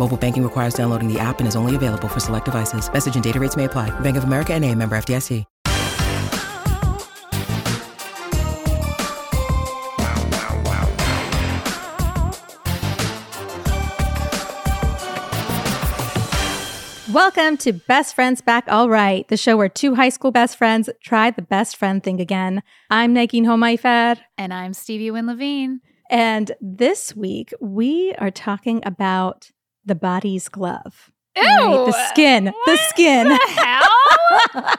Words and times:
Mobile 0.00 0.16
banking 0.16 0.42
requires 0.42 0.72
downloading 0.72 1.12
the 1.12 1.20
app 1.20 1.40
and 1.40 1.46
is 1.46 1.54
only 1.54 1.76
available 1.76 2.08
for 2.08 2.20
select 2.20 2.46
devices. 2.46 2.90
Message 2.90 3.16
and 3.16 3.22
data 3.22 3.38
rates 3.38 3.54
may 3.54 3.66
apply. 3.66 3.90
Bank 4.00 4.16
of 4.16 4.24
America 4.24 4.54
and 4.54 4.64
a 4.64 4.74
member 4.74 4.96
FDIC. 4.96 5.44
Welcome 17.12 17.58
to 17.58 17.72
Best 17.72 18.14
Friends 18.14 18.40
Back 18.40 18.64
All 18.68 18.88
Right, 18.88 19.28
the 19.28 19.36
show 19.36 19.58
where 19.58 19.68
two 19.68 19.96
high 19.96 20.08
school 20.08 20.30
best 20.30 20.56
friends 20.56 20.88
try 21.02 21.30
the 21.30 21.42
best 21.42 21.76
friend 21.76 22.02
thing 22.02 22.20
again. 22.20 22.62
I'm 22.88 23.14
Neagheen 23.14 23.42
Homaifar, 23.42 24.16
and 24.38 24.54
I'm 24.54 24.72
Stevie 24.72 25.10
Wynne 25.10 25.26
Levine. 25.26 25.80
and 26.08 26.52
this 26.60 27.14
week 27.14 27.52
we 27.60 28.14
are 28.18 28.30
talking 28.30 28.80
about 28.84 29.50
the 29.84 29.94
body's 29.94 30.48
glove. 30.48 31.10
Ew, 31.36 31.42
Right? 31.42 31.86
The 31.86 32.08
skin. 32.08 32.44
The 32.66 32.76
skin. 32.88 33.28
The 33.28 33.36
hell? 33.56 34.74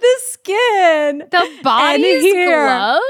the 0.00 0.16
skin. 0.20 1.18
the 1.30 1.58
body's 1.62 2.32
glove? 2.32 3.00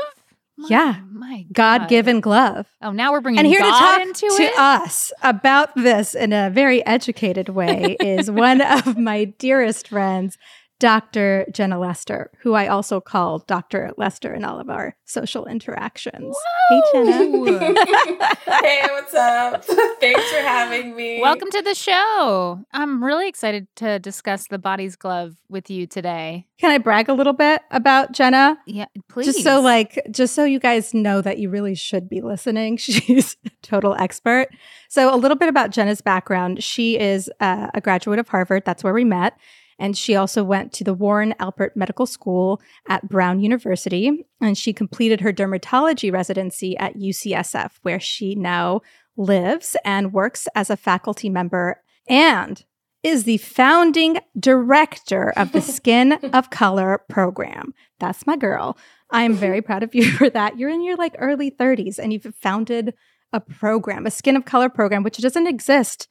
My- 0.56 0.66
Yeah. 0.70 0.96
my 1.12 1.46
God 1.52 1.88
given 1.88 2.20
glove. 2.20 2.66
Oh, 2.82 2.90
now 2.90 3.12
we're 3.12 3.20
bringing 3.20 3.38
And 3.40 3.46
here 3.46 3.60
God 3.60 3.98
to 3.98 4.06
talk 4.12 4.36
to 4.38 4.42
it. 4.42 4.58
us 4.58 5.12
about 5.22 5.74
this 5.76 6.14
in 6.14 6.32
a 6.32 6.50
very 6.50 6.84
educated 6.86 7.48
way 7.48 7.96
is 8.00 8.30
one 8.30 8.60
of 8.60 8.96
my 8.98 9.24
dearest 9.24 9.88
friends, 9.88 10.36
Dr. 10.80 11.44
Jenna 11.52 11.78
Lester, 11.78 12.30
who 12.40 12.54
I 12.54 12.68
also 12.68 13.00
call 13.00 13.40
Dr. 13.40 13.90
Lester 13.96 14.32
in 14.32 14.44
all 14.44 14.60
of 14.60 14.70
our 14.70 14.96
social 15.04 15.46
interactions. 15.46 16.36
Hey, 16.68 16.82
Jenna. 16.92 17.74
Hey, 18.62 18.80
what's 18.90 19.14
up? 19.14 19.64
Thanks 20.00 20.30
for 20.30 20.40
having 20.40 20.94
me. 20.94 21.20
Welcome 21.20 21.50
to 21.50 21.62
the 21.62 21.74
show. 21.74 22.60
I'm 22.72 23.02
really 23.02 23.28
excited 23.28 23.66
to 23.76 23.98
discuss 23.98 24.46
the 24.48 24.58
body's 24.58 24.96
glove 24.96 25.36
with 25.48 25.70
you 25.70 25.86
today. 25.86 26.46
Can 26.58 26.70
I 26.70 26.78
brag 26.78 27.08
a 27.08 27.12
little 27.12 27.32
bit 27.32 27.62
about 27.70 28.12
Jenna? 28.12 28.58
Yeah, 28.66 28.86
please. 29.08 29.26
Just 29.26 29.42
so 29.42 29.60
like 29.60 30.00
just 30.10 30.34
so 30.34 30.44
you 30.44 30.58
guys 30.58 30.92
know 30.92 31.20
that 31.22 31.38
you 31.38 31.50
really 31.50 31.74
should 31.74 32.08
be 32.08 32.20
listening. 32.20 32.76
She's 32.76 33.36
a 33.46 33.50
total 33.62 33.94
expert. 33.94 34.48
So 34.88 35.12
a 35.12 35.16
little 35.16 35.36
bit 35.36 35.48
about 35.48 35.70
Jenna's 35.70 36.00
background. 36.00 36.62
She 36.62 36.98
is 36.98 37.30
uh, 37.40 37.68
a 37.74 37.80
graduate 37.80 38.18
of 38.18 38.28
Harvard. 38.28 38.64
That's 38.64 38.82
where 38.82 38.94
we 38.94 39.04
met. 39.04 39.34
And 39.78 39.96
she 39.96 40.16
also 40.16 40.42
went 40.42 40.72
to 40.74 40.84
the 40.84 40.94
Warren 40.94 41.34
Alpert 41.38 41.76
Medical 41.76 42.06
School 42.06 42.60
at 42.88 43.08
Brown 43.08 43.40
University. 43.40 44.26
And 44.40 44.58
she 44.58 44.72
completed 44.72 45.20
her 45.20 45.32
dermatology 45.32 46.12
residency 46.12 46.76
at 46.78 46.96
UCSF, 46.96 47.72
where 47.82 48.00
she 48.00 48.34
now 48.34 48.80
lives 49.16 49.76
and 49.84 50.12
works 50.12 50.48
as 50.54 50.70
a 50.70 50.76
faculty 50.76 51.28
member 51.28 51.82
and 52.08 52.64
is 53.02 53.24
the 53.24 53.38
founding 53.38 54.18
director 54.38 55.30
of 55.36 55.52
the 55.52 55.60
Skin 55.76 56.14
of 56.32 56.50
Color 56.50 57.02
program. 57.08 57.72
That's 58.00 58.26
my 58.26 58.36
girl. 58.36 58.76
I'm 59.10 59.34
very 59.34 59.62
proud 59.62 59.82
of 59.82 59.94
you 59.94 60.10
for 60.18 60.30
that. 60.30 60.58
You're 60.58 60.70
in 60.70 60.82
your 60.82 60.96
like 60.96 61.14
early 61.18 61.50
30s 61.50 61.98
and 61.98 62.12
you've 62.12 62.34
founded 62.34 62.94
a 63.32 63.40
program, 63.40 64.06
a 64.06 64.10
Skin 64.10 64.36
of 64.36 64.44
Color 64.44 64.70
program, 64.70 65.02
which 65.02 65.18
doesn't 65.18 65.46
exist 65.46 66.08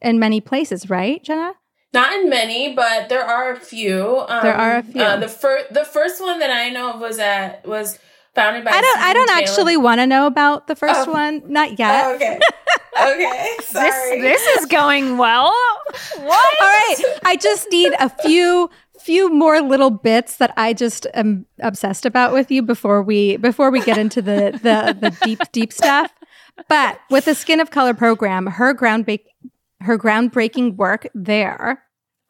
in 0.00 0.18
many 0.18 0.40
places, 0.40 0.88
right, 0.88 1.22
Jenna? 1.22 1.54
Not 1.92 2.12
in 2.12 2.30
many, 2.30 2.74
but 2.74 3.08
there 3.08 3.24
are 3.24 3.52
a 3.52 3.58
few. 3.58 4.24
Um, 4.28 4.42
There 4.42 4.54
are 4.54 4.76
a 4.78 4.82
few. 4.82 5.02
Uh, 5.02 5.16
the 5.16 5.28
first, 5.28 5.72
the 5.74 5.84
first 5.84 6.20
one 6.20 6.38
that 6.38 6.50
I 6.50 6.70
know 6.70 6.92
of 6.92 7.00
was 7.00 7.18
at 7.18 7.66
was 7.66 7.98
founded 8.34 8.64
by. 8.64 8.70
I 8.70 8.80
don't 8.80 8.98
I 9.00 9.12
don't 9.12 9.26
Taylor. 9.28 9.40
actually 9.40 9.76
want 9.76 10.00
to 10.00 10.06
know 10.06 10.26
about 10.26 10.68
the 10.68 10.76
first 10.76 11.08
Oh. 11.08 11.12
one. 11.12 11.42
Not 11.46 11.78
yet. 11.80 12.04
Oh, 12.06 12.14
okay. 12.14 12.38
okay. 13.02 13.54
this 13.58 13.66
Sorry. 13.66 14.20
this 14.20 14.42
is 14.58 14.66
going 14.66 15.18
well. 15.18 15.52
What? 16.18 16.60
All 16.60 16.66
right. 16.68 16.96
I 17.24 17.34
just 17.36 17.66
need 17.72 17.92
a 17.98 18.08
few 18.08 18.70
few 19.00 19.28
more 19.32 19.60
little 19.60 19.90
bits 19.90 20.36
that 20.36 20.52
I 20.56 20.72
just 20.74 21.06
am 21.14 21.46
obsessed 21.60 22.04
about 22.06 22.32
with 22.32 22.50
you 22.52 22.62
before 22.62 23.02
we 23.02 23.36
before 23.38 23.70
we 23.72 23.80
get 23.80 23.98
into 23.98 24.22
the 24.22 24.52
the, 24.62 24.96
the 25.00 25.16
deep 25.24 25.40
deep 25.50 25.72
stuff. 25.72 26.12
But 26.68 27.00
with 27.10 27.24
the 27.24 27.34
Skin 27.34 27.58
of 27.58 27.70
Color 27.70 27.94
program, 27.94 28.46
her 28.46 28.74
ground 28.74 29.06
her 29.80 29.98
groundbreaking 29.98 30.76
work 30.76 31.06
there. 31.14 31.82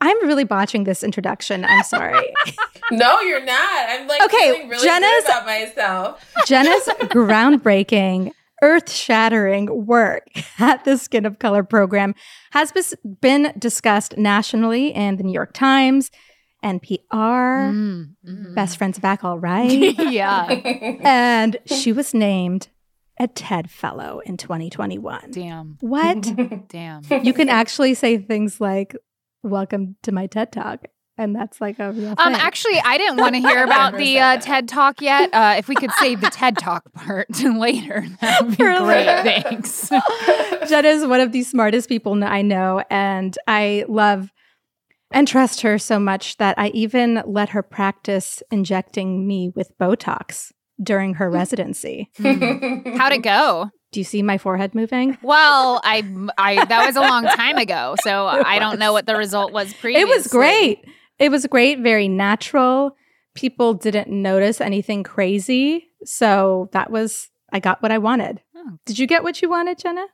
I'm 0.03 0.17
really 0.27 0.45
botching 0.45 0.85
this 0.85 1.03
introduction. 1.03 1.65
I'm 1.65 1.83
sorry. 1.83 2.33
no, 2.91 3.21
you're 3.21 3.45
not. 3.45 3.87
I'm 3.91 4.09
like 4.09 4.23
Okay, 4.23 4.53
feeling 4.55 4.69
really 4.71 4.83
Jenna's- 4.87 5.11
good 5.27 5.31
about 5.31 5.47
myself. 5.47 6.33
Jenna's 6.47 6.89
groundbreaking, 7.45 8.31
earth 8.63 8.91
shattering 8.91 9.87
work 9.87 10.27
at 10.59 10.85
the 10.85 10.97
Skin 10.97 11.27
of 11.27 11.39
Color 11.39 11.65
program 11.65 12.15
has 12.53 12.73
bes- 12.73 12.95
been 13.21 13.53
discussed 13.59 14.17
nationally 14.17 14.89
in 14.95 15.17
the 15.17 15.23
New 15.23 15.33
York 15.33 15.53
Times, 15.53 16.11
NPR, 16.65 16.99
Mm, 17.73 18.15
mm. 18.27 18.55
Best 18.55 18.79
Friends 18.79 18.99
Back 18.99 19.25
All 19.25 19.39
Right. 19.39 19.71
yeah. 19.99 20.47
and 21.03 21.57
she 21.67 21.93
was 21.93 22.13
named 22.15 22.69
a 23.21 23.29
TED 23.29 23.71
Fellow 23.71 24.21
in 24.25 24.37
2021. 24.39 25.31
Damn. 25.31 25.77
What? 25.81 26.27
Damn. 26.69 27.03
you 27.23 27.33
can 27.35 27.49
actually 27.51 27.95
say 27.95 28.19
things 28.19 28.61
like, 28.61 28.97
Welcome 29.43 29.97
to 30.03 30.13
my 30.13 30.27
TED 30.27 30.53
Talk. 30.53 30.87
And 31.17 31.37
that's 31.37 31.61
like 31.61 31.79
a 31.79 31.93
real 31.93 32.15
Um, 32.17 32.35
actually, 32.35 32.81
I 32.81 32.97
didn't 32.97 33.19
want 33.19 33.35
to 33.35 33.41
hear 33.41 33.63
about 33.65 33.97
the 33.97 34.19
uh, 34.19 34.39
TED 34.39 34.69
Talk 34.69 35.03
yet. 35.03 35.31
Uh, 35.35 35.57
if 35.59 35.69
we 35.69 35.75
could 35.75 35.91
save 35.93 36.23
the 36.23 36.31
TED 36.31 36.57
Talk 36.59 36.91
part 36.95 37.31
to 37.35 37.59
later, 37.59 38.07
that 38.23 38.41
would 38.43 38.51
be 38.51 38.57
For 38.57 38.79
great. 38.79 39.07
later. 39.07 39.23
Thanks. 39.43 39.91
Jenna 40.69 40.89
is 40.89 41.07
one 41.07 41.21
of 41.21 41.33
the 41.33 41.43
smartest 41.43 41.89
people 41.91 42.23
I 42.25 42.41
know, 42.43 42.83
and 42.91 43.37
I 43.47 43.85
love 43.89 44.31
and 45.13 45.29
trust 45.29 45.61
her 45.63 45.79
so 45.79 45.99
much 45.99 46.37
that 46.39 46.59
I 46.59 46.69
even 46.69 47.23
let 47.27 47.51
her 47.51 47.63
practice 47.63 48.43
injecting 48.51 49.27
me 49.27 49.51
with 49.55 49.73
Botox 49.79 50.53
during 50.83 51.15
her 51.15 51.31
residency. 51.41 52.11
Hmm. 52.17 52.97
How'd 52.97 53.13
it 53.13 53.23
go? 53.23 53.71
Do 53.93 54.01
you 54.01 54.05
see 54.05 54.23
my 54.23 54.39
forehead 54.39 54.75
moving? 54.75 55.19
Well, 55.21 55.81
I, 55.83 56.05
I 56.39 56.65
that 56.65 56.87
was 56.87 56.95
a 56.95 57.01
long 57.01 57.25
time 57.25 57.57
ago, 57.57 57.97
so 58.03 58.27
I 58.27 58.61
don't 58.61 58.79
know 58.79 58.93
what 58.93 59.07
the 59.07 59.17
result 59.17 59.53
was 59.53 59.73
previously. 59.75 60.01
It 60.11 60.17
was 60.17 60.27
great. 60.29 60.85
It 61.19 61.31
was 61.31 61.47
great, 61.47 61.81
very 61.81 62.07
natural. 62.07 62.97
People 63.35 63.75
didn't 63.75 64.09
notice 64.09 64.61
anything 64.61 65.03
crazy. 65.03 65.89
So 66.05 66.69
that 66.73 66.91
was, 66.91 67.31
I 67.53 67.59
got 67.59 67.83
what 67.83 67.91
I 67.91 67.99
wanted. 67.99 68.41
Oh. 68.57 68.79
Did 68.87 68.99
you 68.99 69.07
get 69.07 69.25
what 69.25 69.43
you 69.43 69.51
wanted, 69.51 69.79
Jenna? 69.79 70.07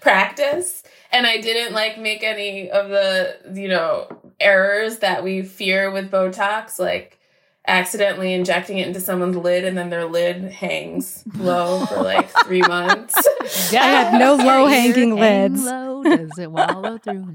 practice 0.00 0.82
and 1.12 1.26
I 1.26 1.38
didn't 1.38 1.74
like 1.74 1.98
make 1.98 2.22
any 2.22 2.70
of 2.70 2.88
the, 2.88 3.36
you 3.54 3.68
know, 3.68 4.08
errors 4.40 4.98
that 4.98 5.22
we 5.22 5.42
fear 5.42 5.90
with 5.90 6.10
Botox, 6.10 6.78
like 6.78 7.18
accidentally 7.66 8.32
injecting 8.32 8.78
it 8.78 8.86
into 8.88 9.00
someone's 9.00 9.36
lid 9.36 9.64
and 9.64 9.76
then 9.76 9.90
their 9.90 10.06
lid 10.06 10.44
hangs 10.44 11.22
low 11.38 11.84
for 11.86 12.02
like 12.02 12.28
three 12.44 12.62
months. 12.62 13.14
I 13.72 13.76
had 13.86 14.18
no 14.18 14.34
low-hanging 14.34 15.14
lids. 15.14 15.64
Low, 15.64 16.02
does 16.02 16.38
it 16.38 16.50
wallow 16.50 16.98
through? 16.98 17.32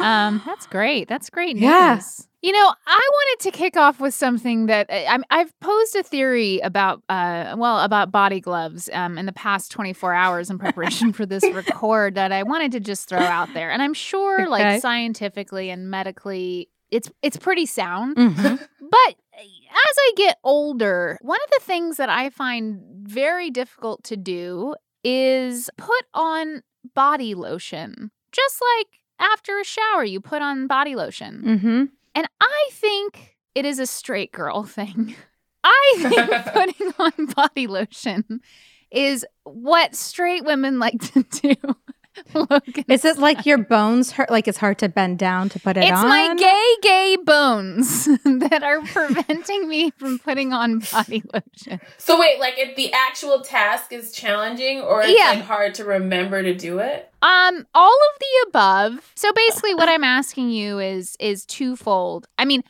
Um, 0.00 0.42
that's 0.44 0.66
great. 0.66 1.08
That's 1.08 1.30
great 1.30 1.54
news. 1.56 1.62
Yeah. 1.62 2.00
You 2.42 2.52
know, 2.52 2.74
I 2.86 3.08
wanted 3.12 3.44
to 3.44 3.50
kick 3.56 3.76
off 3.78 4.00
with 4.00 4.12
something 4.12 4.66
that 4.66 4.88
I, 4.90 5.18
I've 5.30 5.58
posed 5.60 5.96
a 5.96 6.02
theory 6.02 6.58
about, 6.58 7.02
uh, 7.08 7.54
well, 7.56 7.80
about 7.80 8.10
body 8.12 8.38
gloves 8.40 8.90
um, 8.92 9.16
in 9.16 9.24
the 9.24 9.32
past 9.32 9.70
24 9.70 10.12
hours 10.12 10.50
in 10.50 10.58
preparation 10.58 11.12
for 11.14 11.24
this 11.24 11.42
record 11.52 12.16
that 12.16 12.32
I 12.32 12.42
wanted 12.42 12.72
to 12.72 12.80
just 12.80 13.08
throw 13.08 13.20
out 13.20 13.54
there. 13.54 13.70
And 13.70 13.80
I'm 13.82 13.94
sure, 13.94 14.42
Okay. 14.42 14.50
like 14.50 14.82
scientifically 14.82 15.70
and 15.70 15.90
medically, 15.90 16.68
it's 16.90 17.10
it's 17.22 17.36
pretty 17.36 17.66
sound. 17.66 18.16
Mhm. 18.16 18.68
But 18.90 19.16
as 19.36 19.96
I 19.98 20.12
get 20.16 20.38
older, 20.44 21.18
one 21.22 21.40
of 21.44 21.50
the 21.58 21.64
things 21.64 21.96
that 21.96 22.08
I 22.08 22.30
find 22.30 22.80
very 23.02 23.50
difficult 23.50 24.04
to 24.04 24.16
do 24.16 24.76
is 25.02 25.68
put 25.76 26.04
on 26.14 26.62
body 26.94 27.34
lotion. 27.34 28.12
Just 28.30 28.60
like 28.78 29.00
after 29.18 29.58
a 29.58 29.64
shower, 29.64 30.04
you 30.04 30.20
put 30.20 30.42
on 30.42 30.68
body 30.68 30.94
lotion. 30.94 31.42
Mhm. 31.44 31.88
And 32.14 32.28
I 32.40 32.68
think 32.72 33.36
it 33.56 33.64
is 33.64 33.80
a 33.80 33.86
straight 33.86 34.30
girl 34.30 34.62
thing. 34.78 35.16
I 35.64 35.94
think 35.98 36.30
putting 36.52 36.92
on 36.98 37.26
body 37.34 37.66
lotion 37.66 38.40
is 38.92 39.26
what 39.42 39.96
straight 39.96 40.44
women 40.44 40.78
like 40.78 41.00
to 41.14 41.22
do. 41.24 41.54
Logan 42.34 42.84
Is 42.88 43.04
it 43.04 43.18
like 43.18 43.46
your 43.46 43.58
bones 43.58 44.12
hurt? 44.12 44.30
Like 44.30 44.48
it's 44.48 44.58
hard 44.58 44.78
to 44.78 44.88
bend 44.88 45.18
down 45.18 45.48
to 45.50 45.60
put 45.60 45.76
it 45.76 45.84
It's 45.84 45.92
on? 45.92 46.04
It's 46.06 46.08
my 46.08 46.34
gay, 46.36 46.74
gay 46.88 47.16
bones 47.24 48.04
that 48.24 48.62
are 48.62 48.80
preventing 48.82 49.68
me 49.68 49.90
from 49.92 50.18
putting 50.18 50.52
on 50.52 50.80
body 50.92 51.22
lotion. 51.32 51.80
So 51.98 52.18
wait, 52.18 52.38
like 52.40 52.54
if 52.58 52.76
the 52.76 52.92
actual 52.92 53.40
task 53.40 53.92
is 53.92 54.12
challenging 54.12 54.80
or 54.80 55.02
it's 55.02 55.18
Yeah. 55.18 55.30
like 55.32 55.42
hard 55.44 55.74
to 55.76 55.84
remember 55.84 56.42
to 56.42 56.54
do 56.54 56.78
it? 56.78 57.10
Um, 57.22 57.66
all 57.74 57.92
of 57.94 58.18
the 58.20 58.46
above. 58.48 59.12
So 59.14 59.32
basically, 59.32 59.74
what 59.74 59.88
I'm 59.88 60.04
asking 60.04 60.50
you 60.50 60.78
is 60.78 61.16
is 61.18 61.44
twofold. 61.46 62.26
I 62.38 62.44
mean, 62.44 62.62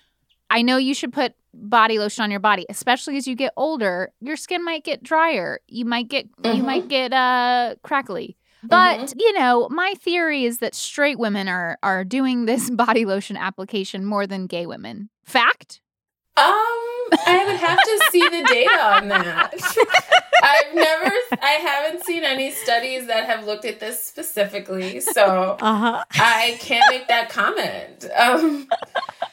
I 0.51 0.63
know 0.63 0.77
you 0.77 0.95
should 0.95 1.13
put 1.13 1.35
body 1.53 1.99
lotion 1.99 2.23
on 2.23 2.31
your 2.31 2.41
body, 2.41 2.67
especially 2.69 3.17
as 3.17 3.27
you 3.27 3.35
get 3.35 3.53
older. 3.57 4.13
Your 4.21 4.37
skin 4.37 4.65
might 4.65 4.85
get 4.85 5.03
drier. 5.03 5.59
You 5.67 5.85
might 5.85 6.09
get 6.09 6.27
you 6.45 6.51
Mhm. 6.63 6.65
might 6.65 6.89
get 6.89 7.13
uh 7.13 7.75
crackly. 7.83 8.37
But 8.69 9.15
you 9.17 9.33
know, 9.35 9.69
my 9.71 9.95
theory 10.01 10.45
is 10.45 10.59
that 10.59 10.75
straight 10.75 11.19
women 11.19 11.49
are 11.49 11.79
are 11.83 12.05
doing 12.05 12.47
this 12.47 12.71
body 12.85 13.05
lotion 13.05 13.37
application 13.37 14.05
more 14.05 14.27
than 14.27 14.47
gay 14.47 14.67
women. 14.67 15.09
Fact? 15.25 15.81
Um, 16.37 16.43
I 16.45 17.45
would 17.47 17.57
have 17.61 17.79
to 17.81 18.09
see 18.11 18.29
the 18.29 18.43
data 18.49 18.85
on 18.97 19.07
that. 19.09 19.55
I've 20.43 20.75
never, 20.75 21.13
I 21.41 21.51
haven't 21.63 22.05
seen 22.05 22.25
any 22.25 22.51
studies 22.51 23.07
that 23.07 23.27
have 23.27 23.47
looked 23.47 23.65
at 23.65 23.79
this 23.79 24.03
specifically, 24.03 24.99
so 24.99 25.57
Uh 25.61 25.75
huh. 25.77 26.05
I 26.11 26.57
can't 26.61 26.85
make 26.91 27.07
that 27.07 27.29
comment. 27.29 28.07
Um, 28.17 28.67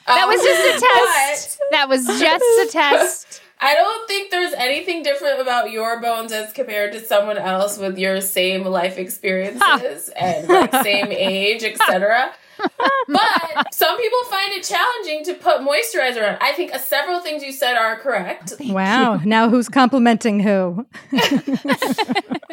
That 0.05 0.23
um, 0.23 0.29
was 0.29 0.41
just 0.43 0.61
a 0.61 0.85
test. 0.85 1.57
but 1.59 1.71
That 1.71 1.89
was 1.89 2.05
just 2.05 2.69
a 2.69 2.71
test. 2.71 3.41
I 3.63 3.73
don't 3.73 4.07
think 4.07 4.20
there's 4.20 4.20
anything 4.61 5.03
different 5.03 5.41
about 5.41 5.71
your 5.71 5.99
bones 5.99 6.31
as 6.31 6.53
compared 6.53 6.93
to 6.93 7.03
someone 7.03 7.37
else 7.37 7.77
with 7.77 7.97
your 7.97 8.21
same 8.21 8.63
life 8.63 8.97
experiences 8.97 10.09
and 10.09 10.47
like 10.47 10.71
same 10.83 11.07
age, 11.07 11.63
etc. 11.63 12.31
but 13.07 13.73
some 13.73 13.97
people 13.97 14.19
find 14.29 14.53
it 14.53 14.63
challenging 14.63 15.23
to 15.25 15.33
put 15.33 15.61
moisturizer 15.61 16.31
on. 16.31 16.37
I 16.39 16.51
think 16.53 16.73
uh, 16.73 16.77
several 16.77 17.19
things 17.19 17.43
you 17.43 17.51
said 17.51 17.75
are 17.75 17.97
correct. 17.97 18.53
Wow. 18.59 19.15
Now 19.25 19.49
who's 19.49 19.67
complimenting 19.67 20.41
who? 20.41 20.85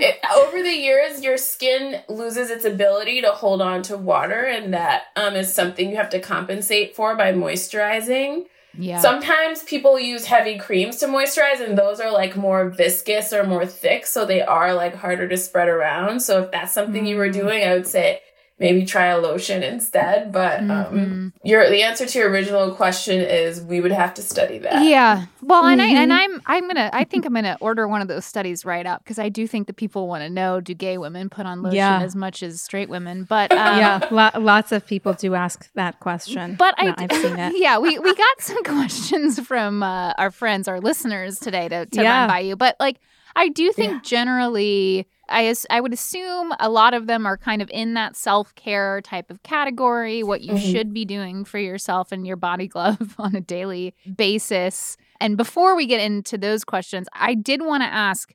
It, 0.01 0.21
over 0.33 0.63
the 0.63 0.75
years, 0.75 1.23
your 1.23 1.37
skin 1.37 2.01
loses 2.09 2.51
its 2.51 2.65
ability 2.65 3.21
to 3.23 3.31
hold 3.31 3.61
on 3.61 3.83
to 3.83 3.97
water, 3.97 4.45
and 4.45 4.73
that 4.73 5.07
um, 5.17 5.35
is 5.35 5.53
something 5.53 5.91
you 5.91 5.97
have 5.97 6.11
to 6.11 6.21
compensate 6.21 6.95
for 6.95 7.17
by 7.17 7.33
moisturizing. 7.33 8.47
Yeah. 8.81 9.01
Sometimes 9.01 9.65
people 9.65 9.99
use 9.99 10.25
heavy 10.25 10.57
creams 10.57 10.99
to 10.99 11.07
moisturize, 11.07 11.61
and 11.61 11.77
those 11.77 11.99
are 12.01 12.13
like 12.13 12.37
more 12.37 12.69
viscous 12.71 13.33
or 13.33 13.43
more 13.45 13.67
thick, 13.67 14.07
so 14.07 14.25
they 14.25 14.41
are 14.41 14.73
like 14.73 14.95
harder 14.95 15.27
to 15.27 15.37
spread 15.37 15.69
around. 15.69 16.21
So 16.21 16.45
if 16.45 16.53
that's 16.53 16.73
something 16.73 17.05
you 17.05 17.17
were 17.17 17.29
Mm. 17.29 17.33
doing, 17.33 17.65
I 17.65 17.75
would 17.75 17.89
say 17.89 18.21
maybe 18.59 18.85
try 18.85 19.07
a 19.07 19.19
lotion 19.19 19.63
instead. 19.63 20.33
But 20.33 20.61
um, 20.61 20.69
Mhm. 20.69 21.33
your 21.45 21.69
the 21.71 21.83
answer 21.83 22.07
to 22.07 22.19
your 22.19 22.29
original 22.31 22.75
question 22.75 23.21
is 23.21 23.61
we 23.63 23.81
would 23.81 23.93
have 23.93 24.15
to 24.15 24.23
study 24.23 24.59
that. 24.59 24.85
Yeah. 24.85 25.27
Well, 25.43 25.65
and 25.65 25.81
I 25.81 25.87
and 25.89 26.11
Mhm. 26.11 26.19
I'm 26.19 26.43
I'm 26.47 26.67
gonna 26.67 26.91
I 26.93 27.05
think 27.05 27.25
I'm 27.25 27.35
gonna 27.35 27.57
order 27.61 27.87
one 27.89 28.03
of 28.03 28.09
those 28.09 28.25
studies 28.25 28.65
right 28.65 28.85
up 28.87 29.03
because 29.05 29.19
I 29.19 29.29
do 29.29 29.47
think 29.47 29.67
that 29.69 29.77
people 29.77 30.09
want 30.09 30.23
to 30.25 30.31
know 30.31 30.61
do 30.61 30.75
gay 30.75 30.99
women 30.99 31.29
put 31.31 31.47
on 31.47 31.63
lotion 31.63 31.77
Yeah. 31.77 32.01
as 32.03 32.17
much 32.17 32.43
as 32.43 32.61
straight 32.61 32.89
women? 32.89 33.25
But 33.25 33.53
um, 33.53 33.79
yeah. 33.79 34.01
Lo- 34.11 34.41
lots 34.41 34.73
of 34.73 34.87
people 34.87 35.13
do 35.13 35.35
ask 35.35 35.71
that 35.75 36.01
question. 36.01 36.57
But 36.59 36.75
I 36.79 36.85
No, 36.87 36.95
I've 36.99 37.13
seen 37.13 37.39
it. 37.47 37.53
yeah, 37.57 37.79
we 37.79 37.99
we 37.99 38.15
got 38.15 38.41
some 38.41 38.63
questions 38.65 39.39
from 39.41 39.83
uh, 39.83 40.13
our 40.19 40.31
friends, 40.31 40.67
our 40.69 40.81
listeners 40.81 41.39
today 41.39 41.69
to, 41.69 41.87
to 41.87 42.03
Yeah. 42.03 42.21
run 42.21 42.29
by 42.29 42.41
you. 42.41 42.57
But 42.57 42.77
like, 42.81 42.97
I 43.39 43.49
do 43.49 43.73
think 43.73 43.93
Yeah. 43.93 44.01
generally, 44.03 45.07
I 45.29 45.55
I 45.71 45.81
would 45.81 45.93
assume 45.93 46.53
a 46.59 46.69
lot 46.69 46.93
of 46.95 47.07
them 47.07 47.25
are 47.27 47.37
kind 47.39 47.63
of 47.63 47.71
in 47.71 47.95
that 47.95 48.17
self 48.17 48.55
care 48.57 49.01
type 49.01 49.31
of 49.31 49.43
category. 49.45 50.23
What 50.25 50.41
you 50.43 50.55
Mhm. 50.55 50.73
should 50.73 50.93
be 50.93 51.05
doing 51.05 51.45
for 51.45 51.59
yourself 51.59 52.11
and 52.13 52.27
your 52.27 52.37
body 52.37 52.67
glove 52.67 53.15
on 53.19 53.35
a 53.37 53.41
daily 53.41 53.95
basis. 54.17 54.97
And 55.21 55.37
before 55.37 55.77
we 55.77 55.87
get 55.87 56.01
into 56.01 56.37
those 56.37 56.65
questions, 56.65 57.07
I 57.13 57.35
did 57.35 57.63
want 57.63 57.83
to 57.83 57.89
ask 57.93 58.35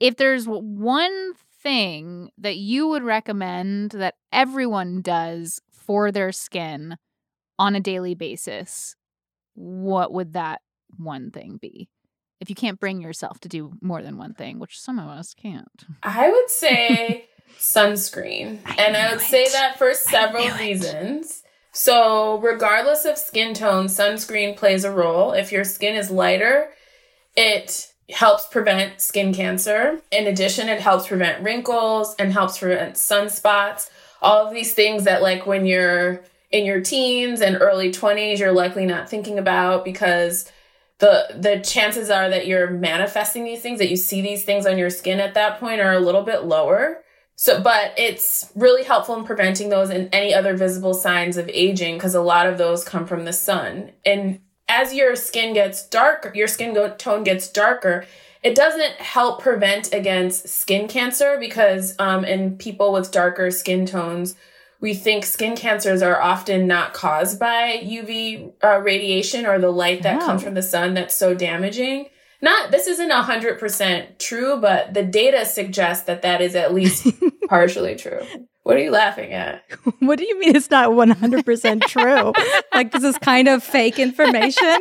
if 0.00 0.16
there's 0.16 0.46
one 0.46 1.32
thing 1.62 2.30
that 2.38 2.56
you 2.56 2.88
would 2.88 3.04
recommend 3.04 3.92
that 3.92 4.16
everyone 4.32 5.00
does 5.00 5.60
for 5.70 6.10
their 6.12 6.32
skin 6.32 6.96
on 7.58 7.74
a 7.76 7.80
daily 7.80 8.14
basis, 8.14 8.96
what 9.54 10.12
would 10.12 10.32
that 10.34 10.60
one 10.98 11.30
thing 11.30 11.58
be? 11.60 11.88
If 12.42 12.50
you 12.50 12.56
can't 12.56 12.80
bring 12.80 13.00
yourself 13.00 13.38
to 13.42 13.48
do 13.48 13.74
more 13.80 14.02
than 14.02 14.18
one 14.18 14.34
thing, 14.34 14.58
which 14.58 14.80
some 14.80 14.98
of 14.98 15.06
us 15.06 15.32
can't. 15.32 15.84
I 16.02 16.28
would 16.28 16.50
say 16.50 17.26
sunscreen. 17.56 18.58
I 18.66 18.74
and 18.82 18.96
I 18.96 19.12
would 19.12 19.20
say 19.20 19.48
that 19.48 19.78
for 19.78 19.94
several 19.94 20.46
it. 20.46 20.58
reasons. 20.58 21.44
So, 21.70 22.38
regardless 22.40 23.04
of 23.04 23.16
skin 23.16 23.54
tone, 23.54 23.86
sunscreen 23.86 24.56
plays 24.56 24.82
a 24.82 24.90
role. 24.90 25.30
If 25.30 25.52
your 25.52 25.62
skin 25.62 25.94
is 25.94 26.10
lighter, 26.10 26.70
it 27.36 27.92
helps 28.10 28.46
prevent 28.46 29.00
skin 29.00 29.32
cancer. 29.32 30.00
In 30.10 30.26
addition, 30.26 30.68
it 30.68 30.80
helps 30.80 31.06
prevent 31.06 31.44
wrinkles 31.44 32.16
and 32.18 32.32
helps 32.32 32.58
prevent 32.58 32.96
sunspots. 32.96 33.88
All 34.20 34.48
of 34.48 34.52
these 34.52 34.74
things 34.74 35.04
that, 35.04 35.22
like, 35.22 35.46
when 35.46 35.64
you're 35.64 36.24
in 36.50 36.64
your 36.64 36.80
teens 36.80 37.40
and 37.40 37.56
early 37.60 37.92
20s, 37.92 38.40
you're 38.40 38.50
likely 38.50 38.84
not 38.84 39.08
thinking 39.08 39.38
about 39.38 39.84
because 39.84 40.50
the 41.02 41.34
the 41.36 41.58
chances 41.58 42.10
are 42.10 42.30
that 42.30 42.46
you're 42.46 42.70
manifesting 42.70 43.44
these 43.44 43.60
things 43.60 43.80
that 43.80 43.90
you 43.90 43.96
see 43.96 44.22
these 44.22 44.44
things 44.44 44.66
on 44.66 44.78
your 44.78 44.88
skin 44.88 45.18
at 45.18 45.34
that 45.34 45.58
point 45.58 45.80
are 45.80 45.92
a 45.92 46.00
little 46.00 46.22
bit 46.22 46.44
lower. 46.44 47.02
So 47.34 47.60
but 47.60 47.92
it's 47.98 48.52
really 48.54 48.84
helpful 48.84 49.16
in 49.16 49.24
preventing 49.24 49.68
those 49.68 49.90
and 49.90 50.08
any 50.12 50.32
other 50.32 50.56
visible 50.56 50.94
signs 50.94 51.36
of 51.36 51.50
aging 51.52 51.96
because 51.96 52.14
a 52.14 52.22
lot 52.22 52.46
of 52.46 52.56
those 52.56 52.84
come 52.84 53.04
from 53.04 53.24
the 53.24 53.32
sun. 53.32 53.90
And 54.06 54.40
as 54.68 54.94
your 54.94 55.16
skin 55.16 55.52
gets 55.54 55.86
darker 55.88 56.30
your 56.34 56.46
skin 56.46 56.72
tone 56.96 57.24
gets 57.24 57.50
darker 57.50 58.06
it 58.44 58.54
doesn't 58.54 58.94
help 58.94 59.42
prevent 59.42 59.92
against 59.92 60.48
skin 60.48 60.88
cancer 60.88 61.36
because 61.38 61.94
um, 61.98 62.24
in 62.24 62.56
people 62.56 62.92
with 62.92 63.10
darker 63.10 63.50
skin 63.50 63.86
tones 63.86 64.36
we 64.82 64.92
think 64.92 65.24
skin 65.24 65.56
cancers 65.56 66.02
are 66.02 66.20
often 66.20 66.66
not 66.66 66.92
caused 66.92 67.38
by 67.40 67.80
UV 67.82 68.52
uh, 68.62 68.80
radiation 68.80 69.46
or 69.46 69.58
the 69.58 69.70
light 69.70 70.02
that 70.02 70.20
Oh. 70.22 70.26
comes 70.26 70.42
from 70.42 70.52
the 70.54 70.62
sun 70.62 70.92
that's 70.92 71.16
so 71.16 71.32
damaging. 71.34 72.08
Not 72.42 72.72
this 72.72 72.88
isn't 72.88 73.10
hundred 73.10 73.58
percent 73.60 74.18
true, 74.18 74.58
but 74.60 74.92
the 74.92 75.04
data 75.04 75.46
suggests 75.46 76.04
that 76.06 76.22
that 76.22 76.40
is 76.42 76.54
at 76.56 76.74
least 76.74 77.06
partially 77.48 77.94
true. 77.94 78.20
What 78.64 78.76
are 78.76 78.80
you 78.80 78.90
laughing 78.90 79.32
at? 79.32 79.64
what 80.00 80.18
do 80.18 80.24
you 80.24 80.38
mean 80.38 80.54
it's 80.54 80.70
not 80.70 80.90
100% 80.90 81.80
true? 81.88 82.32
like, 82.72 82.92
this 82.92 83.02
is 83.02 83.18
kind 83.18 83.48
of 83.48 83.62
fake 83.62 83.98
information? 83.98 84.78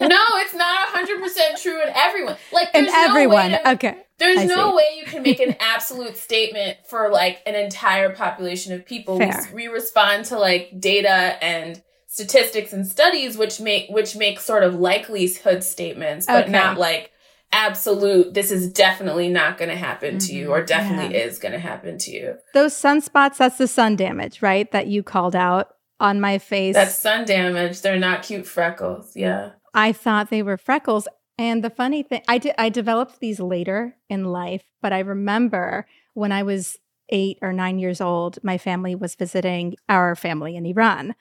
no, 0.00 0.18
it's 0.42 0.54
not 0.54 0.88
hundred 0.88 1.20
percent 1.20 1.58
true 1.58 1.80
in 1.82 1.88
everyone. 1.94 2.36
Like 2.52 2.68
and 2.74 2.86
there's 2.86 2.94
no 2.94 3.08
everyone. 3.08 3.50
to- 3.50 3.70
okay. 3.72 3.96
There's 4.20 4.38
I 4.38 4.44
no 4.44 4.70
see. 4.70 4.76
way 4.76 4.84
you 4.98 5.04
can 5.06 5.22
make 5.24 5.40
an 5.40 5.56
absolute 5.60 6.16
statement 6.16 6.78
for 6.86 7.08
like 7.10 7.40
an 7.46 7.56
entire 7.56 8.10
population 8.14 8.72
of 8.72 8.86
people. 8.86 9.18
We, 9.18 9.24
Fair. 9.32 9.50
we 9.52 9.66
respond 9.66 10.26
to 10.26 10.38
like 10.38 10.78
data 10.78 11.42
and 11.42 11.82
statistics 12.06 12.72
and 12.72 12.86
studies 12.86 13.36
which 13.38 13.60
make 13.60 13.88
which 13.90 14.14
make 14.16 14.38
sort 14.40 14.62
of 14.62 14.74
likelihood 14.74 15.64
statements, 15.64 16.26
but 16.26 16.44
Okay. 16.44 16.52
not 16.52 16.78
like 16.78 17.10
absolute 17.52 18.32
this 18.34 18.50
is 18.52 18.72
definitely 18.72 19.28
not 19.28 19.58
going 19.58 19.68
to 19.70 19.76
happen 19.76 20.18
to 20.18 20.32
you 20.34 20.48
Mhm. 20.48 20.50
or 20.50 20.62
definitely 20.64 21.16
is 21.16 21.38
going 21.38 21.52
to 21.52 21.58
happen 21.58 21.98
to 21.98 22.10
you. 22.10 22.36
Those 22.54 22.74
sunspots, 22.74 23.36
that's 23.38 23.58
the 23.58 23.66
sun 23.66 23.96
damage, 23.96 24.40
right? 24.42 24.70
That 24.70 24.86
you 24.86 25.02
called 25.02 25.34
out 25.34 25.68
on 25.98 26.20
my 26.20 26.38
face. 26.38 26.74
That's 26.74 26.94
sun 26.96 27.24
damage. 27.24 27.80
They're 27.82 27.98
not 27.98 28.22
cute 28.22 28.46
freckles. 28.46 29.12
Yeah. 29.16 29.50
I 29.74 29.92
thought 29.92 30.30
they 30.30 30.42
were 30.42 30.56
freckles. 30.56 31.06
And 31.40 31.64
the 31.64 31.70
funny 31.70 32.02
thing, 32.02 32.20
I 32.28 32.36
did, 32.36 32.54
I 32.58 32.68
developed 32.68 33.18
these 33.18 33.40
later 33.40 33.96
in 34.10 34.26
life, 34.26 34.62
but 34.82 34.92
I 34.92 34.98
remember 34.98 35.86
when 36.12 36.32
I 36.32 36.42
was 36.42 36.76
eight 37.08 37.38
or 37.40 37.50
nine 37.54 37.78
years 37.78 38.02
old, 38.02 38.38
my 38.44 38.58
family 38.58 38.94
was 38.94 39.14
visiting 39.14 39.74
our 39.88 40.14
family 40.14 40.54
in 40.54 40.66
Iran. 40.66 41.14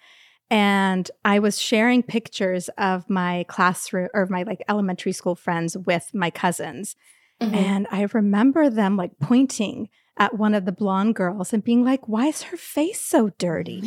And 0.50 1.10
I 1.24 1.40
was 1.40 1.62
sharing 1.62 2.04
pictures 2.04 2.70
of 2.78 3.10
my 3.10 3.46
classroom 3.48 4.10
or 4.14 4.26
my 4.26 4.44
like 4.44 4.62
elementary 4.68 5.14
school 5.14 5.36
friends 5.36 5.78
with 5.78 6.12
my 6.14 6.30
cousins. 6.30 6.98
Mhm. 7.42 7.56
And 7.56 7.88
I 7.90 8.06
remember 8.12 8.70
them 8.70 8.98
like 8.98 9.20
pointing 9.22 9.88
at 10.18 10.38
one 10.38 10.54
of 10.54 10.66
the 10.66 10.74
blonde 10.74 11.16
girls 11.16 11.54
and 11.54 11.64
being 11.64 11.86
like, 11.86 12.10
why 12.10 12.26
is 12.26 12.42
her 12.42 12.58
face 12.58 13.00
so 13.00 13.30
dirty? 13.38 13.82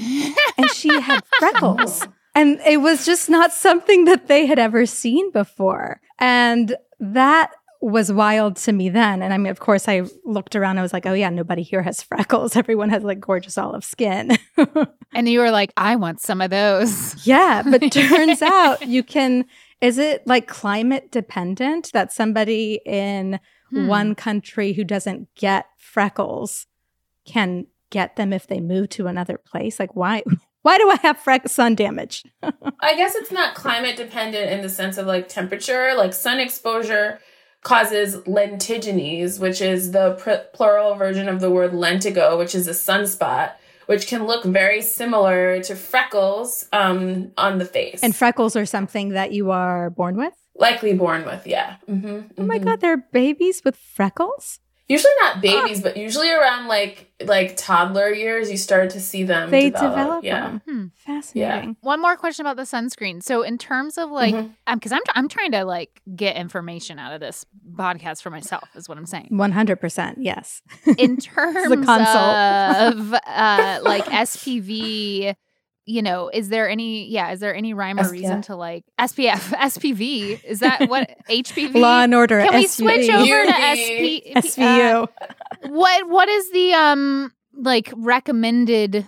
And 0.56 0.70
she 0.70 0.98
had 0.98 1.22
freckles. 1.38 2.06
And 2.34 2.60
it 2.66 2.78
was 2.78 3.04
just 3.04 3.28
not 3.28 3.52
something 3.52 4.04
that 4.06 4.26
they 4.28 4.46
had 4.46 4.58
ever 4.58 4.86
seen 4.86 5.30
before. 5.32 6.00
And 6.18 6.74
that 7.00 7.50
was 7.80 8.12
wild 8.12 8.56
to 8.56 8.72
me 8.72 8.88
then. 8.88 9.22
And 9.22 9.34
I 9.34 9.38
mean, 9.38 9.50
of 9.50 9.58
course, 9.58 9.88
I 9.88 10.02
looked 10.24 10.54
around. 10.54 10.78
I 10.78 10.82
was 10.82 10.92
like, 10.92 11.04
oh, 11.04 11.12
yeah, 11.14 11.30
nobody 11.30 11.62
here 11.62 11.82
has 11.82 12.00
freckles. 12.10 12.54
Everyone 12.56 12.90
has 12.90 13.02
like 13.02 13.20
gorgeous 13.20 13.58
olive 13.58 13.84
skin. 13.84 14.36
And 15.14 15.28
you 15.28 15.40
were 15.40 15.50
like, 15.50 15.74
I 15.76 15.96
want 15.96 16.22
some 16.22 16.40
of 16.40 16.48
those. 16.48 17.26
yeah. 17.26 17.62
But 17.62 17.80
turns 17.92 18.40
out 18.40 18.88
you 18.88 19.02
can, 19.02 19.44
is 19.82 19.98
it 19.98 20.26
like 20.26 20.46
climate 20.48 21.12
dependent 21.12 21.90
that 21.92 22.12
somebody 22.12 22.80
in 22.86 23.38
Hmm. 23.68 23.86
one 23.88 24.14
country 24.14 24.72
who 24.74 24.84
doesn't 24.84 25.34
get 25.34 25.66
freckles 25.78 26.66
can 27.26 27.66
get 27.90 28.16
them 28.16 28.32
if 28.32 28.46
they 28.46 28.60
move 28.60 28.88
to 28.90 29.06
another 29.06 29.36
place? 29.38 29.78
Like, 29.78 29.94
why? 29.96 30.22
Why 30.62 30.78
do 30.78 30.90
I 30.90 30.96
have 31.02 31.20
sun 31.50 31.74
damage? 31.74 32.24
I 32.80 32.96
guess 32.96 33.14
it's 33.14 33.32
not 33.32 33.54
climate 33.54 33.96
dependent 33.96 34.50
in 34.50 34.62
the 34.62 34.68
sense 34.68 34.96
of 34.96 35.06
like 35.06 35.28
temperature. 35.28 35.94
Like 35.96 36.14
sun 36.14 36.40
exposure 36.40 37.18
causes 37.62 38.16
lentigines, 38.18 39.40
which 39.40 39.60
is 39.60 39.92
the 39.92 40.14
pr- 40.14 40.56
plural 40.56 40.94
version 40.94 41.28
of 41.28 41.40
the 41.40 41.50
word 41.50 41.72
lentigo, 41.72 42.38
which 42.38 42.54
is 42.54 42.66
a 42.68 42.72
sunspot, 42.72 43.52
which 43.86 44.06
can 44.06 44.26
look 44.26 44.44
very 44.44 44.82
similar 44.82 45.60
to 45.62 45.74
freckles 45.74 46.66
um, 46.72 47.32
on 47.36 47.58
the 47.58 47.64
face. 47.64 48.02
And 48.02 48.14
freckles 48.14 48.56
are 48.56 48.66
something 48.66 49.10
that 49.10 49.32
you 49.32 49.50
are 49.50 49.90
born 49.90 50.16
with? 50.16 50.34
Likely 50.56 50.92
born 50.92 51.24
with, 51.24 51.46
yeah. 51.46 51.76
Mm-hmm, 51.88 52.32
oh 52.38 52.44
my 52.44 52.58
God, 52.58 52.80
there 52.80 52.92
are 52.92 53.04
babies 53.12 53.62
with 53.64 53.76
freckles? 53.76 54.60
Usually 54.88 55.12
not 55.20 55.40
babies, 55.40 55.80
but 55.80 55.96
usually 55.96 56.30
around 56.30 56.68
like 56.68 57.12
like 57.24 57.56
toddler 57.56 58.12
years, 58.12 58.50
you 58.50 58.56
start 58.56 58.90
to 58.90 59.00
see 59.00 59.22
them. 59.24 59.50
They 59.50 59.70
develop. 59.70 59.92
develop 59.92 60.24
yeah. 60.24 60.40
them. 60.40 60.62
Hmm. 60.66 60.86
Fascinating. 60.96 61.76
One 61.80 62.00
more 62.00 62.16
question 62.16 62.44
about 62.44 62.56
the 62.56 62.62
sunscreen. 62.62 63.22
So, 63.22 63.42
in 63.42 63.58
terms 63.58 63.96
of 63.96 64.10
like, 64.10 64.34
because 64.72 64.92
I'm 64.92 65.02
I'm 65.14 65.28
trying 65.28 65.52
to 65.52 65.64
like 65.64 66.00
get 66.14 66.36
information 66.36 66.98
out 66.98 67.12
of 67.12 67.20
this 67.20 67.46
podcast 67.74 68.22
for 68.22 68.30
myself, 68.30 68.68
is 68.74 68.88
what 68.88 68.98
I'm 68.98 69.06
saying. 69.06 69.28
One 69.30 69.52
hundred 69.52 69.76
percent, 69.76 70.18
yes. 70.20 70.62
In 70.98 71.16
terms 71.18 71.70
a 71.70 71.76
consult. 71.76 72.96
of 72.96 73.14
uh, 73.14 73.80
like 73.82 74.04
SPV, 74.06 75.34
you 75.84 76.00
know, 76.02 76.30
is 76.32 76.48
there 76.48 76.68
any 76.68 77.08
yeah, 77.08 77.32
is 77.32 77.40
there 77.40 77.54
any 77.54 77.74
rhyme 77.74 77.98
or 77.98 78.08
reason 78.10 78.42
to 78.42 78.56
like 78.56 78.84
SPF, 79.00 79.52
SPV? 79.56 80.42
Is 80.44 80.60
that 80.60 80.88
what 80.88 81.10
HPV? 81.28 81.74
Law 81.74 82.02
and 82.02 82.14
Order. 82.14 82.40
Can 82.42 82.54
we 82.54 82.66
SVU. 82.66 82.68
switch 82.68 83.10
over 83.10 83.46
to 83.46 83.52
UV. 83.52 84.46
SP? 84.46 84.58
uh, 84.60 85.06
what 85.68 86.08
what 86.08 86.28
is 86.28 86.50
the 86.52 86.72
um 86.74 87.32
like 87.54 87.92
recommended 87.96 89.06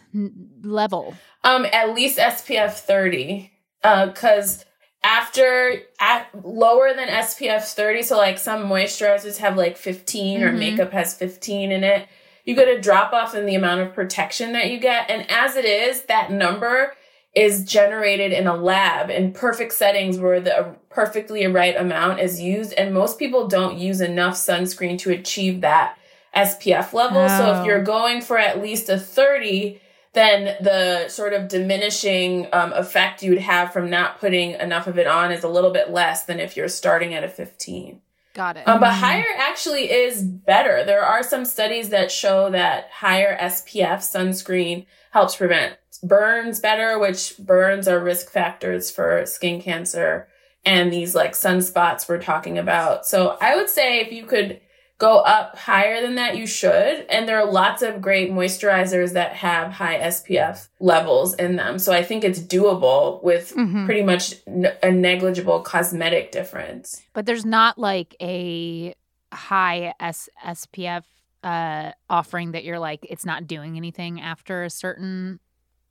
level? 0.63 1.15
Um, 1.45 1.67
at 1.73 1.95
least 1.95 2.19
SPF 2.19 2.73
30. 2.73 3.51
Uh, 3.83 4.11
cause 4.13 4.65
after 5.03 5.83
at 6.01 6.27
lower 6.45 6.95
than 6.95 7.09
SPF 7.09 7.63
30, 7.75 8.03
so 8.03 8.17
like 8.17 8.39
some 8.39 8.65
moisturizers 8.65 9.37
have 9.39 9.57
like 9.57 9.77
15 9.77 10.43
or 10.43 10.53
Mhm. 10.53 10.59
makeup 10.59 10.93
has 10.93 11.15
15 11.15 11.71
in 11.71 11.85
it, 11.85 12.09
you 12.45 12.55
get 12.55 12.69
a 12.69 12.81
drop 12.81 13.13
off 13.13 13.35
in 13.35 13.47
the 13.47 13.55
amount 13.55 13.81
of 13.81 13.95
protection 13.95 14.53
that 14.53 14.71
you 14.71 14.79
get. 14.79 15.11
And 15.11 15.31
as 15.31 15.57
it 15.57 15.65
is, 15.65 16.03
that 16.05 16.31
number 16.31 16.95
is 17.35 17.65
generated 17.65 18.33
in 18.33 18.47
a 18.47 18.55
lab 18.55 19.11
in 19.11 19.33
perfect 19.33 19.73
settings 19.73 20.19
where 20.19 20.41
the 20.41 20.77
perfectly 20.89 21.45
right 21.47 21.77
amount 21.77 22.21
is 22.21 22.41
used. 22.41 22.73
And 22.75 22.95
most 22.95 23.19
people 23.19 23.49
don't 23.49 23.77
use 23.79 24.01
enough 24.01 24.35
sunscreen 24.35 24.99
to 25.01 25.11
achieve 25.11 25.61
that 25.63 25.99
SPF 26.37 26.93
level. 26.93 27.29
So 27.29 27.53
Oh. 27.53 27.61
if 27.61 27.67
you're 27.67 27.83
going 27.83 28.21
for 28.21 28.39
at 28.39 28.63
least 28.63 28.89
a 28.89 28.99
30, 28.99 29.81
then 30.13 30.57
the 30.61 31.09
sort 31.09 31.33
of 31.33 31.49
diminishing 31.49 32.47
um, 32.53 32.73
effect 32.73 33.23
you'd 33.23 33.39
have 33.39 33.73
from 33.73 33.91
not 33.91 34.21
putting 34.21 34.53
enough 34.53 34.87
of 34.87 34.97
it 34.99 35.09
on 35.09 35.33
is 35.33 35.43
a 35.43 35.49
little 35.49 35.71
bit 35.73 35.91
less 35.91 36.25
than 36.25 36.39
if 36.39 36.57
you're 36.57 36.69
starting 36.69 37.15
at 37.15 37.25
a 37.25 37.29
15. 37.29 38.01
Got 38.35 38.57
it. 38.57 38.69
Um, 38.69 38.81
but 38.81 38.93
higher 38.93 39.25
actually 39.39 39.91
is 39.93 40.23
better. 40.23 40.85
There 40.85 41.05
are 41.05 41.23
some 41.23 41.45
studies 41.45 41.91
that 41.91 42.11
show 42.11 42.51
that 42.51 42.91
higher 42.91 43.39
SPF 43.39 43.99
sunscreen 43.99 44.87
helps 45.13 45.37
prevent 45.37 45.77
burns 46.03 46.59
better, 46.59 46.99
which 46.99 47.39
burns 47.39 47.87
are 47.87 48.01
risk 48.01 48.31
factors 48.31 48.91
for 48.91 49.25
skin 49.25 49.63
cancer 49.63 50.27
and 50.65 50.93
these 50.93 51.15
like 51.15 51.33
sunspots 51.33 52.09
we're 52.09 52.21
talking 52.21 52.59
about. 52.59 53.07
So 53.07 53.37
I 53.41 53.55
would 53.55 53.71
say 53.71 54.01
if 54.01 54.13
you 54.13 54.27
could 54.27 54.61
go 55.05 55.19
up 55.19 55.57
higher 55.59 56.01
than 56.01 56.15
that, 56.15 56.37
you 56.37 56.47
should. 56.47 57.05
And 57.11 57.29
there 57.29 57.39
are 57.39 57.51
lots 57.51 57.83
of 57.83 58.01
great 58.01 58.31
moisturizers 58.33 59.13
that 59.13 59.33
have 59.35 59.73
high 59.73 59.99
SPF 59.99 60.69
levels 60.81 61.35
in 61.35 61.57
them. 61.57 61.79
So 61.79 61.93
I 61.93 62.03
think 62.03 62.25
it's 62.25 62.41
doable 62.41 63.23
with 63.23 63.53
Mhm. 63.55 63.85
pretty 63.85 64.03
much 64.03 64.35
n- 64.47 64.73
a 64.83 64.91
negligible 64.91 65.61
cosmetic 65.61 66.33
difference. 66.33 67.03
But 67.13 67.27
there's 67.27 67.45
not 67.45 67.79
like 67.79 68.17
a 68.23 68.95
high 69.33 69.93
S- 70.01 70.29
SPF 70.45 71.05
uh, 71.43 71.93
offering 72.09 72.53
that 72.53 72.65
you're 72.65 72.79
like 72.79 73.07
it's 73.11 73.27
not 73.27 73.47
doing 73.47 73.77
anything 73.77 74.19
after 74.19 74.65
a 74.65 74.71
certain 74.71 75.39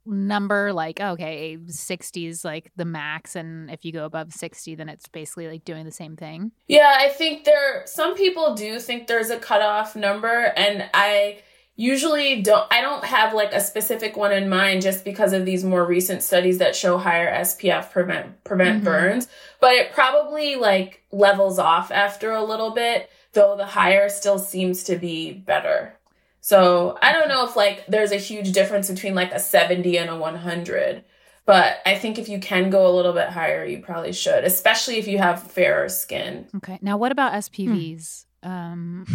number. 0.05 0.73
Like 0.73 0.99
okay, 0.99 1.57
60 1.67 2.25
is 2.27 2.43
like 2.45 2.71
the 2.75 2.85
max, 2.85 3.35
and 3.35 3.69
if 3.71 3.83
you 3.85 3.91
go 3.91 4.05
above 4.05 4.33
60, 4.33 4.75
then 4.75 4.89
it's 4.89 5.07
basically 5.07 5.47
like 5.47 5.65
doing 5.65 5.85
the 5.85 5.91
same 5.91 6.15
thing. 6.15 6.51
Yeah, 6.67 6.95
I 6.97 7.09
think 7.09 7.43
there 7.45 7.83
some 7.85 8.15
people 8.15 8.55
do 8.55 8.79
think 8.79 9.07
there's 9.07 9.29
a 9.29 9.37
cutoff 9.39 9.95
number 9.95 10.53
and 10.57 10.89
I 10.93 11.39
usually 11.75 12.41
don't 12.43 12.71
I 12.71 12.81
don't 12.81 13.03
have 13.03 13.33
like 13.33 13.51
a 13.51 13.59
specific 13.59 14.15
one 14.15 14.31
in 14.31 14.47
mind 14.47 14.83
just 14.83 15.03
because 15.03 15.33
of 15.33 15.43
these 15.43 15.63
more 15.63 15.83
recent 15.83 16.21
studies 16.21 16.59
that 16.59 16.75
show 16.75 16.99
higher 16.99 17.27
SPF 17.33 17.89
prevent 17.91 18.43
prevent 18.43 18.81
Mhm. 18.81 18.85
burns, 18.85 19.27
but 19.59 19.71
it 19.73 19.91
probably 19.91 20.55
like 20.55 21.01
levels 21.11 21.57
off 21.57 21.89
after 21.91 22.31
a 22.31 22.43
little 22.43 22.71
bit, 22.71 23.09
though 23.33 23.57
the 23.57 23.65
higher 23.65 24.07
still 24.09 24.37
seems 24.37 24.83
to 24.83 24.97
be 24.97 25.31
better. 25.33 25.95
So, 26.45 26.97
I 27.01 27.13
don't 27.13 27.29
know 27.29 27.45
if 27.45 27.55
like 27.55 27.85
there's 27.87 28.11
a 28.11 28.17
huge 28.17 28.51
difference 28.51 28.89
between 28.89 29.15
like 29.15 29.31
a 29.31 29.39
70 29.39 29.97
and 29.97 30.09
a 30.09 30.17
100. 30.17 31.05
But 31.45 31.77
I 31.85 31.95
think 31.95 32.19
if 32.19 32.27
you 32.27 32.37
can 32.39 32.69
go 32.69 32.85
a 32.85 32.93
little 32.93 33.13
bit 33.13 33.29
higher, 33.29 33.63
you 33.63 33.79
probably 33.79 34.11
should, 34.11 34.43
especially 34.43 34.97
if 34.97 35.07
you 35.07 35.19
have 35.19 35.41
fairer 35.41 35.87
skin. 35.87 36.47
Okay. 36.57 36.79
Now, 36.81 36.97
what 36.97 37.13
about 37.13 37.31
SPVs? 37.31 38.25
Hmm. 38.25 38.29
Um, 38.43 39.05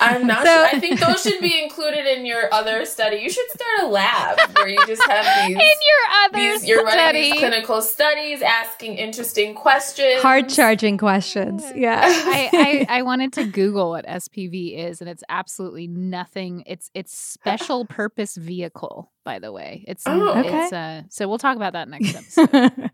I'm 0.00 0.26
not 0.26 0.44
So- 0.44 0.52
sure. 0.52 0.64
I 0.66 0.78
think 0.80 1.00
those 1.00 1.22
should 1.22 1.40
be 1.40 1.62
included 1.62 2.06
in 2.06 2.24
your 2.26 2.52
other 2.52 2.84
study. 2.84 3.16
You 3.16 3.30
should 3.30 3.48
start 3.50 3.82
a 3.82 3.86
lab 3.88 4.38
where 4.56 4.68
you 4.68 4.78
just 4.86 5.02
have 5.08 5.24
these. 5.46 5.56
in 5.56 5.58
your 5.58 6.24
other 6.24 6.38
these 6.38 6.66
you're 6.66 6.84
running 6.84 7.22
these 7.22 7.34
clinical 7.34 7.82
studies, 7.82 8.42
asking 8.42 8.94
interesting 8.96 9.54
questions. 9.54 10.22
Hard 10.22 10.48
charging 10.48 10.96
questions. 10.98 11.62
Yeah. 11.74 12.00
I, 12.04 12.86
I, 12.88 12.98
I 12.98 13.02
wanted 13.02 13.32
to 13.34 13.44
Google 13.44 13.90
what 13.90 14.06
SPV 14.06 14.78
is, 14.78 15.00
and 15.00 15.08
it's 15.10 15.22
absolutely 15.28 15.86
nothing. 15.88 16.62
It's 16.66 16.90
it's 16.94 17.16
special 17.16 17.84
purpose 17.84 18.36
vehicle, 18.36 19.12
by 19.24 19.38
the 19.38 19.52
way. 19.52 19.84
It's 19.86 20.04
Oh. 20.06 20.38
it's 20.44 20.72
uh, 20.72 21.02
so 21.10 21.28
we'll 21.28 21.38
talk 21.38 21.56
about 21.56 21.74
that 21.74 21.88
next 21.88 22.14
episode. 22.38 22.90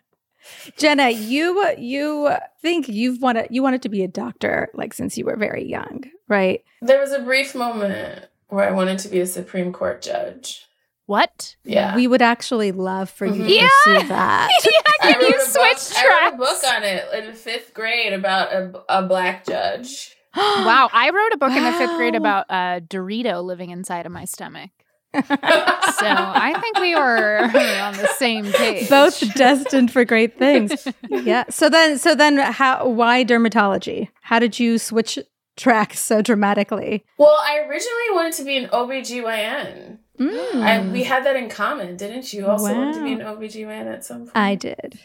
Jenna, 0.77 1.11
you 1.11 1.75
you 1.79 2.31
think 2.61 2.89
you've 2.89 3.21
wanted 3.23 3.49
you 3.51 3.63
wanted 3.63 3.83
to 3.83 3.89
be 3.89 4.03
a 4.03 4.09
doctor 4.09 4.69
like 4.75 4.95
since 4.95 5.17
you 5.19 5.25
were 5.25 5.37
very 5.37 5.65
young, 5.65 6.05
right? 6.29 6.63
There 6.83 7.01
was 7.01 7.13
a 7.13 7.21
brief 7.21 7.55
moment 7.55 8.27
where 8.49 8.69
I 8.69 8.73
wanted 8.73 8.99
to 9.01 9.09
be 9.09 9.21
a 9.21 9.27
Supreme 9.27 9.73
Court 9.73 10.03
judge. 10.03 10.67
what? 11.07 11.57
Yeah. 11.65 11.95
We 11.97 12.07
would 12.07 12.23
actually 12.23 12.73
love 12.73 13.11
for 13.11 13.27
you 13.27 13.33
to 13.33 13.39
mm-hmm. 13.41 13.49
Yeah. 13.51 13.69
pursue 13.85 14.09
that. 14.09 14.51
yeah, 14.65 14.81
I 14.87 15.13
can 15.13 15.21
you 15.21 15.27
wrote 15.27 15.35
a 15.35 15.39
book- 15.39 15.79
switch 15.79 15.99
I 15.99 16.09
wrote 16.09 16.35
a 16.35 16.37
book 16.37 16.65
on 16.73 16.83
it 16.85 17.05
in 17.15 17.35
fifth 17.35 17.75
grade 17.75 18.13
about 18.13 18.53
a, 18.53 18.85
a 18.89 19.03
black 19.03 19.47
judge. 19.47 20.15
Wow, 20.37 20.91
I 20.93 21.11
wrote 21.11 21.33
a 21.33 21.37
book 21.37 21.53
in 21.53 21.63
the 21.63 21.73
fifth 21.73 21.97
grade 21.97 22.15
about 22.17 22.47
a 22.49 22.81
Dorito 22.81 23.45
living 23.45 23.71
inside 23.71 24.05
of 24.07 24.13
my 24.13 24.25
stomach. 24.25 24.71
So 25.14 26.06
I 26.11 26.56
think 26.61 26.80
we 26.80 26.94
were 26.94 27.38
on 27.44 27.94
the 27.94 28.11
same 28.16 28.47
page. 28.52 28.88
Both 28.90 29.35
destined 29.35 29.90
for 29.92 30.04
great 30.04 30.38
things. 30.38 30.87
Yeah. 31.09 31.44
So 31.49 31.68
then 31.71 31.99
so 31.99 32.14
then 32.14 32.38
how 32.38 32.88
why 32.88 33.25
dermatology? 33.25 34.09
How 34.23 34.38
did 34.38 34.59
you 34.59 34.78
switch 34.78 35.18
tracks 35.56 36.00
so 36.00 36.21
dramatically? 36.21 37.04
Well, 37.18 37.37
I 37.40 37.59
originally 37.61 38.11
wanted 38.11 38.33
to 38.35 38.44
be 38.44 38.56
an 38.59 38.68
OBGYN. 38.68 39.99
Mm. 40.18 40.62
I, 40.62 40.87
we 40.92 41.04
had 41.04 41.25
that 41.25 41.37
in 41.37 41.49
common, 41.49 41.97
didn't 41.97 42.33
you? 42.33 42.47
Also 42.47 42.73
want 42.75 42.94
to 42.94 43.02
be 43.04 43.12
an 43.12 43.18
Wow. 43.21 43.37
OBGYN 43.37 43.87
at 43.92 44.04
some 44.04 44.21
point. 44.26 44.33
I 44.37 44.54
did. 44.56 44.99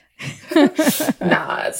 nah. 1.21 1.71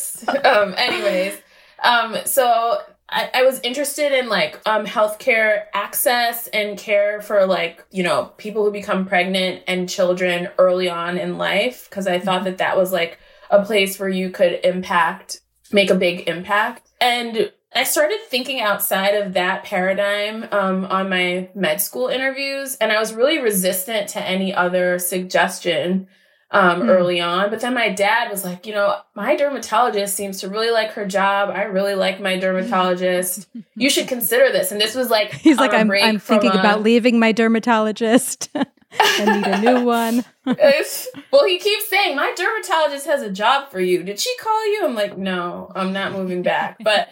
Um, 0.45 0.73
anyways, 0.77 1.37
um, 1.83 2.17
so 2.25 2.81
I, 3.09 3.29
I 3.33 3.43
was 3.43 3.59
interested 3.61 4.11
in 4.11 4.29
like 4.29 4.59
um 4.65 4.85
healthcare 4.85 5.65
access 5.73 6.47
and 6.47 6.77
care 6.77 7.21
for 7.21 7.45
like 7.45 7.85
you 7.91 8.03
know 8.03 8.31
people 8.37 8.63
who 8.63 8.71
become 8.71 9.05
pregnant 9.05 9.63
and 9.67 9.89
children 9.89 10.49
early 10.57 10.89
on 10.89 11.17
in 11.17 11.37
life 11.37 11.89
because 11.89 12.07
I 12.07 12.19
thought 12.19 12.43
that 12.43 12.59
that 12.59 12.77
was 12.77 12.91
like 12.91 13.19
a 13.49 13.63
place 13.63 13.99
where 13.99 14.09
you 14.09 14.29
could 14.29 14.59
impact, 14.63 15.41
make 15.71 15.89
a 15.89 15.95
big 15.95 16.29
impact, 16.29 16.87
and 17.01 17.51
I 17.73 17.83
started 17.83 18.19
thinking 18.27 18.61
outside 18.61 19.15
of 19.15 19.33
that 19.33 19.63
paradigm 19.63 20.47
um, 20.51 20.85
on 20.85 21.09
my 21.09 21.49
med 21.53 21.81
school 21.81 22.07
interviews, 22.07 22.75
and 22.75 22.91
I 22.91 22.99
was 22.99 23.13
really 23.13 23.39
resistant 23.39 24.09
to 24.09 24.21
any 24.21 24.53
other 24.53 24.97
suggestion 24.97 26.07
um, 26.51 26.81
Hmm. 26.81 26.89
early 26.89 27.19
on. 27.19 27.49
But 27.49 27.61
then 27.61 27.73
my 27.73 27.89
dad 27.89 28.31
was 28.31 28.43
like, 28.43 28.65
you 28.65 28.73
know, 28.73 28.97
my 29.15 29.35
dermatologist 29.35 30.15
seems 30.15 30.39
to 30.41 30.49
really 30.49 30.71
like 30.71 30.91
her 30.93 31.05
job. 31.05 31.49
I 31.49 31.63
really 31.63 31.95
like 31.95 32.19
my 32.19 32.37
dermatologist. 32.39 33.47
you 33.75 33.89
should 33.89 34.07
consider 34.07 34.51
this. 34.51 34.71
And 34.71 34.79
this 34.81 34.95
was 34.95 35.09
like 35.09 35.31
He's 35.33 35.57
like, 35.57 35.73
I'm, 35.73 35.91
I'm 35.91 36.19
thinking 36.19 36.51
a- 36.51 36.59
about 36.59 36.81
leaving 36.81 37.19
my 37.19 37.31
dermatologist. 37.31 38.49
I 38.99 39.23
need 39.23 39.45
a 39.45 39.61
new 39.61 39.85
one. 39.85 40.25
well, 40.45 41.45
he 41.45 41.59
keeps 41.59 41.89
saying, 41.89 42.15
My 42.15 42.33
dermatologist 42.35 43.05
has 43.05 43.21
a 43.21 43.29
job 43.31 43.69
for 43.69 43.79
you. 43.79 44.01
Did 44.01 44.19
she 44.19 44.35
call 44.37 44.65
you? 44.73 44.81
I'm 44.83 44.95
like, 44.95 45.15
No, 45.15 45.71
I'm 45.75 45.93
not 45.93 46.11
moving 46.11 46.41
back. 46.41 46.77
But 46.83 47.09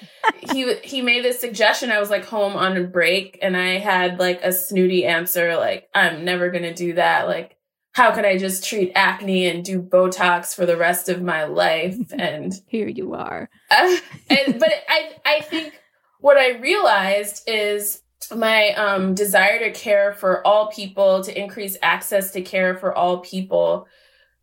he 0.51 0.73
he 0.77 1.03
made 1.03 1.23
this 1.23 1.39
suggestion. 1.39 1.91
I 1.91 1.99
was 1.99 2.09
like 2.09 2.25
home 2.25 2.55
on 2.55 2.75
a 2.77 2.83
break 2.83 3.37
and 3.43 3.55
I 3.55 3.77
had 3.77 4.17
like 4.17 4.41
a 4.43 4.51
snooty 4.51 5.05
answer, 5.05 5.55
like, 5.55 5.87
I'm 5.93 6.25
never 6.25 6.49
gonna 6.49 6.73
do 6.73 6.93
that. 6.93 7.27
Like, 7.27 7.56
how 7.97 8.11
could 8.11 8.25
I 8.25 8.37
just 8.37 8.63
treat 8.63 8.91
acne 8.93 9.47
and 9.47 9.65
do 9.65 9.81
Botox 9.81 10.53
for 10.53 10.67
the 10.67 10.77
rest 10.77 11.09
of 11.09 11.23
my 11.23 11.45
life? 11.45 11.97
And 12.11 12.53
here 12.67 12.87
you 12.87 13.15
are. 13.15 13.49
Uh, 13.71 13.97
and, 14.29 14.59
but 14.59 14.71
I 14.87 15.15
I 15.25 15.41
think 15.41 15.73
what 16.19 16.37
I 16.37 16.59
realized 16.59 17.41
is 17.47 18.03
my 18.35 18.69
um, 18.73 19.15
desire 19.15 19.57
to 19.59 19.71
care 19.71 20.13
for 20.13 20.45
all 20.45 20.67
people, 20.67 21.23
to 21.23 21.41
increase 21.41 21.75
access 21.81 22.31
to 22.31 22.41
care 22.41 22.77
for 22.77 22.95
all 22.95 23.19
people, 23.19 23.87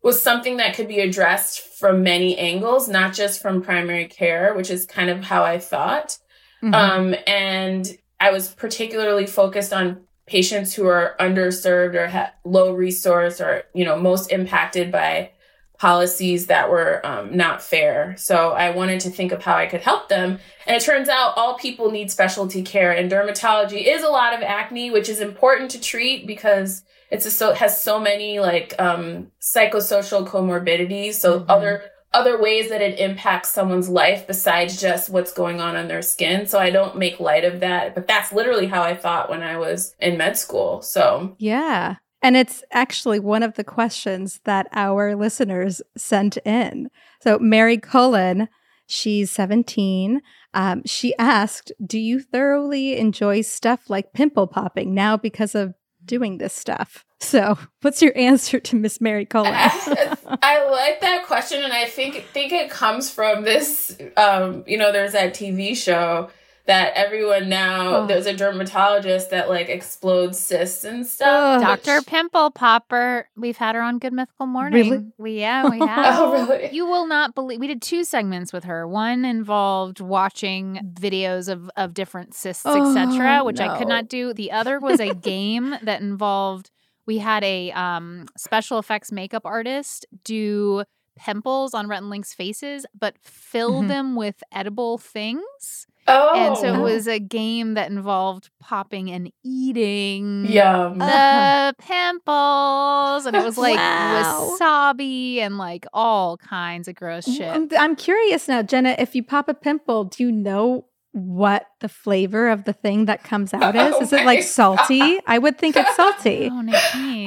was 0.03 0.21
something 0.21 0.57
that 0.57 0.75
could 0.75 0.89
be 0.89 0.99
addressed 0.99 1.61
from 1.79 2.03
many 2.03 2.37
angles, 2.37 2.89
not 2.89 3.13
just 3.13 3.41
from 3.41 3.61
primary 3.61 4.07
care, 4.07 4.53
which 4.53 4.69
is 4.69 4.85
kind 4.85 5.09
of 5.09 5.23
how 5.23 5.43
I 5.43 5.59
thought. 5.59 6.17
Mm-hmm. 6.61 6.73
Um, 6.73 7.15
and 7.25 7.87
I 8.19 8.31
was 8.31 8.49
particularly 8.49 9.27
focused 9.27 9.71
on 9.71 10.04
patients 10.27 10.73
who 10.73 10.87
are 10.87 11.15
underserved 11.19 11.95
or 11.95 12.07
ha- 12.07 12.33
low 12.43 12.73
resource 12.73 13.39
or 13.39 13.63
you 13.73 13.85
know 13.85 13.97
most 13.97 14.31
impacted 14.31 14.91
by 14.91 15.31
policies 15.77 16.47
that 16.47 16.69
were 16.69 17.05
um, 17.05 17.35
not 17.35 17.61
fair. 17.61 18.15
So 18.17 18.51
I 18.51 18.69
wanted 18.69 19.01
to 19.01 19.09
think 19.09 19.31
of 19.31 19.43
how 19.43 19.55
I 19.55 19.65
could 19.65 19.81
help 19.81 20.07
them. 20.07 20.39
And 20.65 20.77
it 20.77 20.81
turns 20.81 21.09
out 21.09 21.33
all 21.35 21.57
people 21.57 21.91
need 21.91 22.09
specialty 22.09 22.63
care, 22.63 22.91
and 22.91 23.11
dermatology 23.11 23.85
is 23.85 24.03
a 24.03 24.09
lot 24.09 24.33
of 24.33 24.41
acne, 24.41 24.89
which 24.91 25.09
is 25.09 25.19
important 25.19 25.71
to 25.71 25.81
treat 25.81 26.25
because 26.25 26.83
it's 27.11 27.25
a, 27.25 27.31
so 27.31 27.53
has 27.53 27.81
so 27.81 27.99
many 27.99 28.39
like 28.39 28.73
um, 28.79 29.31
psychosocial 29.41 30.27
comorbidities. 30.27 31.15
So 31.15 31.39
mm-hmm. 31.39 31.51
other 31.51 31.83
other 32.15 32.41
ways 32.41 32.69
that 32.69 32.81
it 32.81 32.99
impacts 32.99 33.49
someone's 33.49 33.89
life 33.89 34.25
besides 34.25 34.79
just 34.79 35.09
what's 35.09 35.33
going 35.33 35.59
on 35.59 35.75
on 35.75 35.87
their 35.87 36.01
skin. 36.01 36.47
So 36.47 36.59
I 36.59 36.69
don't 36.69 36.97
make 36.97 37.19
light 37.19 37.43
of 37.43 37.59
that, 37.59 37.93
but 37.93 38.07
that's 38.07 38.31
literally 38.31 38.67
how 38.67 38.81
I 38.81 38.95
thought 38.95 39.29
when 39.29 39.43
I 39.43 39.57
was 39.57 39.95
in 39.99 40.17
med 40.17 40.37
school. 40.37 40.81
So 40.81 41.35
yeah. 41.37 41.97
And 42.21 42.35
it's 42.35 42.63
actually 42.71 43.19
one 43.19 43.43
of 43.43 43.53
the 43.53 43.63
questions 43.63 44.39
that 44.45 44.67
our 44.71 45.15
listeners 45.15 45.81
sent 45.95 46.37
in. 46.37 46.89
So, 47.21 47.37
Mary 47.37 47.77
Cullen, 47.77 48.47
she's 48.87 49.29
17. 49.29 50.21
Um, 50.55 50.81
she 50.85 51.15
asked, 51.17 51.71
Do 51.85 51.99
you 51.99 52.19
thoroughly 52.19 52.97
enjoy 52.97 53.41
stuff 53.41 53.91
like 53.91 54.13
pimple 54.13 54.47
popping 54.47 54.95
now 54.95 55.17
because 55.17 55.53
of 55.53 55.75
doing 56.03 56.39
this 56.39 56.53
stuff? 56.53 57.05
So, 57.25 57.57
what's 57.81 58.03
your 58.03 58.15
answer 58.15 58.59
to 58.59 58.75
Miss 58.75 59.01
Mary 59.01 59.25
Cullen? 59.25 59.51
I 59.53 60.69
like 60.69 61.01
that 61.01 61.23
question, 61.25 61.63
and 61.63 61.73
I 61.73 61.85
think 61.85 62.23
think 62.33 62.53
it 62.53 62.69
comes 62.69 63.09
from 63.09 63.43
this. 63.43 63.97
Um, 64.15 64.63
you 64.67 64.77
know, 64.77 64.91
there's 64.91 65.13
that 65.13 65.33
TV 65.33 65.75
show 65.75 66.29
that 66.67 66.93
everyone 66.95 67.49
now 67.49 67.95
oh. 67.95 68.07
there's 68.07 68.27
a 68.27 68.33
dermatologist 68.33 69.31
that 69.31 69.49
like 69.49 69.69
explodes 69.69 70.39
cysts 70.39 70.83
and 70.83 71.05
stuff. 71.05 71.61
Dr. 71.61 72.03
Pimple 72.03 72.51
Popper. 72.51 73.27
We've 73.35 73.57
had 73.57 73.73
her 73.73 73.81
on 73.81 73.97
Good 73.97 74.13
Mythical 74.13 74.45
Morning. 74.45 74.89
Really? 74.91 75.05
We 75.17 75.39
yeah, 75.39 75.67
we 75.67 75.79
have. 75.87 76.19
oh, 76.19 76.47
really? 76.47 76.69
You 76.73 76.85
will 76.85 77.07
not 77.07 77.33
believe 77.33 77.59
we 77.59 77.67
did 77.67 77.81
two 77.81 78.03
segments 78.03 78.53
with 78.53 78.65
her. 78.65 78.87
One 78.87 79.25
involved 79.25 79.99
watching 79.99 80.93
videos 80.93 81.49
of 81.49 81.71
of 81.75 81.95
different 81.95 82.35
cysts, 82.35 82.65
oh, 82.65 82.95
etc., 82.95 83.43
which 83.43 83.57
no. 83.57 83.67
I 83.67 83.77
could 83.79 83.87
not 83.87 84.09
do. 84.09 84.31
The 84.31 84.51
other 84.51 84.79
was 84.79 84.99
a 84.99 85.13
game 85.15 85.75
that 85.81 86.01
involved 86.01 86.69
we 87.05 87.17
had 87.17 87.43
a 87.43 87.71
um, 87.71 88.27
special 88.37 88.79
effects 88.79 89.11
makeup 89.11 89.43
artist 89.45 90.05
do 90.23 90.83
pimples 91.17 91.73
on 91.73 91.87
Rhett 91.87 92.01
and 92.01 92.09
Link's 92.09 92.33
faces, 92.33 92.85
but 92.97 93.15
fill 93.21 93.79
mm-hmm. 93.79 93.87
them 93.87 94.15
with 94.15 94.43
edible 94.51 94.97
things. 94.97 95.87
Oh. 96.07 96.35
And 96.35 96.57
so 96.57 96.65
it 96.67 96.77
oh. 96.77 96.81
was 96.81 97.07
a 97.07 97.19
game 97.19 97.73
that 97.73 97.89
involved 97.89 98.51
popping 98.59 99.09
and 99.09 99.31
eating 99.43 100.45
Yum. 100.45 100.97
the 100.99 101.75
pimples. 101.79 103.25
And 103.25 103.35
it 103.35 103.43
was 103.43 103.57
like 103.57 103.77
wow. 103.77 104.55
wasabi 104.59 105.37
and 105.37 105.57
like 105.57 105.87
all 105.93 106.37
kinds 106.37 106.87
of 106.87 106.95
gross 106.95 107.25
shit. 107.25 107.47
I'm, 107.47 107.69
I'm 107.77 107.95
curious 107.95 108.47
now, 108.47 108.61
Jenna, 108.61 108.95
if 108.99 109.15
you 109.15 109.23
pop 109.23 109.49
a 109.49 109.55
pimple, 109.55 110.03
do 110.03 110.23
you 110.23 110.31
know 110.31 110.85
what 111.15 111.65
the 111.79 111.87
flavor 111.87 112.49
of 112.49 112.65
the 112.65 112.73
thing 112.73 113.05
that 113.05 113.23
comes 113.23 113.53
out 113.53 113.75
is? 113.75 113.93
Oh 113.95 114.01
is 114.01 114.11
it 114.13 114.25
like 114.25 114.43
salty? 114.43 114.99
God. 114.99 115.21
I 115.25 115.37
would 115.39 115.57
think 115.57 115.75
it's 115.77 115.95
salty. 115.95 116.49
Oh, 116.51 116.59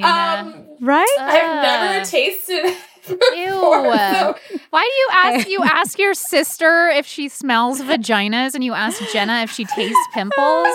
Um, 0.02 0.66
right? 0.80 1.16
I've 1.18 1.62
never 1.62 2.04
tasted 2.04 2.76
Ew. 3.08 3.48
So. 3.50 4.36
Why 4.70 4.82
do 4.82 4.94
you 5.00 5.08
ask 5.12 5.48
you 5.48 5.60
ask 5.64 5.98
your 5.98 6.12
sister 6.12 6.88
if 6.88 7.06
she 7.06 7.28
smells 7.30 7.80
vaginas 7.80 8.54
and 8.54 8.62
you 8.62 8.74
ask 8.74 9.00
Jenna 9.12 9.42
if 9.42 9.50
she 9.50 9.64
tastes 9.64 9.98
pimples? 10.12 10.68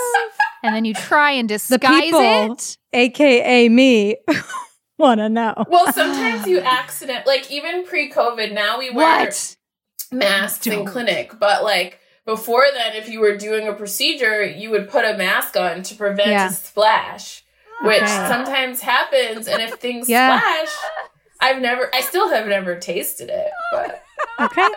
And 0.64 0.74
then 0.76 0.84
you 0.84 0.96
try 0.96 1.32
and 1.32 1.48
disguise 1.48 1.80
the 1.80 2.02
people, 2.02 2.54
it. 2.54 2.78
AKA 2.92 3.70
me. 3.70 4.18
Want 4.98 5.20
to 5.20 5.30
know. 5.30 5.54
Well, 5.68 5.92
sometimes 5.94 6.48
you 6.48 6.60
accident 6.60 7.28
like 7.28 7.52
even 7.52 7.86
pre-COVID 7.86 8.52
now 8.52 8.80
we 8.80 8.90
wear 8.90 9.26
what? 9.26 9.56
masks 10.12 10.66
in 10.66 10.86
clinic, 10.86 11.34
but 11.40 11.64
like 11.64 12.00
before 12.26 12.66
then 12.74 12.96
if 12.96 13.10
you 13.10 13.20
were 13.20 13.38
doing 13.38 13.68
a 13.68 13.74
procedure, 13.74 14.44
you 14.44 14.70
would 14.72 14.90
put 14.90 15.06
a 15.06 15.18
mask 15.18 15.58
on 15.58 15.84
to 15.84 15.96
prevent 15.96 16.30
yeah. 16.30 16.50
a 16.50 16.52
splash, 16.52 17.44
which 17.82 18.02
okay. 18.02 18.28
sometimes 18.28 18.82
happens 18.82 19.48
and 19.48 19.62
if 19.62 19.74
things 19.74 20.08
yeah. 20.08 20.40
splash 20.40 20.74
I've 21.44 21.62
never, 21.62 21.94
I 21.94 22.00
still 22.00 22.30
have 22.30 22.48
never 22.48 22.80
tasted 22.80 23.30
it, 23.30 23.52
but 23.74 24.02
okay. 24.40 24.68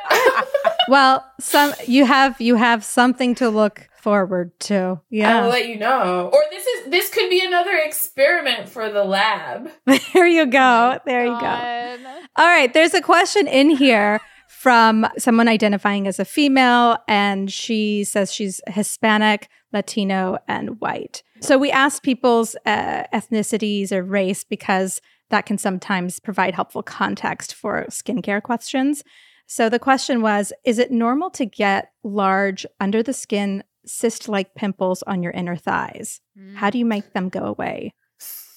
well, 0.88 1.24
some 1.38 1.72
you 1.86 2.04
have 2.04 2.40
you 2.40 2.56
have 2.56 2.84
something 2.84 3.36
to 3.36 3.48
look 3.48 3.88
forward 4.00 4.58
to. 4.60 5.00
Yeah, 5.08 5.42
I'll 5.42 5.48
let 5.48 5.68
you 5.68 5.78
know. 5.78 6.28
Or 6.32 6.42
this 6.50 6.66
is 6.66 6.90
this 6.90 7.08
could 7.08 7.30
be 7.30 7.40
another 7.40 7.76
experiment 7.76 8.68
for 8.68 8.90
the 8.90 9.04
lab. 9.04 9.70
there 10.12 10.26
you 10.26 10.46
go. 10.46 10.98
There 11.06 11.24
you 11.24 11.38
go. 11.38 12.20
All 12.34 12.46
right, 12.46 12.74
there's 12.74 12.94
a 12.94 13.00
question 13.00 13.46
in 13.46 13.70
here 13.70 14.20
from 14.48 15.06
someone 15.18 15.48
identifying 15.48 16.06
as 16.06 16.18
a 16.18 16.24
female, 16.24 16.98
and 17.08 17.52
she 17.52 18.04
says 18.04 18.32
she's 18.32 18.60
Hispanic, 18.66 19.48
Latino, 19.72 20.38
and 20.48 20.80
white. 20.80 21.22
So 21.40 21.58
we 21.58 21.70
asked 21.70 22.02
people's 22.02 22.56
uh, 22.64 23.04
ethnicities 23.12 23.92
or 23.92 24.02
race 24.02 24.44
because 24.44 25.00
that 25.30 25.46
can 25.46 25.58
sometimes 25.58 26.20
provide 26.20 26.54
helpful 26.54 26.82
context 26.82 27.54
for 27.54 27.84
skincare 27.90 28.42
questions. 28.42 29.02
So 29.46 29.68
the 29.68 29.78
question 29.78 30.22
was 30.22 30.52
Is 30.64 30.78
it 30.78 30.90
normal 30.90 31.30
to 31.30 31.46
get 31.46 31.90
large 32.02 32.66
under 32.80 33.02
the 33.02 33.12
skin 33.12 33.62
cyst 33.84 34.28
like 34.28 34.54
pimples 34.54 35.02
on 35.04 35.22
your 35.22 35.32
inner 35.32 35.56
thighs? 35.56 36.20
Mm. 36.38 36.56
How 36.56 36.70
do 36.70 36.78
you 36.78 36.86
make 36.86 37.12
them 37.12 37.28
go 37.28 37.44
away? 37.44 37.94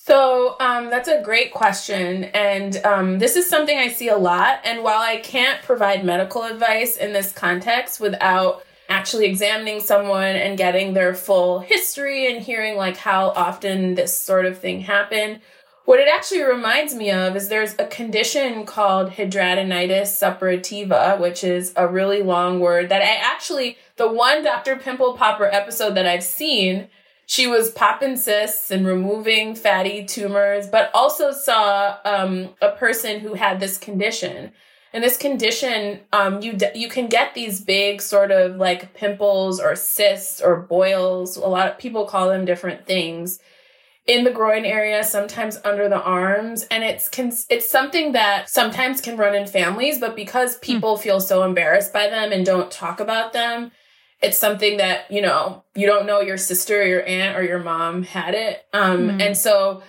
So 0.10 0.56
um, 0.60 0.90
that's 0.90 1.08
a 1.08 1.22
great 1.22 1.54
question. 1.54 2.24
And 2.24 2.84
um, 2.84 3.20
this 3.20 3.36
is 3.36 3.48
something 3.48 3.78
I 3.78 3.90
see 3.90 4.10
a 4.10 4.18
lot. 4.18 4.60
And 4.64 4.82
while 4.82 5.00
I 5.00 5.18
can't 5.18 5.62
provide 5.62 6.04
medical 6.04 6.42
advice 6.42 6.98
in 6.98 7.14
this 7.14 7.32
context 7.32 8.00
without 8.00 8.66
actually 8.90 9.28
examining 9.28 9.80
someone 9.80 10.36
and 10.36 10.58
getting 10.58 10.96
their 10.96 11.14
full 11.14 11.60
history 11.60 12.26
and 12.26 12.44
hearing 12.44 12.76
like 12.76 12.98
how 12.98 13.30
often 13.36 13.94
this 13.94 14.20
sort 14.20 14.48
of 14.48 14.58
thing 14.58 14.82
happened, 14.82 15.42
what 15.86 16.00
it 16.00 16.08
actually 16.08 16.42
reminds 16.42 16.96
me 16.96 17.12
of 17.12 17.36
is 17.36 17.48
there's 17.48 17.76
a 17.78 17.86
condition 17.86 18.66
called 18.66 19.12
hidradenitis 19.12 20.08
suppurativa, 20.08 21.20
which 21.20 21.44
is 21.44 21.72
a 21.76 21.88
really 21.88 22.24
long 22.24 22.60
word 22.60 22.90
that 22.90 23.04
I 23.04 23.14
actually, 23.14 23.78
the 23.98 24.12
one 24.12 24.44
Dr. 24.44 24.76
Pimple 24.76 25.14
Popper 25.14 25.46
episode 25.46 25.94
that 25.94 26.08
I've 26.08 26.24
seen, 26.24 26.88
she 27.30 27.46
was 27.46 27.70
popping 27.70 28.18
cysts 28.18 28.72
and 28.72 28.88
removing 28.88 29.54
fatty 29.54 30.04
tumors, 30.04 30.66
but 30.66 30.90
also 30.96 31.32
saw 31.32 31.96
um, 32.04 32.50
a 32.60 32.72
person 32.72 33.20
who 33.20 33.36
had 33.36 33.60
this 33.60 33.78
condition. 33.78 34.52
And 34.94 35.04
this 35.04 35.16
condition, 35.16 36.00
um, 36.12 36.42
you 36.42 36.58
you 36.74 36.90
can 36.90 37.06
get 37.06 37.36
these 37.36 37.62
big 37.62 38.02
sort 38.02 38.32
of 38.32 38.56
like 38.56 38.96
pimples 38.96 39.60
or 39.60 39.76
cysts 39.76 40.42
or 40.42 40.56
boils. 40.56 41.38
A 41.38 41.46
lot 41.46 41.70
of 41.70 41.78
people 41.78 42.06
call 42.06 42.30
them 42.30 42.46
different 42.46 42.88
things 42.88 43.38
in 44.08 44.24
the 44.24 44.32
groin 44.32 44.66
area, 44.66 45.04
sometimes 45.04 45.60
under 45.64 45.88
the 45.88 46.02
arms, 46.02 46.64
and 46.72 46.84
it's 46.84 47.12
it's 47.48 47.70
something 47.70 48.14
that 48.14 48.50
sometimes 48.50 49.02
can 49.02 49.18
run 49.18 49.36
in 49.36 49.46
families, 49.46 50.00
but 50.00 50.16
because 50.16 50.56
hmm. 50.56 50.62
people 50.62 50.98
mm. 50.98 51.02
feel 51.02 51.22
so 51.22 51.44
embarrassed 51.44 51.94
by 51.94 52.10
them 52.10 52.32
and 52.32 52.44
don't 52.44 52.72
talk 52.72 53.00
about 53.00 53.34
them, 53.34 53.72
it's 54.22 54.38
something 54.38 54.78
that, 54.78 55.10
you 55.12 55.22
know, 55.22 55.64
you 55.76 55.86
don't 55.86 56.06
know 56.06 56.20
your 56.22 56.38
sister 56.38 56.82
or 56.82 56.86
your 56.86 57.06
aunt 57.06 57.38
or 57.38 57.44
your 57.44 57.60
mom 57.60 58.04
had 58.04 58.34
it. 58.36 58.66
Um 58.74 59.10
mm. 59.10 59.22
and 59.22 59.38
so 59.38 59.82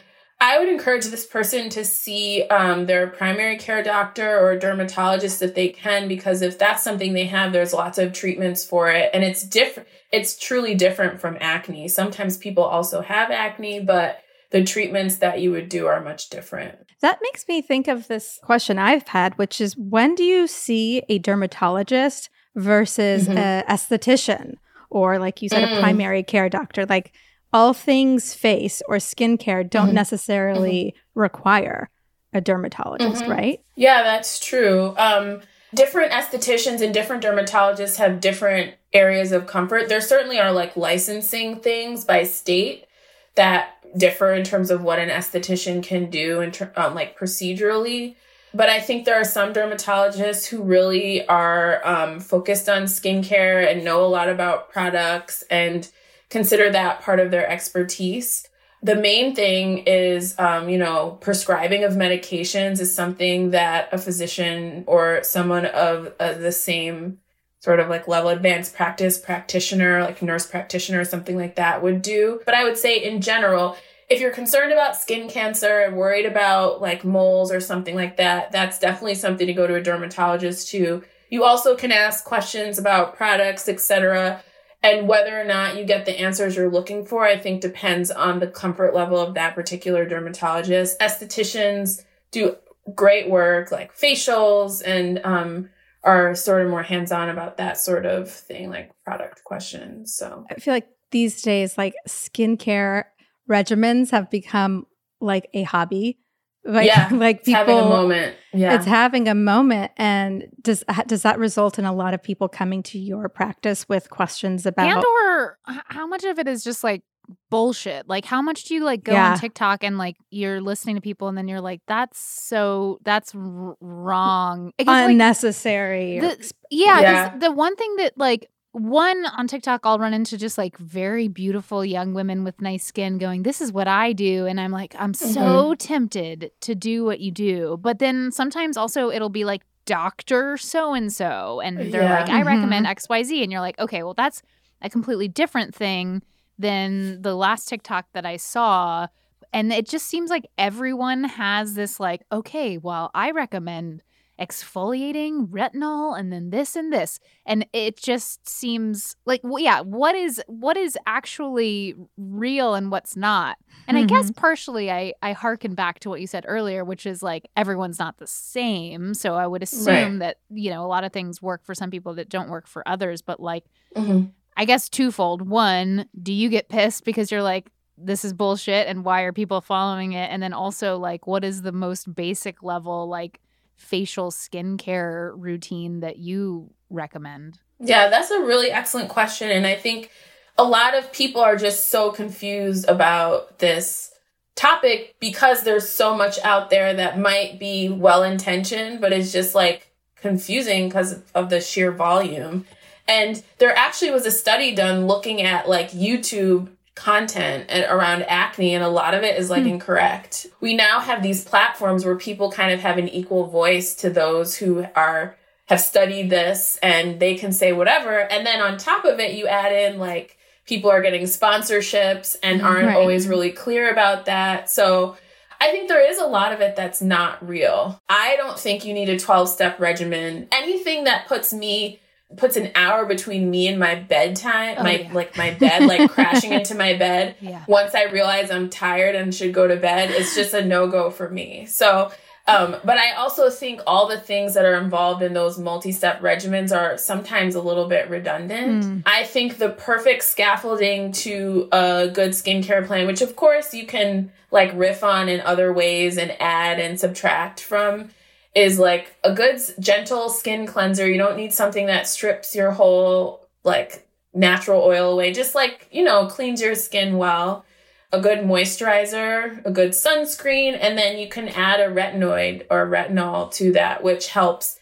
I 0.43 0.59
would 0.59 0.71
encourage 0.71 1.05
this 1.05 1.27
person 1.27 1.69
to 1.71 1.85
see 1.85 2.45
um, 2.45 2.87
their 2.87 3.07
primary 3.07 3.59
care 3.59 3.83
doctor 3.83 4.39
or 4.39 4.57
dermatologist 4.57 5.43
if 5.43 5.55
they 5.55 5.69
can, 5.69 6.09
because 6.09 6.41
if 6.41 6.59
that's 6.59 6.83
something 6.83 7.13
they 7.13 7.27
have, 7.27 7.53
there's 7.53 7.75
lots 7.75 7.99
of 7.99 8.15
treatments 8.15 8.65
for 8.65 8.91
it. 8.91 9.11
And 9.13 9.23
it's 9.23 9.43
different. 9.43 9.87
It's 10.11 10.39
truly 10.39 10.75
different 10.75 11.21
from 11.21 11.37
acne. 11.41 11.89
Sometimes 11.89 12.39
people 12.39 12.65
also 12.65 13.03
have 13.03 13.31
acne, 13.31 13.81
but 13.81 14.23
the 14.51 14.65
treatments 14.65 15.17
that 15.17 15.41
you 15.41 15.51
would 15.51 15.69
do 15.69 15.87
are 15.87 16.01
much 16.01 16.31
different. 16.31 16.79
That 17.03 17.19
makes 17.23 17.47
me 17.47 17.61
think 17.61 17.87
of 17.87 18.09
this 18.09 18.39
question 18.43 18.79
I've 18.79 19.09
had, 19.09 19.37
which 19.37 19.61
is 19.61 19.77
when 19.77 20.15
do 20.15 20.25
you 20.25 20.47
see 20.47 21.03
a 21.11 21.19
dermatologist 21.19 22.31
versus 22.55 23.29
mm-hmm. 23.29 23.39
a 23.39 23.65
esthetician 23.69 24.55
or 24.91 25.19
like 25.19 25.41
you 25.43 25.49
said 25.49 25.69
mm. 25.69 25.77
a 25.77 25.81
primary 25.81 26.23
care 26.23 26.49
doctor? 26.49 26.87
Like 26.87 27.13
all 27.53 27.73
things 27.73 28.35
face 28.35 28.83
or 28.89 28.97
skincare 28.97 29.69
don't 29.69 29.87
mm-hmm. 29.87 29.95
necessarily 29.95 30.95
mm-hmm. 30.97 31.21
require 31.21 31.91
a 32.33 32.41
dermatologist, 32.41 33.23
mm-hmm. 33.23 33.33
right? 33.33 33.61
Yeah, 33.77 34.03
that's 34.03 34.39
true. 34.39 34.95
Um, 34.97 35.41
different 35.75 36.13
estheticians 36.13 36.81
and 36.81 36.95
different 36.95 37.23
dermatologists 37.23 37.97
have 37.97 38.21
different 38.21 38.75
areas 38.93 39.33
of 39.33 39.47
comfort. 39.47 39.89
There 39.89 40.01
certainly 40.01 40.39
are 40.39 40.53
like 40.53 40.77
licensing 40.77 41.61
things 41.61 42.05
by 42.05 42.25
state 42.25 42.87
that 43.35 43.77
differ 43.97 44.33
in 44.33 44.45
terms 44.45 44.71
of 44.71 44.83
what 44.83 44.99
an 44.99 45.09
esthetician 45.09 45.83
can 45.83 46.11
do 46.11 46.41
and 46.41 46.53
ter- 46.53 46.73
um, 46.77 46.95
like 46.95 47.19
procedurally. 47.19 48.17
But 48.53 48.69
I 48.69 48.81
think 48.81 49.05
there 49.05 49.21
are 49.21 49.25
some 49.25 49.53
dermatologists 49.53 50.47
who 50.47 50.63
really 50.63 51.27
are 51.27 51.87
um, 51.87 52.21
focused 52.21 52.69
on 52.69 52.85
skincare 52.85 53.71
and 53.71 53.85
know 53.85 54.05
a 54.05 54.09
lot 54.09 54.29
about 54.29 54.71
products 54.71 55.45
and 55.51 55.89
consider 56.31 56.71
that 56.71 57.01
part 57.03 57.21
of 57.21 57.31
their 57.31 57.49
expertise. 57.49 58.47
The 58.83 58.97
main 58.97 59.35
thing 59.35 59.79
is, 59.87 60.35
um, 60.39 60.69
you 60.69 60.79
know, 60.79 61.19
prescribing 61.21 61.85
of 61.85 61.93
medications 61.93 62.81
is 62.81 62.95
something 62.95 63.51
that 63.51 63.91
a 63.93 63.99
physician 63.99 64.85
or 64.87 65.23
someone 65.23 65.67
of 65.67 66.13
uh, 66.19 66.33
the 66.33 66.53
same 66.53 67.19
sort 67.59 67.79
of 67.79 67.89
like 67.89 68.09
level 68.09 68.31
advanced 68.31 68.75
practice 68.75 69.19
practitioner, 69.19 70.03
like 70.03 70.23
nurse 70.23 70.47
practitioner, 70.47 71.01
or 71.01 71.05
something 71.05 71.37
like 71.37 71.57
that 71.57 71.83
would 71.83 72.01
do. 72.01 72.41
But 72.47 72.55
I 72.55 72.65
would 72.65 72.79
say 72.79 72.97
in 72.97 73.21
general, 73.21 73.77
if 74.11 74.21
you're 74.21 74.33
concerned 74.33 74.73
about 74.73 74.97
skin 74.97 75.29
cancer 75.29 75.81
and 75.81 75.97
worried 75.97 76.27
about 76.27 76.83
like 76.83 77.05
moles 77.05 77.53
or 77.53 77.61
something 77.61 77.95
like 77.95 78.17
that, 78.17 78.51
that's 78.51 78.81
definitely 78.81 79.15
something 79.15 79.47
to 79.47 79.55
go 79.55 79.69
to 79.69 79.77
a 79.77 79.83
dermatologist 79.83 80.69
to. 80.71 81.03
You 81.31 81.45
also 81.45 81.77
can 81.77 81.93
ask 81.93 82.25
questions 82.25 82.77
about 82.77 83.15
products, 83.15 83.69
etc. 83.69 84.43
And 84.83 85.07
whether 85.07 85.41
or 85.41 85.45
not 85.45 85.77
you 85.77 85.85
get 85.85 86.07
the 86.07 86.21
answers 86.21 86.57
you're 86.57 86.71
looking 86.71 87.07
for, 87.07 87.25
I 87.25 87.39
think 87.39 87.61
depends 87.61 88.11
on 88.11 88.41
the 88.41 88.49
comfort 88.49 88.95
level 88.95 89.21
of 89.21 89.35
that 89.35 89.55
particular 89.55 90.05
dermatologist. 90.05 90.99
Estheticians 90.99 92.05
do 92.33 92.57
great 92.97 93.31
work 93.31 93.71
like 93.71 93.97
facials 93.97 94.83
and 94.85 95.21
um, 95.23 95.71
are 96.03 96.35
sort 96.35 96.63
of 96.63 96.71
more 96.71 96.83
hands 96.83 97.13
on 97.13 97.29
about 97.29 97.59
that 97.59 97.79
sort 97.79 98.07
of 98.07 98.29
thing, 98.29 98.71
like 98.71 98.91
product 99.05 99.45
questions. 99.45 100.17
So 100.17 100.47
I 100.51 100.55
feel 100.55 100.75
like 100.75 100.89
these 101.13 101.43
days, 101.43 101.79
like 101.79 101.95
skincare 102.09 103.05
regimens 103.51 104.11
have 104.11 104.31
become 104.31 104.87
like 105.21 105.49
a 105.53 105.65
hobby. 105.65 106.19
Like, 106.65 106.87
yeah, 106.87 107.09
like 107.13 107.45
people 107.45 107.59
having 107.59 107.79
a 107.79 107.89
moment. 107.89 108.37
Yeah, 108.53 108.75
it's 108.75 108.87
having 108.87 109.29
a 109.29 109.35
moment. 109.35 109.93
And 109.97 110.45
does 110.61 110.85
does 111.07 111.23
that 111.23 111.39
result 111.39 111.79
in 111.79 111.85
a 111.85 111.93
lot 111.93 112.15
of 112.15 112.23
people 112.23 112.49
coming 112.49 112.83
to 112.85 112.99
your 112.99 113.29
practice 113.29 113.89
with 113.89 114.11
questions 114.11 114.67
about 114.67 114.87
and 114.87 115.05
or 115.05 115.59
how 115.87 116.07
much 116.07 116.25
of 116.25 116.39
it 116.39 116.47
is 116.47 116.63
just 116.63 116.85
like 116.85 117.03
bullshit. 117.51 118.09
Like, 118.09 118.25
how 118.25 118.43
much 118.43 118.65
do 118.65 118.75
you 118.75 118.85
like 118.85 119.05
go 119.05 119.13
yeah. 119.13 119.33
on 119.33 119.39
TikTok 119.39 119.85
and 119.85 119.99
like 119.99 120.17
you're 120.31 120.61
listening 120.61 120.97
to 120.97 121.01
people 121.01 121.29
and 121.29 121.37
then 121.37 121.49
you're 121.49 121.61
like, 121.61 121.81
that's 121.87 122.19
so 122.19 122.99
that's 123.05 123.35
r- 123.35 123.77
wrong, 123.81 124.73
unnecessary. 124.79 126.21
Like, 126.21 126.39
the, 126.39 126.53
yeah, 126.71 127.01
yeah. 127.01 127.39
the 127.39 127.53
one 127.53 127.77
thing 127.77 127.97
that 127.97 128.15
like 128.17 128.49
one 128.73 129.27
on 129.27 129.49
TikTok, 129.49 129.81
I'll 129.85 129.99
run 129.99 130.15
into 130.15 130.39
just 130.39 130.57
like 130.57 130.77
very 130.79 131.27
beautiful 131.29 131.85
young 131.85 132.15
women 132.15 132.45
with 132.45 132.61
nice 132.61 132.85
skin 132.85 133.19
going, 133.19 133.43
This 133.43 133.61
is 133.61 133.73
what 133.73 133.89
I 133.89 134.13
do. 134.13 134.47
And 134.47 134.61
I'm 134.61 134.71
like, 134.71 134.95
I'm 134.99 135.13
mm-hmm. 135.13 135.33
so 135.33 135.75
tempted 135.75 136.53
to 136.61 136.75
do 136.75 137.05
what 137.05 137.21
you 137.21 137.31
do. 137.31 137.79
But 137.81 137.99
then 137.99 138.31
sometimes 138.31 138.77
also 138.77 139.11
it'll 139.11 139.29
be 139.29 139.45
like, 139.45 139.63
Doctor 139.87 140.57
so 140.57 140.95
and 140.95 141.13
so. 141.13 141.61
And 141.61 141.93
they're 141.93 142.03
yeah. 142.03 142.21
like, 142.21 142.29
I 142.29 142.41
mm-hmm. 142.41 142.49
recommend 142.49 142.87
XYZ. 142.87 143.43
And 143.43 143.51
you're 143.51 143.61
like, 143.61 143.79
Okay, 143.81 144.03
well, 144.03 144.15
that's 144.15 144.43
a 144.83 144.89
completely 144.89 145.27
different 145.27 145.75
thing 145.75 146.23
than 146.59 147.23
the 147.23 147.35
last 147.35 147.69
TikTok 147.69 148.07
that 148.13 148.25
I 148.25 148.37
saw. 148.37 149.09
And 149.53 149.73
it 149.73 149.89
just 149.89 150.07
seems 150.07 150.31
like 150.31 150.47
everyone 150.59 151.25
has 151.25 151.75
this, 151.75 151.99
like, 151.99 152.23
okay, 152.31 152.79
well, 152.79 153.11
I 153.15 153.33
recommend 153.33 154.03
exfoliating 154.41 155.47
retinol 155.49 156.19
and 156.19 156.33
then 156.33 156.51
this 156.51 156.75
and 156.75 156.93
this 156.93 157.21
and 157.45 157.67
it 157.75 157.97
just 157.97 158.49
seems 158.49 159.15
like 159.27 159.41
well, 159.45 159.63
yeah 159.63 159.81
what 159.81 160.15
is 160.15 160.43
what 160.47 160.77
is 160.77 160.97
actually 161.07 161.95
real 162.17 162.75
and 162.75 162.91
what's 162.91 163.17
not 163.17 163.59
and 163.87 163.97
mm-hmm. 163.97 164.05
i 164.05 164.07
guess 164.07 164.31
mm-hmm. 164.31 164.41
partially 164.41 164.91
i 164.91 165.13
i 165.23 165.33
harken 165.33 165.75
back 165.75 166.01
to 166.01 166.09
what 166.09 166.21
you 166.21 166.27
said 166.27 166.45
earlier 166.49 166.85
which 166.85 167.05
is 167.05 167.23
like 167.23 167.49
everyone's 167.55 167.99
not 167.99 168.17
the 168.17 168.27
same 168.27 169.13
so 169.13 169.35
i 169.35 169.47
would 169.47 169.63
assume 169.63 170.13
right. 170.13 170.19
that 170.21 170.37
you 170.49 170.71
know 170.71 170.85
a 170.85 170.89
lot 170.89 171.05
of 171.05 171.13
things 171.13 171.43
work 171.43 171.63
for 171.65 171.75
some 171.75 171.91
people 171.91 172.15
that 172.15 172.31
don't 172.31 172.49
work 172.49 172.67
for 172.67 172.87
others 172.89 173.21
but 173.21 173.41
like 173.41 173.65
mm-hmm. 173.95 174.25
I 174.57 174.67
guess 174.67 174.91
twofold. 174.91 175.49
One, 175.49 176.07
do 176.23 176.35
you 176.35 176.51
get 176.51 176.69
pissed 176.69 177.07
because 177.07 177.31
you're 177.31 177.43
like, 177.43 177.71
this 177.97 178.27
is 178.27 178.35
bullshit 178.35 178.89
and 178.89 179.05
why 179.07 179.23
are 179.23 179.33
people 179.33 179.63
following 179.63 180.13
it? 180.13 180.31
And 180.31 180.43
then 180.43 180.53
also, 180.53 180.99
like, 180.99 181.27
what 181.27 181.45
is 181.45 181.63
the 181.63 181.73
most 181.73 182.15
basic 182.15 182.63
level, 182.63 183.09
like, 183.09 183.41
facial 183.81 184.31
skincare 184.31 185.33
routine 185.35 186.01
that 186.01 186.19
you 186.19 186.71
recommend? 186.91 187.59
Yeah, 187.81 188.09
that's 188.09 188.31
a 188.31 188.41
really 188.41 188.71
excellent 188.71 189.09
question. 189.09 189.51
And 189.51 189.67
I 189.67 189.75
think 189.75 190.11
a 190.59 190.65
lot 190.65 190.95
of 190.95 191.13
people 191.13 191.41
are 191.41 191.57
just 191.57 191.89
so 191.89 192.13
confused 192.13 192.87
about 192.89 193.59
this 193.59 194.13
topic 194.55 195.17
because 195.19 195.63
there's 195.63 195.89
so 195.89 196.15
much 196.15 196.39
out 196.41 196.69
there 196.69 196.93
that 196.93 197.19
might 197.19 197.59
be 197.59 197.89
well 197.89 198.23
intentioned, 198.23 199.01
but 199.01 199.13
it's 199.13 199.33
just 199.33 199.55
like 199.55 199.91
confusing 200.17 200.89
because 200.89 201.23
of 201.35 201.49
the 201.49 201.61
sheer 201.61 201.91
volume. 201.91 202.67
And 203.09 203.43
there 203.59 203.77
actually 203.77 204.11
was 204.11 204.27
a 204.27 204.31
study 204.31 204.75
done 204.75 205.07
looking 205.07 205.41
at 205.41 205.69
like 205.69 205.91
YouTube 205.93 206.69
content 206.95 207.71
around 207.89 208.23
acne 208.25 208.75
and 208.75 208.85
a 208.85 208.89
lot 208.89 209.15
of 209.15 209.23
it 209.23 209.39
is 209.39 209.49
like 209.49 209.65
mm. 209.65 209.71
incorrect. 209.71 210.47
We 210.61 210.75
now 210.75 211.01
have 211.01 211.23
these 211.23 211.45
platforms 211.45 212.05
where 212.05 212.17
people 212.17 212.51
kind 212.51 212.73
of 212.73 212.81
have 212.81 212.99
an 212.99 213.09
equal 213.09 213.47
voice 213.47 213.95
to 213.97 214.11
those 214.11 214.57
who 214.57 214.87
are 214.95 215.37
have 215.67 215.81
studied 215.81 216.31
this 216.31 216.79
and 216.83 217.21
they 217.21 217.37
can 217.37 217.53
say 217.53 217.73
whatever 217.73 218.19
and 218.19 218.45
then 218.45 218.61
on 218.61 218.77
top 218.77 219.05
of 219.05 219.21
it 219.21 219.35
you 219.35 219.47
add 219.47 219.73
in 219.73 220.01
like 220.01 220.37
people 220.67 220.91
are 220.91 221.01
getting 221.01 221.23
sponsorships 221.23 222.37
and 222.43 222.63
aren't 222.63 222.87
right. 222.87 222.97
always 222.97 223.27
really 223.27 223.51
clear 223.51 223.91
about 223.91 224.27
that. 224.27 224.71
So 224.71 225.17
I 225.61 225.71
think 225.71 225.89
there 225.89 226.09
is 226.09 226.19
a 226.19 226.27
lot 226.27 226.53
of 226.53 226.61
it 226.61 226.77
that's 226.77 227.03
not 227.03 227.47
real. 227.47 228.01
I 228.09 228.37
don't 228.37 228.59
think 228.59 228.85
you 228.85 228.95
need 228.95 229.09
a 229.09 229.19
12 229.19 229.49
step 229.49 229.79
regimen. 229.79 230.49
Anything 230.53 231.05
that 231.05 231.29
puts 231.29 231.53
me 231.53 232.01
puts 232.37 232.57
an 232.57 232.71
hour 232.75 233.07
between 233.07 233.51
me 233.51 233.67
and 233.69 233.79
my 233.79 233.95
bedtime, 233.97 234.77
oh, 234.79 234.83
my 234.83 234.99
yeah. 234.99 235.13
like 235.13 235.37
my 235.37 235.51
bed, 235.53 235.87
like 235.87 236.11
crashing 236.13 236.53
into 236.53 236.75
my 236.75 236.97
bed. 236.97 237.35
Yeah. 237.41 237.65
Once 237.67 237.95
I 237.95 238.05
realize 238.05 238.51
I'm 238.51 238.71
tired 238.71 239.15
and 239.15 239.35
should 239.35 239.53
go 239.53 239.67
to 239.67 239.77
bed, 239.77 240.11
it's 240.11 240.35
just 240.35 240.55
a 240.55 240.65
no 240.65 240.87
go 240.87 241.11
for 241.11 241.29
me. 241.29 241.67
So, 241.67 242.13
um, 242.47 242.77
but 242.85 242.99
I 242.99 243.13
also 243.13 243.51
think 243.51 243.81
all 243.87 244.09
the 244.09 244.19
things 244.19 244.55
that 244.55 244.65
are 244.65 244.75
involved 244.75 245.23
in 245.23 245.35
those 245.35 245.59
multi 245.59 245.93
step 245.93 246.21
regimens 246.21 246.77
are 246.77 246.97
sometimes 246.97 247.55
a 247.55 247.63
little 247.63 247.87
bit 247.87 248.09
redundant. 248.09 248.85
Mm. 248.85 249.03
I 249.07 249.25
think 249.25 249.59
the 249.59 249.71
perfect 249.71 250.25
scaffolding 250.25 251.13
to 251.13 251.69
a 251.73 252.11
good 252.13 252.31
skincare 252.31 252.87
plan, 252.87 253.07
which 253.07 253.23
of 253.23 253.37
course 253.37 253.75
you 253.75 253.87
can 253.87 254.33
like 254.51 254.73
riff 254.75 255.05
on 255.05 255.29
in 255.29 255.41
other 255.41 255.73
ways 255.73 256.17
and 256.17 256.35
add 256.41 256.81
and 256.81 256.99
subtract 256.99 257.61
from 257.61 258.11
is 258.55 258.79
like 258.79 259.15
a 259.23 259.33
good 259.33 259.61
gentle 259.79 260.29
skin 260.29 260.67
cleanser. 260.67 261.09
You 261.09 261.19
don't 261.19 261.37
need 261.37 261.53
something 261.53 261.87
that 261.87 262.09
strips 262.09 262.55
your 262.55 262.73
whole 262.73 263.49
like 263.65 264.09
natural 264.35 264.83
oil 264.83 265.13
away. 265.13 265.33
Just 265.33 265.55
like, 265.55 265.89
you 265.91 266.05
know, 266.05 266.27
cleans 266.27 266.61
your 266.61 266.75
skin 266.75 267.17
well. 267.17 267.65
A 268.13 268.21
good 268.21 268.41
moisturizer, 268.41 269.65
a 269.65 269.71
good 269.71 269.91
sunscreen, 269.91 270.77
and 270.81 270.99
then 270.99 271.17
you 271.17 271.29
can 271.29 271.47
add 271.47 271.79
a 271.79 271.87
retinoid 271.87 272.67
or 272.69 272.85
retinol 272.85 273.53
to 273.53 273.71
that, 273.73 274.03
which 274.03 274.31
helps 274.31 274.81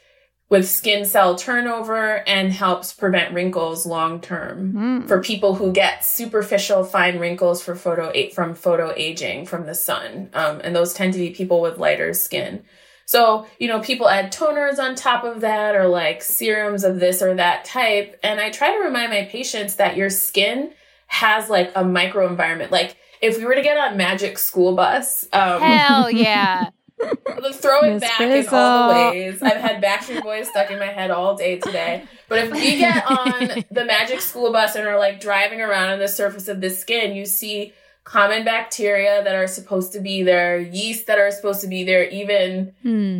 with 0.48 0.68
skin 0.68 1.04
cell 1.04 1.36
turnover 1.36 2.26
and 2.26 2.52
helps 2.52 2.92
prevent 2.92 3.34
wrinkles 3.34 3.84
long 3.84 4.20
term 4.20 4.72
mm. 4.72 5.08
for 5.08 5.20
people 5.20 5.56
who 5.56 5.72
get 5.72 6.04
superficial 6.04 6.84
fine 6.84 7.18
wrinkles 7.18 7.62
for 7.62 7.74
photo 7.74 8.12
from 8.30 8.54
photo 8.54 8.92
aging 8.96 9.44
from 9.44 9.66
the 9.66 9.74
sun 9.74 10.30
um, 10.32 10.60
and 10.64 10.74
those 10.74 10.94
tend 10.94 11.12
to 11.12 11.18
be 11.18 11.30
people 11.30 11.60
with 11.60 11.78
lighter 11.78 12.14
skin 12.14 12.64
so, 13.08 13.46
you 13.58 13.68
know, 13.68 13.80
people 13.80 14.06
add 14.06 14.30
toners 14.30 14.78
on 14.78 14.94
top 14.94 15.24
of 15.24 15.40
that 15.40 15.74
or 15.74 15.88
like 15.88 16.22
serums 16.22 16.84
of 16.84 17.00
this 17.00 17.22
or 17.22 17.34
that 17.36 17.64
type. 17.64 18.20
And 18.22 18.38
I 18.38 18.50
try 18.50 18.70
to 18.70 18.80
remind 18.80 19.10
my 19.10 19.24
patients 19.24 19.76
that 19.76 19.96
your 19.96 20.10
skin 20.10 20.72
has 21.06 21.48
like 21.48 21.70
a 21.70 21.82
microenvironment. 21.82 22.70
Like 22.70 22.98
if 23.22 23.38
we 23.38 23.46
were 23.46 23.54
to 23.54 23.62
get 23.62 23.78
on 23.78 23.96
Magic 23.96 24.38
School 24.38 24.76
Bus, 24.76 25.26
um, 25.32 25.62
hell 25.62 26.10
yeah. 26.10 26.68
throw 27.54 27.80
it 27.84 27.98
back 27.98 28.16
Frizzle. 28.18 28.52
in 28.52 28.54
all 28.54 28.88
the 28.88 29.10
ways. 29.10 29.40
I've 29.40 29.56
had 29.56 29.82
Backstreet 29.82 30.22
Boys 30.22 30.46
stuck 30.50 30.70
in 30.70 30.78
my 30.78 30.88
head 30.88 31.10
all 31.10 31.34
day 31.34 31.58
today. 31.58 32.04
But 32.28 32.40
if 32.40 32.52
we 32.52 32.76
get 32.76 33.10
on 33.10 33.64
the 33.70 33.86
Magic 33.86 34.20
School 34.20 34.52
Bus 34.52 34.76
and 34.76 34.86
are 34.86 34.98
like 34.98 35.18
driving 35.18 35.62
around 35.62 35.88
on 35.88 35.98
the 35.98 36.08
surface 36.08 36.46
of 36.46 36.60
the 36.60 36.68
skin, 36.68 37.16
you 37.16 37.24
see 37.24 37.72
common 38.08 38.42
bacteria 38.42 39.22
that 39.22 39.34
are 39.34 39.46
supposed 39.46 39.92
to 39.92 40.00
be 40.00 40.22
there, 40.22 40.58
yeast 40.58 41.06
that 41.08 41.18
are 41.18 41.30
supposed 41.30 41.60
to 41.60 41.66
be 41.68 41.84
there, 41.84 42.04
even 42.08 42.72
Hmm. 42.82 43.18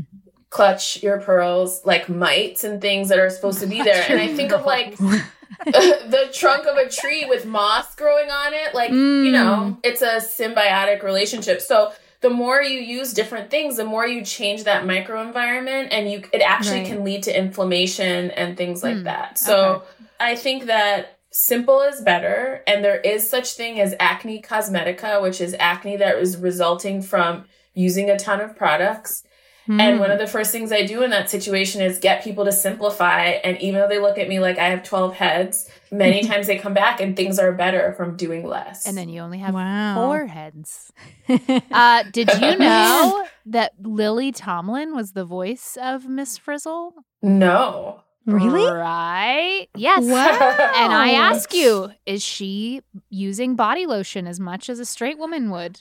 clutch 0.49 1.03
your 1.03 1.21
pearls, 1.21 1.85
like 1.85 2.09
mites 2.09 2.65
and 2.65 2.81
things 2.81 3.11
that 3.11 3.19
are 3.19 3.29
supposed 3.29 3.61
to 3.61 3.67
be 3.67 3.83
there. 3.83 4.03
And 4.09 4.19
I 4.19 4.29
think 4.29 4.51
of 4.53 4.65
like 4.65 4.97
the 5.67 6.31
trunk 6.33 6.67
of 6.67 6.77
a 6.79 6.89
tree 6.89 7.27
with 7.29 7.45
moss 7.45 7.95
growing 7.97 8.31
on 8.31 8.55
it. 8.55 8.75
Like, 8.75 8.91
you 8.91 9.31
know, 9.31 9.77
it's 9.85 10.01
a 10.01 10.17
symbiotic 10.17 11.03
relationship. 11.03 11.61
So 11.61 11.93
the 12.23 12.31
more 12.31 12.63
you 12.63 12.81
use 12.81 13.13
different 13.13 13.51
things, 13.51 13.77
the 13.77 13.85
more 13.85 14.07
you 14.07 14.25
change 14.25 14.65
that 14.65 14.85
microenvironment 14.85 15.89
and 15.91 16.11
you 16.11 16.23
it 16.33 16.41
actually 16.41 16.79
Right. 16.79 16.87
can 16.87 17.05
lead 17.05 17.25
to 17.25 17.39
inflammation 17.39 18.31
and 18.31 18.57
things 18.57 18.83
like 18.83 18.99
Hmm, 18.99 19.05
that. 19.05 19.39
So 19.39 19.57
okay. 19.69 19.85
I 20.19 20.35
think 20.35 20.65
that 20.65 21.18
simple 21.41 21.81
is 21.83 22.01
better 22.01 22.65
and 22.67 22.85
there 22.85 22.99
is 23.01 23.31
such 23.31 23.53
thing 23.53 23.79
as 23.81 23.95
acne 24.01 24.43
cosmetica, 24.43 25.23
which 25.23 25.41
is 25.41 25.55
acne 25.61 25.97
that 25.97 26.19
is 26.19 26.37
resulting 26.37 27.01
from 27.01 27.45
using 27.75 28.11
a 28.11 28.19
ton 28.19 28.41
of 28.41 28.57
products. 28.57 29.23
Hmm. 29.67 29.81
And 29.81 30.01
one 30.01 30.11
of 30.11 30.19
the 30.19 30.27
first 30.27 30.51
things 30.51 30.73
I 30.73 30.85
do 30.85 31.03
in 31.05 31.11
that 31.11 31.31
situation 31.31 31.81
is 31.81 32.01
get 32.01 32.25
people 32.25 32.45
to 32.45 32.51
simplify. 32.51 33.25
And 33.45 33.57
even 33.61 33.81
though 33.81 33.87
they 33.89 34.01
look 34.01 34.19
at 34.19 34.29
me 34.29 34.41
like 34.41 34.59
I 34.59 34.71
have 34.71 34.83
12 34.83 35.15
heads, 35.15 35.71
many 35.93 36.23
times 36.29 36.49
they 36.49 36.59
come 36.59 36.75
back 36.75 37.01
and 37.01 37.15
things 37.15 37.39
are 37.39 37.53
better 37.53 37.93
from 37.93 38.17
doing 38.17 38.45
less. 38.45 38.85
And 38.85 38.99
then 38.99 39.09
you 39.09 39.21
only 39.21 39.39
have 39.39 39.55
Wow. 39.55 39.95
four 39.95 40.27
heads. 40.27 40.93
Uh, 41.71 42.03
did 42.11 42.33
you 42.41 42.57
know 42.59 43.25
that 43.47 43.75
Lily 43.81 44.33
Tomlin 44.33 44.93
was 44.97 45.13
the 45.13 45.25
voice 45.25 45.79
of 45.81 46.09
Miss 46.09 46.37
Frizzle? 46.37 46.95
no. 47.23 48.03
Really? 48.33 48.71
Right. 48.71 49.69
Yes. 49.75 50.05
Wow. 50.05 50.73
And 50.77 50.93
I 50.93 51.13
ask 51.13 51.53
you, 51.55 51.91
is 52.07 52.23
she 52.23 52.83
using 53.11 53.57
body 53.57 53.87
lotion 53.87 54.27
as 54.27 54.39
much 54.39 54.69
as 54.69 54.79
a 54.81 54.85
straight 54.85 55.19
woman 55.19 55.51
would? 55.51 55.81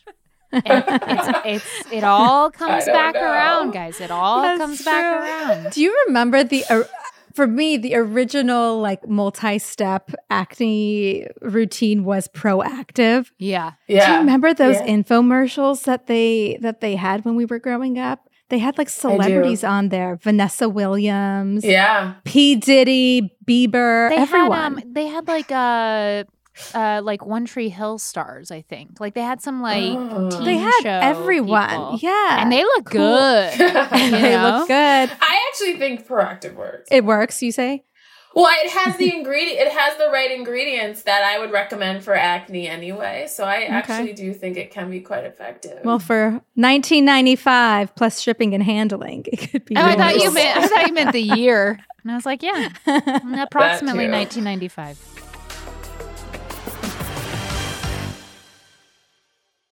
And 0.52 0.64
it's, 0.88 1.40
it's 1.46 1.92
it 1.92 2.04
all 2.06 2.50
comes 2.50 2.86
back 2.86 3.16
know. 3.16 3.22
around, 3.22 3.72
guys. 3.72 4.00
It 4.00 4.12
all 4.12 4.42
That's 4.42 4.60
comes 4.60 4.82
back 4.84 5.22
around. 5.22 5.74
Do 5.74 5.82
you 5.82 6.06
remember 6.08 6.44
the 6.46 6.64
uh, 6.70 6.84
for 7.34 7.46
me 7.48 7.76
the 7.76 7.96
original 7.96 8.80
like 8.80 9.08
multi-step 9.08 10.12
acne 10.30 11.28
routine 11.42 12.06
was 12.06 12.30
Proactiv? 12.30 13.30
Yeah. 13.38 13.74
Yeah. 13.88 14.06
Do 14.08 14.12
you 14.14 14.18
remember 14.20 14.54
those 14.54 14.76
Yeah. 14.76 14.88
infomercials 14.88 15.84
that 15.84 16.08
they 16.08 16.58
that 16.62 16.80
they 16.80 16.96
had 16.96 17.26
when 17.26 17.36
we 17.36 17.44
were 17.46 17.60
growing 17.60 18.00
up? 18.00 18.27
They 18.50 18.60
had 18.60 18.78
like 18.78 18.88
celebrities 18.90 19.64
on 19.64 19.90
there, 19.90 20.16
Vanessa 20.16 20.70
Williams, 20.70 21.66
Yeah. 21.66 22.14
P 22.24 22.56
Diddy, 22.56 23.36
Bieber, 23.46 24.10
They 24.10 24.16
everyone. 24.18 24.52
had 24.76 24.84
um 24.86 24.94
they 24.94 25.08
had 25.08 25.28
like 25.28 25.52
uh 25.52 26.24
uh 26.74 27.02
like 27.04 27.26
One 27.26 27.46
Tree 27.46 27.70
Hill 27.70 27.98
stars, 28.00 28.50
I 28.50 28.62
think. 28.62 29.00
Like 29.00 29.14
they 29.16 29.22
had 29.22 29.42
some 29.42 29.62
like 29.62 29.84
Oh. 29.96 30.30
teen 30.32 30.46
they 30.46 30.58
had 30.58 30.82
show 30.82 30.90
everyone, 30.90 31.70
people. 31.70 32.00
yeah, 32.02 32.42
And 32.42 32.52
they 32.52 32.64
look 32.64 32.86
Cool. 32.86 33.00
good. 33.00 33.62
And 33.62 34.12
you 34.16 34.22
they 34.22 34.32
know? 34.32 34.58
look 34.60 34.68
good. 34.68 35.10
I 35.22 35.40
actually 35.50 35.78
think 35.78 36.08
Proactiv 36.08 36.56
works. 36.56 36.88
It 36.92 37.04
works, 37.06 37.44
you 37.44 37.52
say? 37.52 37.84
Well, 38.38 38.54
it 38.64 38.70
has 38.70 38.98
the 38.98 39.12
ingredient. 39.16 39.62
It 39.62 39.72
has 39.72 39.98
the 39.98 40.12
right 40.12 40.30
ingredients 40.30 41.02
that 41.04 41.24
I 41.24 41.40
would 41.40 41.52
recommend 41.52 42.04
for 42.04 42.14
acne 42.14 42.68
anyway. 42.68 43.26
So 43.28 43.44
I 43.44 43.64
actually 43.64 44.14
do 44.14 44.32
think 44.32 44.58
it 44.58 44.70
can 44.70 44.92
be 44.92 45.00
quite 45.00 45.24
effective. 45.24 45.80
Well, 45.84 45.98
for 45.98 46.34
1995 46.54 47.96
plus 47.96 48.20
shipping 48.20 48.54
and 48.54 48.62
handling, 48.62 49.26
it 49.26 49.38
could 49.38 49.66
be. 49.66 49.76
Oh, 49.76 49.82
I 49.82 49.96
thought 49.96 50.18
you 50.18 50.32
meant 50.32 50.56
I 50.56 50.68
thought 50.68 50.88
you 50.88 50.94
meant 50.94 51.14
the 51.14 51.22
year. 51.22 51.80
And 52.04 52.12
I 52.12 52.16
was 52.16 52.28
like, 52.28 52.44
yeah, 52.44 52.70
mm, 52.86 53.42
approximately 53.42 54.08
1995. 54.08 55.00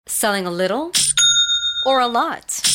Selling 0.08 0.48
a 0.48 0.52
little 0.52 0.92
or 1.86 2.00
a 2.00 2.08
lot? 2.08 2.75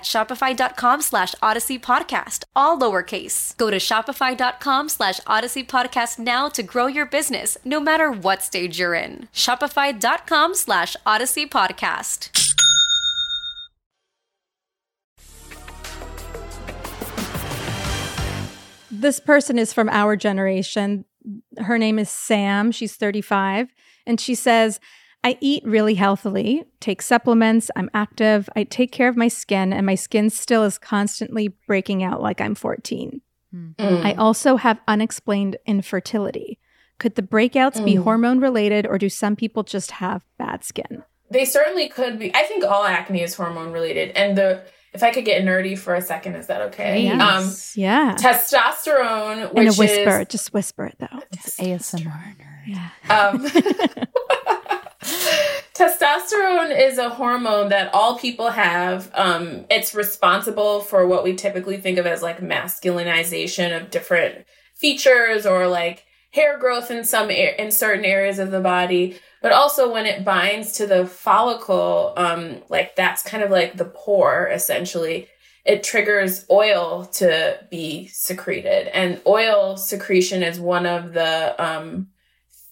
shopify.com 0.03 1.01
slash 1.01 1.33
odyssey 1.41 1.79
podcast, 1.79 2.43
all 2.55 2.77
lowercase. 2.77 3.55
Go 3.57 3.69
to 3.69 3.77
shopify.com 3.77 4.89
slash 4.89 5.19
odyssey 5.25 5.63
podcast 5.63 6.19
now 6.19 6.49
to 6.49 6.63
grow 6.63 6.87
your 6.87 7.05
business, 7.05 7.57
no 7.63 7.79
matter 7.79 8.11
what 8.11 8.43
stage 8.43 8.79
you're 8.79 8.93
in. 8.93 9.27
Shopify.com 9.33 10.55
slash 10.55 10.95
odyssey 11.05 11.45
podcast. 11.45 12.29
this 19.01 19.19
person 19.19 19.57
is 19.57 19.73
from 19.73 19.89
our 19.89 20.15
generation. 20.15 21.05
Her 21.57 21.77
name 21.77 21.97
is 21.97 22.09
Sam. 22.09 22.71
She's 22.71 22.95
35. 22.95 23.73
And 24.05 24.19
she 24.19 24.35
says, 24.35 24.79
I 25.23 25.37
eat 25.39 25.63
really 25.65 25.93
healthily, 25.95 26.63
take 26.79 27.01
supplements, 27.01 27.69
I'm 27.75 27.89
active, 27.93 28.49
I 28.55 28.63
take 28.63 28.91
care 28.91 29.07
of 29.07 29.15
my 29.15 29.27
skin, 29.27 29.71
and 29.71 29.85
my 29.85 29.93
skin 29.95 30.29
still 30.31 30.63
is 30.63 30.77
constantly 30.79 31.49
breaking 31.67 32.01
out 32.03 32.21
like 32.21 32.41
I'm 32.41 32.55
14. 32.55 33.21
Mm. 33.53 33.75
I 34.05 34.13
also 34.13 34.55
have 34.55 34.79
unexplained 34.87 35.57
infertility. 35.67 36.57
Could 36.97 37.15
the 37.15 37.21
breakouts 37.21 37.83
be 37.83 37.95
Mm. 37.95 38.03
hormone 38.03 38.39
related, 38.39 38.87
or 38.87 38.97
do 38.97 39.09
some 39.09 39.35
people 39.35 39.61
just 39.63 39.91
have 39.91 40.23
bad 40.39 40.63
skin? 40.63 41.03
They 41.29 41.45
certainly 41.45 41.87
could 41.87 42.17
be. 42.17 42.33
I 42.35 42.43
think 42.43 42.63
all 42.63 42.83
acne 42.83 43.21
is 43.21 43.35
hormone 43.35 43.71
related. 43.71 44.09
And 44.15 44.37
the 44.37 44.61
if 44.93 45.03
I 45.03 45.11
could 45.11 45.23
get 45.23 45.41
nerdy 45.43 45.77
for 45.79 45.95
a 45.95 46.01
second, 46.01 46.35
is 46.35 46.47
that 46.47 46.61
okay? 46.63 47.09
Please. 47.09 47.21
Um, 47.21 47.81
yeah. 47.81 48.17
testosterone, 48.19 49.53
which 49.53 49.61
In 49.61 49.67
a 49.69 49.73
whisper. 49.73 50.19
is 50.21 50.27
Just 50.27 50.53
whisper 50.53 50.85
it 50.87 50.95
though. 50.99 51.19
It's 51.31 51.57
ASMR 51.59 52.35
nerd. 52.37 52.67
Yeah. 52.67 52.89
Um, 53.09 53.45
testosterone 55.81 56.79
is 56.79 56.99
a 56.99 57.09
hormone 57.09 57.69
that 57.69 57.91
all 57.91 58.15
people 58.15 58.51
have. 58.51 59.09
Um, 59.15 59.65
it's 59.67 59.95
responsible 59.95 60.81
for 60.81 61.07
what 61.07 61.23
we 61.23 61.35
typically 61.35 61.77
think 61.77 61.97
of 61.97 62.05
as 62.05 62.21
like 62.21 62.39
masculinization 62.39 63.75
of 63.75 63.89
different 63.89 64.45
features 64.75 65.47
or 65.47 65.67
like 65.67 66.05
hair 66.33 66.59
growth 66.59 66.91
in 66.91 67.03
some 67.03 67.31
in 67.31 67.71
certain 67.71 68.05
areas 68.05 68.37
of 68.37 68.51
the 68.51 68.59
body. 68.59 69.17
But 69.41 69.53
also 69.53 69.91
when 69.91 70.05
it 70.05 70.23
binds 70.23 70.73
to 70.73 70.85
the 70.85 71.07
follicle, 71.07 72.13
um, 72.15 72.61
like 72.69 72.95
that's 72.95 73.23
kind 73.23 73.43
of 73.43 73.49
like 73.49 73.77
the 73.77 73.85
pore 73.85 74.47
essentially. 74.49 75.27
It 75.65 75.83
triggers 75.83 76.45
oil 76.49 77.05
to 77.13 77.59
be 77.69 78.07
secreted, 78.07 78.87
and 78.87 79.21
oil 79.27 79.77
secretion 79.77 80.41
is 80.41 80.59
one 80.59 80.87
of 80.87 81.13
the 81.13 81.55
um, 81.63 82.07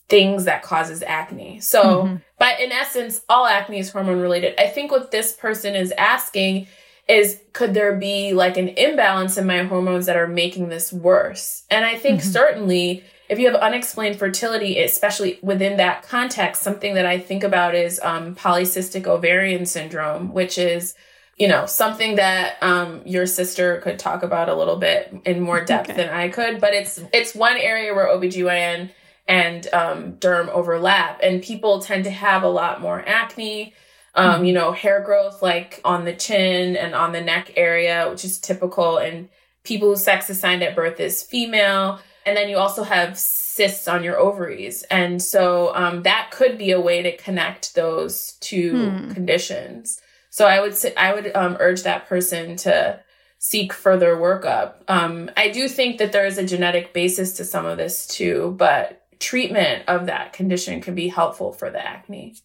things 0.09 0.45
that 0.45 0.63
causes 0.63 1.03
acne. 1.03 1.59
So, 1.61 2.03
Mhm. 2.03 2.21
but 2.39 2.59
in 2.59 2.71
essence, 2.71 3.21
all 3.29 3.45
acne 3.45 3.79
is 3.79 3.91
hormone 3.91 4.19
related. 4.19 4.59
I 4.59 4.67
think 4.67 4.91
what 4.91 5.11
this 5.11 5.31
person 5.33 5.75
is 5.75 5.93
asking 5.97 6.67
is 7.07 7.39
could 7.53 7.73
there 7.73 7.95
be 7.95 8.33
like 8.33 8.57
an 8.57 8.69
imbalance 8.69 9.37
in 9.37 9.47
my 9.47 9.63
hormones 9.63 10.05
that 10.07 10.15
are 10.17 10.27
making 10.27 10.69
this 10.69 10.91
worse? 10.93 11.63
And 11.69 11.85
I 11.85 11.95
think 11.95 12.21
Mhm. 12.21 12.23
certainly 12.23 13.03
if 13.29 13.37
you 13.37 13.45
have 13.45 13.55
unexplained 13.61 14.17
fertility, 14.17 14.79
especially 14.81 15.37
within 15.43 15.77
that 15.77 16.01
context, 16.01 16.63
something 16.63 16.95
that 16.95 17.05
I 17.05 17.19
think 17.19 17.43
about 17.43 17.75
is 17.75 17.99
um, 18.03 18.35
polycystic 18.35 19.05
ovarian 19.05 19.65
syndrome, 19.67 20.33
which 20.33 20.57
is 20.57 20.95
you 21.37 21.47
know, 21.47 21.65
something 21.65 22.17
that 22.17 22.57
um, 22.61 23.01
your 23.05 23.25
sister 23.25 23.77
could 23.77 23.97
talk 23.97 24.23
about 24.23 24.49
a 24.49 24.53
little 24.55 24.75
bit 24.75 25.15
in 25.23 25.39
more 25.39 25.63
depth 25.63 25.89
Okay. 25.89 25.95
than 26.03 26.09
I 26.13 26.27
could. 26.27 26.59
But 26.59 26.73
it's 26.73 26.99
it's 27.13 27.33
one 27.33 27.55
area 27.55 27.93
where 27.93 28.07
OBGYN 28.07 28.89
and 29.29 29.65
um, 29.73 30.13
derm 30.13 30.49
overlap, 30.49 31.21
and 31.23 31.41
people 31.41 31.79
tend 31.79 32.03
to 32.03 32.11
have 32.11 32.43
a 32.43 32.49
lot 32.49 32.81
more 32.81 33.01
acne. 33.07 33.73
Um, 34.15 34.43
you 34.43 34.53
know, 34.53 34.71
hair 34.73 35.01
growth 35.01 35.41
like 35.41 35.79
on 35.85 36.03
the 36.03 36.15
chin 36.15 36.75
and 36.75 36.93
on 36.95 37.13
the 37.13 37.21
neck 37.21 37.53
area, 37.55 38.09
which 38.09 38.25
is 38.25 38.39
typical, 38.39 38.97
and 38.97 39.29
people 39.63 39.89
whose 39.89 40.03
sex 40.03 40.29
assigned 40.29 40.63
at 40.63 40.75
birth 40.75 40.99
is 40.99 41.23
female. 41.23 41.99
And 42.25 42.35
then 42.35 42.49
you 42.49 42.57
also 42.57 42.83
have 42.83 43.17
cysts 43.17 43.87
on 43.87 44.03
your 44.03 44.17
ovaries. 44.17 44.83
And 44.89 45.21
so 45.21 45.73
um, 45.75 46.03
that 46.03 46.31
could 46.31 46.57
be 46.57 46.71
a 46.71 46.81
way 46.81 47.01
to 47.03 47.15
connect 47.17 47.75
those 47.75 48.33
two 48.41 48.89
Hmm. 48.89 49.11
conditions. 49.11 50.01
So 50.31 50.45
I 50.45 50.59
would 50.59 50.75
say, 50.75 50.93
I 50.95 51.13
would 51.13 51.33
um, 51.35 51.55
urge 51.59 51.83
that 51.83 52.07
person 52.07 52.55
to 52.57 52.99
seek 53.37 53.71
further 53.73 54.15
workup. 54.15 54.73
Um, 54.87 55.29
I 55.37 55.49
do 55.49 55.69
think 55.69 55.99
that 55.99 56.11
there 56.11 56.25
is 56.25 56.37
a 56.37 56.45
genetic 56.45 56.93
basis 56.93 57.33
to 57.33 57.45
some 57.45 57.65
of 57.65 57.77
this 57.77 58.05
too, 58.07 58.53
but 58.57 58.98
treatment 59.19 59.83
of 59.87 60.05
that 60.07 60.33
condition 60.33 60.81
can 60.81 60.95
be 60.95 61.07
helpful 61.09 61.51
for 61.51 61.69
the 61.69 61.85
acne 61.85 62.35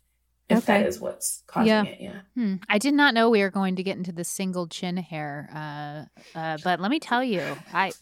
if 0.48 0.66
that 0.66 0.80
Okay. 0.80 0.88
is 0.88 1.00
what's 1.00 1.42
causing 1.46 1.68
Yeah. 1.68 1.84
it. 1.84 1.98
Yeah. 2.00 2.12
Hmm. 2.34 2.56
I 2.68 2.78
did 2.78 2.94
not 2.94 3.14
know 3.14 3.30
we 3.30 3.40
were 3.40 3.50
going 3.50 3.76
to 3.76 3.82
get 3.82 3.96
into 3.96 4.12
the 4.12 4.24
single 4.24 4.66
chin 4.66 4.96
hair, 4.96 5.48
uh, 5.54 6.38
uh, 6.38 6.58
but 6.62 6.80
let 6.80 6.90
me 6.90 6.98
tell 7.00 7.22
you, 7.24 7.42
I 7.72 7.92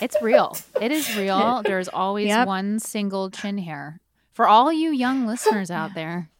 it's 0.00 0.20
real. 0.22 0.56
It 0.80 0.92
is 0.92 1.14
real. 1.16 1.62
There's 1.66 1.88
always 1.88 2.28
Yep. 2.28 2.46
one 2.46 2.78
single 2.78 3.30
chin 3.30 3.58
hair 3.58 4.00
for 4.32 4.46
all 4.48 4.72
you 4.72 4.90
young 4.92 5.26
listeners 5.26 5.70
out 5.80 5.94
there. 5.94 6.30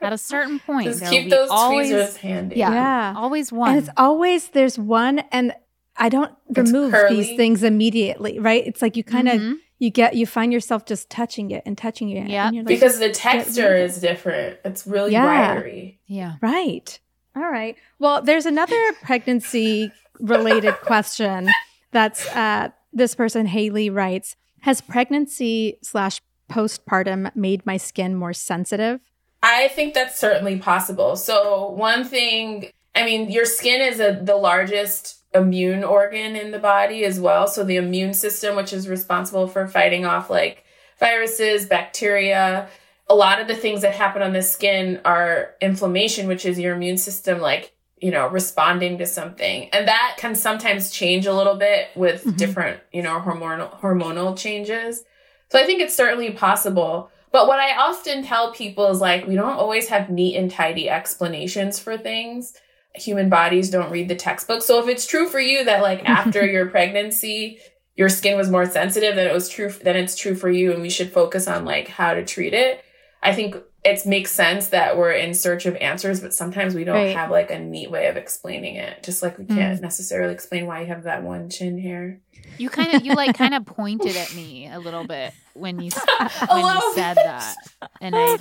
At 0.00 0.12
a 0.12 0.18
certain 0.18 0.60
point, 0.60 0.84
Just 0.86 1.00
there 1.00 1.10
keep 1.10 1.28
those 1.30 1.48
always, 1.50 1.88
tweezers 1.90 2.16
handy. 2.18 2.56
Yeah, 2.56 2.70
Yeah. 2.72 3.14
always 3.16 3.50
one. 3.50 3.70
And 3.70 3.78
it's 3.80 3.88
always 3.96 4.50
there's 4.50 4.78
one 4.78 5.18
and 5.32 5.52
I 5.96 6.08
don't 6.10 6.32
It's 6.50 6.70
remove 6.70 6.92
curly. 6.92 7.16
these 7.16 7.36
things 7.36 7.64
immediately, 7.64 8.38
right? 8.38 8.64
It's 8.64 8.80
like 8.80 8.96
you 8.96 9.02
kind 9.02 9.28
of 9.28 9.40
Mhm. 9.40 9.54
You 9.78 9.90
get 9.90 10.14
you 10.14 10.26
find 10.26 10.52
yourself 10.52 10.84
just 10.86 11.08
touching 11.10 11.50
it 11.50 11.62
and 11.66 11.76
touching 11.78 12.10
it. 12.10 12.28
Yeah. 12.28 12.46
and 12.48 12.56
you're 12.56 12.64
like, 12.64 12.68
Because 12.74 12.98
the 12.98 13.10
texture 13.10 13.74
is 13.76 14.00
different. 14.00 14.58
It's 14.64 14.86
really 14.86 15.12
Yeah. 15.12 15.24
wiry. 15.54 16.00
yeah. 16.06 16.34
Right. 16.40 16.98
All 17.36 17.48
right. 17.50 17.76
Well, 17.98 18.22
there's 18.22 18.46
another 18.46 18.92
pregnancy 19.02 19.92
related 20.18 20.74
question 20.82 21.48
that's 21.92 22.26
uh, 22.34 22.70
this 22.92 23.14
person, 23.14 23.46
Haley, 23.46 23.90
writes 23.90 24.34
Has 24.62 24.80
pregnancy 24.80 25.78
slash 25.82 26.20
postpartum 26.50 27.34
made 27.36 27.64
my 27.64 27.76
skin 27.76 28.14
more 28.14 28.32
sensitive? 28.32 29.00
I 29.42 29.68
think 29.68 29.94
that's 29.94 30.18
certainly 30.18 30.58
possible. 30.58 31.14
So 31.14 31.68
one 31.70 32.02
thing, 32.04 32.70
I 32.96 33.04
mean, 33.04 33.30
your 33.30 33.44
skin 33.44 33.80
is 33.80 34.00
a, 34.00 34.18
the 34.20 34.34
largest 34.34 35.17
immune 35.34 35.84
organ 35.84 36.36
in 36.36 36.50
the 36.50 36.58
body 36.58 37.04
as 37.04 37.20
well. 37.20 37.46
So 37.46 37.64
the 37.64 37.76
immune 37.76 38.14
system, 38.14 38.56
which 38.56 38.72
is 38.72 38.88
responsible 38.88 39.46
for 39.46 39.66
fighting 39.66 40.06
off 40.06 40.30
like 40.30 40.64
viruses, 40.98 41.66
bacteria, 41.66 42.68
a 43.08 43.14
lot 43.14 43.40
of 43.40 43.48
the 43.48 43.54
things 43.54 43.82
that 43.82 43.94
happen 43.94 44.22
on 44.22 44.32
the 44.32 44.42
skin 44.42 45.00
are 45.04 45.54
inflammation, 45.60 46.28
which 46.28 46.44
is 46.44 46.58
your 46.58 46.74
immune 46.74 46.98
system 46.98 47.40
like, 47.40 47.72
you 48.00 48.10
know, 48.10 48.28
responding 48.28 48.98
to 48.98 49.06
something. 49.06 49.68
And 49.70 49.88
that 49.88 50.16
can 50.18 50.34
sometimes 50.34 50.90
change 50.90 51.26
a 51.26 51.34
little 51.34 51.56
bit 51.56 51.88
with 51.94 52.24
Mhm. 52.24 52.36
different, 52.36 52.80
you 52.92 53.02
know, 53.02 53.20
hormonal 53.20 53.80
hormonal 53.80 54.36
changes. 54.36 55.04
So 55.50 55.58
I 55.58 55.64
think 55.64 55.80
it's 55.80 55.96
certainly 55.96 56.30
possible. 56.30 57.10
But 57.32 57.46
what 57.46 57.58
I 57.58 57.76
often 57.76 58.24
tell 58.24 58.52
people 58.52 58.86
is 58.88 59.00
like, 59.00 59.26
we 59.26 59.34
don't 59.34 59.56
always 59.58 59.88
have 59.88 60.10
neat 60.10 60.36
and 60.36 60.50
tidy 60.50 60.88
explanations 60.88 61.78
for 61.78 61.96
things. 61.98 62.54
Human 62.94 63.28
bodies 63.28 63.70
don't 63.70 63.90
read 63.90 64.08
the 64.08 64.16
textbook. 64.16 64.62
So 64.62 64.82
if 64.82 64.88
it's 64.88 65.06
true 65.06 65.28
for 65.28 65.40
you 65.40 65.64
that 65.64 65.82
like 65.82 66.04
after 66.08 66.44
your 66.46 66.66
pregnancy, 66.66 67.60
your 67.96 68.08
skin 68.08 68.36
was 68.36 68.50
more 68.50 68.66
sensitive, 68.66 69.16
then 69.16 69.26
it 69.26 69.32
was 69.34 69.48
true, 69.48 69.70
then 69.82 69.96
it's 69.96 70.16
true 70.16 70.34
for 70.34 70.50
you. 70.50 70.72
And 70.72 70.82
we 70.82 70.90
should 70.90 71.12
focus 71.12 71.48
on 71.48 71.64
like 71.64 71.88
how 71.88 72.14
to 72.14 72.24
treat 72.24 72.54
it. 72.54 72.84
I 73.22 73.34
think 73.34 73.56
it 73.84 74.06
makes 74.06 74.30
sense 74.30 74.68
that 74.68 74.96
we're 74.96 75.12
in 75.12 75.34
search 75.34 75.66
of 75.66 75.76
answers, 75.76 76.20
but 76.20 76.34
sometimes 76.34 76.74
we 76.74 76.84
don't 76.84 76.96
Right. 76.96 77.16
have 77.16 77.30
like 77.30 77.50
a 77.50 77.58
neat 77.58 77.90
way 77.90 78.06
of 78.06 78.16
explaining 78.16 78.76
it. 78.76 79.02
Just 79.02 79.22
like 79.22 79.38
we 79.38 79.44
hmm. 79.44 79.56
can't 79.56 79.80
necessarily 79.80 80.32
explain 80.32 80.66
why 80.66 80.82
you 80.82 80.86
have 80.86 81.04
that 81.04 81.22
one 81.22 81.48
chin 81.50 81.78
hair. 81.78 82.20
You 82.58 82.68
kind 82.68 82.94
of 82.94 83.04
you 83.04 83.14
like 83.14 83.34
kind 83.38 83.54
of 83.54 83.66
pointed 83.66 84.16
at 84.16 84.34
me 84.34 84.68
a 84.70 84.78
little 84.78 85.04
bit 85.04 85.32
when 85.54 85.80
you 85.80 85.90
when 86.50 86.66
you 86.66 86.92
said 86.94 87.16
that, 87.16 87.54
and 88.00 88.14
I 88.16 88.36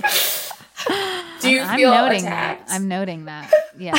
Do 1.41 1.49
you 1.51 1.61
I'm 1.61 1.77
feel 1.77 1.91
noting 1.91 2.25
attacked? 2.25 2.67
that. 2.67 2.75
I'm 2.75 2.87
noting 2.87 3.25
that. 3.25 3.51
Yeah. 3.79 3.93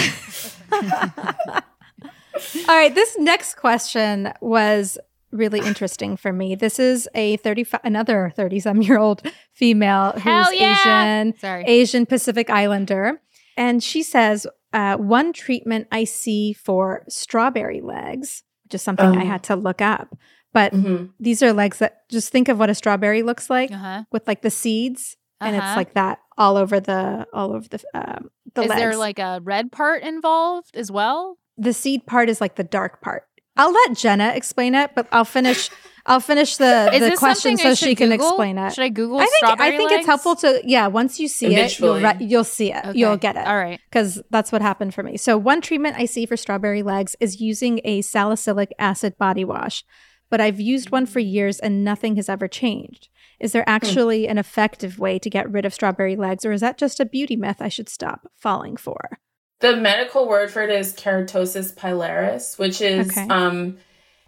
All 2.68 2.76
right. 2.76 2.94
This 2.94 3.16
next 3.18 3.54
question 3.54 4.32
was 4.40 4.98
really 5.30 5.60
interesting 5.60 6.16
for 6.16 6.32
me. 6.32 6.54
This 6.54 6.78
is 6.78 7.08
a 7.14 7.36
35, 7.38 7.80
another 7.84 8.32
30 8.36 8.60
some 8.60 8.82
year 8.82 8.98
old 8.98 9.22
female 9.52 10.12
who's 10.12 10.24
yeah! 10.24 10.76
Asian. 11.20 11.38
Sorry. 11.38 11.64
Asian 11.64 12.06
Pacific 12.06 12.50
Islander. 12.50 13.20
And 13.56 13.82
she 13.82 14.02
says, 14.02 14.46
uh, 14.72 14.96
one 14.96 15.32
treatment 15.32 15.88
I 15.92 16.04
see 16.04 16.52
for 16.52 17.04
strawberry 17.08 17.80
legs, 17.80 18.42
which 18.64 18.74
is 18.74 18.82
something 18.82 19.16
I 19.16 19.22
Oh. 19.24 19.26
had 19.26 19.42
to 19.44 19.56
look 19.56 19.80
up. 19.82 20.16
But 20.52 20.72
Mhm. 20.72 21.10
these 21.20 21.42
are 21.42 21.52
legs 21.52 21.78
that 21.78 22.08
just 22.10 22.30
think 22.32 22.48
of 22.48 22.58
what 22.58 22.70
a 22.70 22.74
strawberry 22.74 23.22
looks 23.22 23.50
like 23.50 23.70
Uh 23.72 23.76
huh. 23.76 24.02
with 24.12 24.26
like 24.26 24.42
the 24.42 24.50
seeds. 24.50 25.16
And 25.40 25.54
it's 25.56 25.64
Uh-huh. 25.64 25.76
like 25.76 25.94
that 25.94 26.18
all 26.38 26.56
over 26.56 26.80
the 26.80 27.26
all 27.34 27.52
over 27.54 27.68
the 27.68 27.82
um, 27.94 28.30
the 28.54 28.62
Is 28.62 28.68
legs. 28.68 28.80
there 28.80 28.96
like 28.96 29.18
a 29.18 29.40
red 29.42 29.70
part 29.70 30.02
involved 30.02 30.74
as 30.76 30.90
well? 30.90 31.36
the 31.60 31.72
seed 31.72 32.06
part 32.06 32.30
is 32.30 32.40
like 32.40 32.54
the 32.54 32.62
dark 32.64 33.02
part. 33.02 33.24
I'll 33.56 33.72
let 33.72 33.96
Jenna 33.96 34.28
explain 34.36 34.76
it, 34.76 34.92
but 34.94 35.08
I'll 35.10 35.24
finish. 35.24 35.68
I'll 36.06 36.20
finish 36.20 36.56
the 36.56 36.88
Is 36.94 37.10
the 37.10 37.16
question 37.16 37.56
so 37.56 37.74
she 37.74 37.86
should 37.88 37.98
can 37.98 38.12
explain 38.12 38.56
it. 38.56 38.72
Should 38.72 38.84
I 38.84 38.88
Google 38.88 39.18
I 39.18 39.24
think 39.24 39.34
strawberry 39.38 39.74
I 39.74 39.76
think 39.76 39.90
legs? 39.90 39.98
it's 39.98 40.06
helpful 40.06 40.36
to 40.36 40.62
yeah. 40.64 40.86
Once 40.86 41.18
you 41.18 41.26
see 41.26 41.56
it, 41.56 41.76
you'll 41.80 41.98
re- 42.00 42.16
you'll 42.20 42.44
see 42.44 42.72
it. 42.72 42.84
Okay. 42.86 42.96
You'll 42.98 43.16
get 43.16 43.36
it. 43.36 43.44
All 43.44 43.56
right. 43.56 43.80
because 43.90 44.22
that's 44.30 44.52
what 44.52 44.62
happened 44.62 44.94
for 44.94 45.02
me. 45.02 45.16
So, 45.16 45.36
one 45.36 45.60
treatment 45.60 45.96
I 45.98 46.04
see 46.04 46.24
for 46.24 46.36
strawberry 46.36 46.84
legs 46.84 47.16
is 47.18 47.40
using 47.40 47.80
a 47.84 48.00
salicylic 48.02 48.72
acid 48.78 49.18
body 49.18 49.44
wash, 49.44 49.84
but 50.30 50.40
I've 50.40 50.60
used 50.60 50.90
one 50.90 51.04
for 51.06 51.18
years 51.18 51.58
and 51.58 51.82
nothing 51.82 52.14
has 52.14 52.28
ever 52.28 52.46
changed. 52.46 53.08
Is 53.40 53.52
there 53.52 53.64
actually 53.68 54.26
an 54.26 54.38
effective 54.38 54.98
way 54.98 55.18
to 55.18 55.30
get 55.30 55.50
rid 55.50 55.64
of 55.64 55.72
strawberry 55.72 56.16
legs, 56.16 56.44
or 56.44 56.52
is 56.52 56.60
that 56.60 56.76
just 56.78 56.98
a 57.00 57.04
beauty 57.04 57.36
myth 57.36 57.58
I 57.60 57.68
should 57.68 57.88
stop 57.88 58.30
falling 58.36 58.76
for? 58.76 59.18
The 59.60 59.76
medical 59.76 60.28
word 60.28 60.50
for 60.50 60.62
it 60.62 60.70
is 60.70 60.92
keratosis 60.92 61.74
pilaris, 61.74 62.58
which 62.58 62.80
is 62.80 63.10
Okay. 63.10 63.28
um 63.28 63.78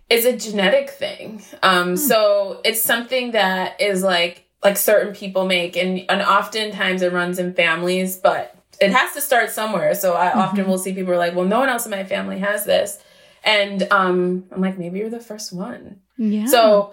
is 0.08 0.24
a 0.24 0.36
genetic 0.36 0.90
thing. 0.90 1.42
Um 1.62 1.96
so 1.96 2.60
it's 2.64 2.82
something 2.82 3.32
that 3.32 3.80
is 3.80 4.02
like 4.02 4.44
like 4.62 4.76
certain 4.76 5.14
people 5.14 5.46
make 5.46 5.76
and 5.76 6.04
and 6.08 6.20
oftentimes 6.22 7.02
it 7.02 7.12
runs 7.12 7.38
in 7.38 7.54
families, 7.54 8.16
but 8.16 8.56
it 8.80 8.90
has 8.92 9.12
to 9.14 9.20
start 9.20 9.50
somewhere. 9.50 9.94
So 9.94 10.14
I 10.14 10.32
often 10.32 10.66
will 10.66 10.78
see 10.78 10.92
people 10.94 11.12
are 11.12 11.18
like, 11.18 11.34
"Well, 11.34 11.44
no 11.46 11.58
one 11.60 11.68
else 11.68 11.84
in 11.84 11.90
my 11.90 12.04
family 12.04 12.38
has 12.38 12.64
this." 12.64 12.98
And 13.44 13.86
um 13.92 14.44
I'm 14.52 14.60
like, 14.60 14.78
"Maybe 14.78 14.98
you're 14.98 15.10
the 15.10 15.20
first 15.20 15.52
one." 15.52 16.00
Yeah. 16.16 16.46
So 16.46 16.92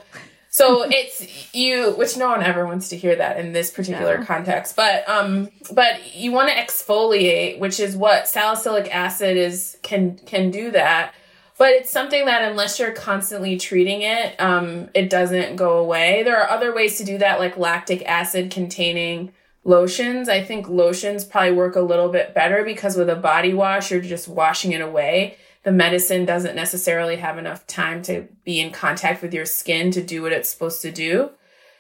so 0.58 0.88
it's 0.89 1.54
you 1.54 1.91
which 1.91 2.17
no 2.17 2.30
one 2.30 2.41
ever 2.41 2.65
wants 2.65 2.89
to 2.89 2.98
hear 2.98 3.15
that 3.15 3.39
in 3.39 3.54
this 3.54 3.70
particular 3.70 4.17
No. 4.17 4.26
context. 4.26 4.76
But 4.76 5.08
um 5.08 5.50
but 5.72 6.15
you 6.15 6.32
want 6.32 6.50
to 6.50 6.56
exfoliate, 6.56 7.60
which 7.60 7.80
is 7.80 7.96
what 7.96 8.28
salicylic 8.28 8.93
acid 8.93 9.38
is 9.38 9.78
can 9.84 10.17
can 10.26 10.50
do 10.50 10.72
that. 10.72 11.13
But 11.60 11.70
it's 11.74 11.91
something 11.91 12.26
that 12.26 12.41
unless 12.50 12.80
you're 12.80 12.91
constantly 12.91 13.58
treating 13.58 14.02
it, 14.02 14.36
um, 14.39 14.89
it 14.93 15.10
doesn't 15.10 15.56
go 15.56 15.78
away. 15.78 16.22
There 16.24 16.39
are 16.39 16.50
other 16.50 16.74
ways 16.74 16.98
to 16.98 17.04
do 17.04 17.17
that, 17.20 17.39
like 17.39 17.58
lactic 17.58 18.04
acid 18.08 18.52
containing 18.52 19.34
lotions. 19.63 20.30
I 20.30 20.43
think 20.43 20.70
lotions 20.70 21.24
probably 21.24 21.54
work 21.54 21.76
a 21.76 21.82
little 21.82 22.10
bit 22.10 22.34
better 22.36 22.63
because 22.63 22.96
with 22.96 23.10
a 23.10 23.15
body 23.15 23.54
wash, 23.56 23.89
you're 23.91 24.02
just 24.02 24.28
washing 24.28 24.72
it 24.72 24.82
away 24.82 25.38
the 25.67 25.73
medicine 25.73 26.23
doesn't 26.23 26.56
necessarily 26.56 27.17
have 27.17 27.38
enough 27.38 27.67
time 27.67 28.01
to 28.01 28.25
be 28.45 28.62
in 28.62 28.71
contact 28.71 29.21
with 29.21 29.34
your 29.34 29.45
skin 29.45 29.91
to 29.91 30.01
do 30.01 30.21
what 30.21 30.32
it's 30.32 30.47
supposed 30.47 30.82
to 30.82 30.93
do. 30.93 31.30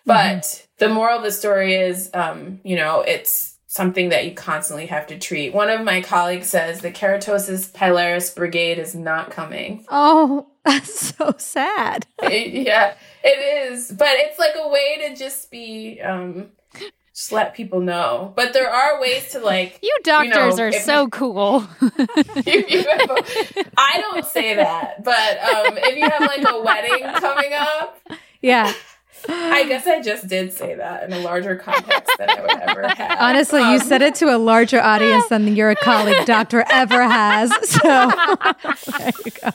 But 0.05 0.67
the 0.77 0.89
moral 0.89 1.19
of 1.19 1.23
the 1.23 1.31
story 1.31 1.73
is, 1.73 2.09
um, 2.13 2.59
you 2.65 2.75
know, 2.75 2.99
it's 2.99 3.55
something 3.67 4.09
that 4.09 4.25
you 4.25 4.33
constantly 4.33 4.87
have 4.87 5.07
to 5.07 5.17
treat. 5.17 5.53
One 5.53 5.69
of 5.69 5.85
my 5.85 6.01
colleagues 6.01 6.47
says 6.47 6.81
the 6.81 6.91
keratosis 6.91 7.71
pilaris 7.71 8.35
brigade 8.35 8.77
is 8.77 8.93
not 8.93 9.31
coming. 9.31 9.85
oh, 9.87 10.47
that's 10.65 11.15
so 11.15 11.33
sad. 11.37 12.05
Yeah, 12.29 12.93
it 13.23 13.71
is. 13.71 13.89
But 13.93 14.09
it's 14.11 14.37
like 14.37 14.55
a 14.57 14.67
way 14.67 15.07
to 15.07 15.15
just 15.15 15.49
be, 15.49 16.01
um, 16.01 16.49
just 17.17 17.31
let 17.31 17.55
people 17.55 17.79
know. 17.81 18.31
But 18.35 18.53
there 18.53 18.69
are 18.71 19.01
ways 19.01 19.31
to 19.31 19.39
like 19.39 19.79
You 19.81 19.97
doctors 20.03 20.57
know, 20.57 20.65
are 20.65 20.71
so 20.71 21.07
cool. 21.07 21.67
if 21.81 22.69
you 22.71 22.83
have 22.83 23.09
a, 23.09 23.65
I 23.75 23.99
don't 23.99 24.23
say 24.23 24.55
that, 24.55 25.03
but 25.03 25.39
um, 25.39 25.77
if 25.79 25.97
you 25.97 26.07
have 26.07 26.21
like 26.21 26.47
a 26.47 26.61
wedding 26.61 27.03
coming 27.15 27.53
up, 27.53 27.99
Yeah. 28.41 28.71
I 29.29 29.65
guess 29.67 29.85
I 29.87 30.01
just 30.01 30.27
did 30.27 30.53
say 30.53 30.75
that 30.75 31.03
in 31.03 31.13
a 31.13 31.19
larger 31.19 31.55
context 31.55 32.11
than 32.17 32.29
I 32.29 32.41
would 32.41 32.51
ever 32.51 32.87
have. 32.95 33.17
Honestly, 33.19 33.61
um, 33.61 33.73
you 33.73 33.79
said 33.79 34.01
it 34.01 34.15
to 34.15 34.35
a 34.35 34.37
larger 34.37 34.79
audience 34.79 35.27
than 35.27 35.55
your 35.55 35.75
colleague 35.75 36.25
doctor 36.25 36.63
ever 36.69 37.03
has. 37.03 37.51
So 37.67 37.79
there 37.83 39.11
you 39.25 39.31
go. 39.31 39.49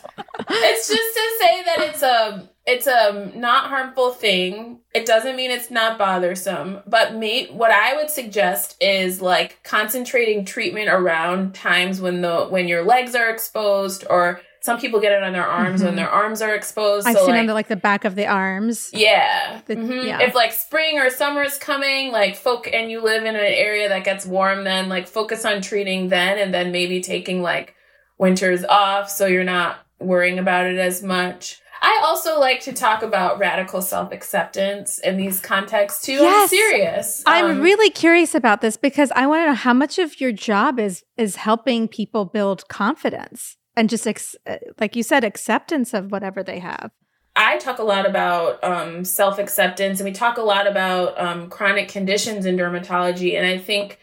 It's 0.49 0.89
just 0.89 1.15
to 1.15 1.31
say 1.41 1.63
that 1.65 1.77
it's 1.79 2.03
a 2.03 2.49
it's 2.67 2.87
a 2.87 3.33
not 3.35 3.69
harmful 3.69 4.11
thing. 4.13 4.81
It 4.95 5.07
doesn't 5.07 5.35
mean 5.35 5.51
it's 5.51 5.71
not 5.71 5.99
bothersome, 5.99 6.81
but 6.87 7.15
me 7.15 7.47
what 7.47 7.71
I 7.71 7.97
would 7.97 8.11
suggest 8.11 8.77
is 8.81 9.21
like 9.21 9.63
concentrating 9.65 10.45
treatment 10.45 10.89
around 10.89 11.55
times 11.55 12.01
when 12.01 12.21
the 12.21 12.47
when 12.47 12.69
your 12.69 12.85
legs 12.85 13.15
are 13.15 13.31
exposed 13.31 14.05
or 14.09 14.41
some 14.63 14.79
people 14.79 15.01
get 15.01 15.13
it 15.13 15.25
on 15.25 15.33
their 15.33 15.47
arms 15.47 15.81
mm-hmm. 15.81 15.89
when 15.89 15.97
their 15.97 16.09
arms 16.09 16.41
are 16.41 16.55
exposed. 16.55 17.07
I've 17.07 17.17
so 17.17 17.27
seen 17.27 17.33
like, 17.33 17.41
under 17.41 17.53
like 17.53 17.69
the 17.69 17.77
back 17.77 18.05
of 18.05 18.15
the 18.15 18.27
arms. 18.27 18.91
Yeah. 18.93 19.61
The, 19.67 19.75
mm-hmm. 19.75 20.07
yeah. 20.07 20.23
If 20.23 20.37
like 20.37 20.53
spring 20.53 20.99
or 20.99 21.11
summer 21.11 21.43
is 21.43 21.59
coming, 21.59 22.13
like 22.13 22.37
folk, 22.37 22.69
and 22.73 22.91
you 22.91 23.03
live 23.03 23.25
in 23.25 23.35
an 23.35 23.41
area 23.41 23.89
that 23.89 24.05
gets 24.05 24.25
warm, 24.25 24.63
then 24.63 24.89
like 24.89 25.09
focus 25.09 25.45
on 25.45 25.63
treating 25.63 26.09
then, 26.09 26.39
and 26.39 26.55
then 26.55 26.71
maybe 26.71 27.01
taking 27.01 27.43
like 27.43 27.75
winters 28.19 28.65
off 28.65 29.11
so 29.11 29.27
you're 29.27 29.43
not 29.43 29.79
worrying 29.99 30.39
about 30.39 30.67
it 30.67 30.79
as 30.79 31.03
much. 31.03 31.61
I 31.81 32.01
also 32.05 32.39
like 32.39 32.61
to 32.61 32.73
talk 32.73 33.03
about 33.03 33.41
radical 33.41 33.83
self 33.83 34.13
acceptance 34.13 34.99
in 34.99 35.17
these 35.17 35.41
contexts 35.41 36.07
too. 36.07 36.13
Yes. 36.13 36.43
I'm 36.43 36.49
serious. 36.49 37.23
I'm 37.27 37.47
um, 37.47 37.61
really 37.61 37.91
curious 37.91 38.37
about 38.37 38.61
this 38.61 38.77
because 38.77 39.11
I 39.17 39.27
want 39.27 39.43
to 39.43 39.47
know 39.47 39.55
how 39.55 39.75
much 39.75 39.99
of 39.99 40.21
your 40.21 40.31
job 40.31 40.79
is 40.79 41.03
is 41.17 41.35
helping 41.35 41.89
people 41.89 42.25
build 42.25 42.69
confidence 42.69 43.57
and 43.77 43.89
just 43.89 44.07
ex- 44.07 44.37
uh, 44.47 44.57
like 44.81 44.97
you 44.97 45.03
said 45.03 45.25
acceptance 45.25 45.95
of 45.95 46.11
whatever 46.13 46.43
they 46.43 46.59
have. 46.59 46.91
I 47.35 47.57
talk 47.59 47.79
a 47.79 47.85
lot 47.85 48.07
about 48.07 48.63
um, 48.63 49.05
self-acceptance 49.05 50.01
and 50.01 50.09
we 50.09 50.13
talk 50.13 50.37
a 50.37 50.43
lot 50.43 50.67
about 50.67 51.19
um, 51.19 51.49
chronic 51.49 51.89
conditions 51.89 52.45
in 52.45 52.57
dermatology 52.57 53.37
and 53.37 53.47
i 53.47 53.57
think 53.57 53.99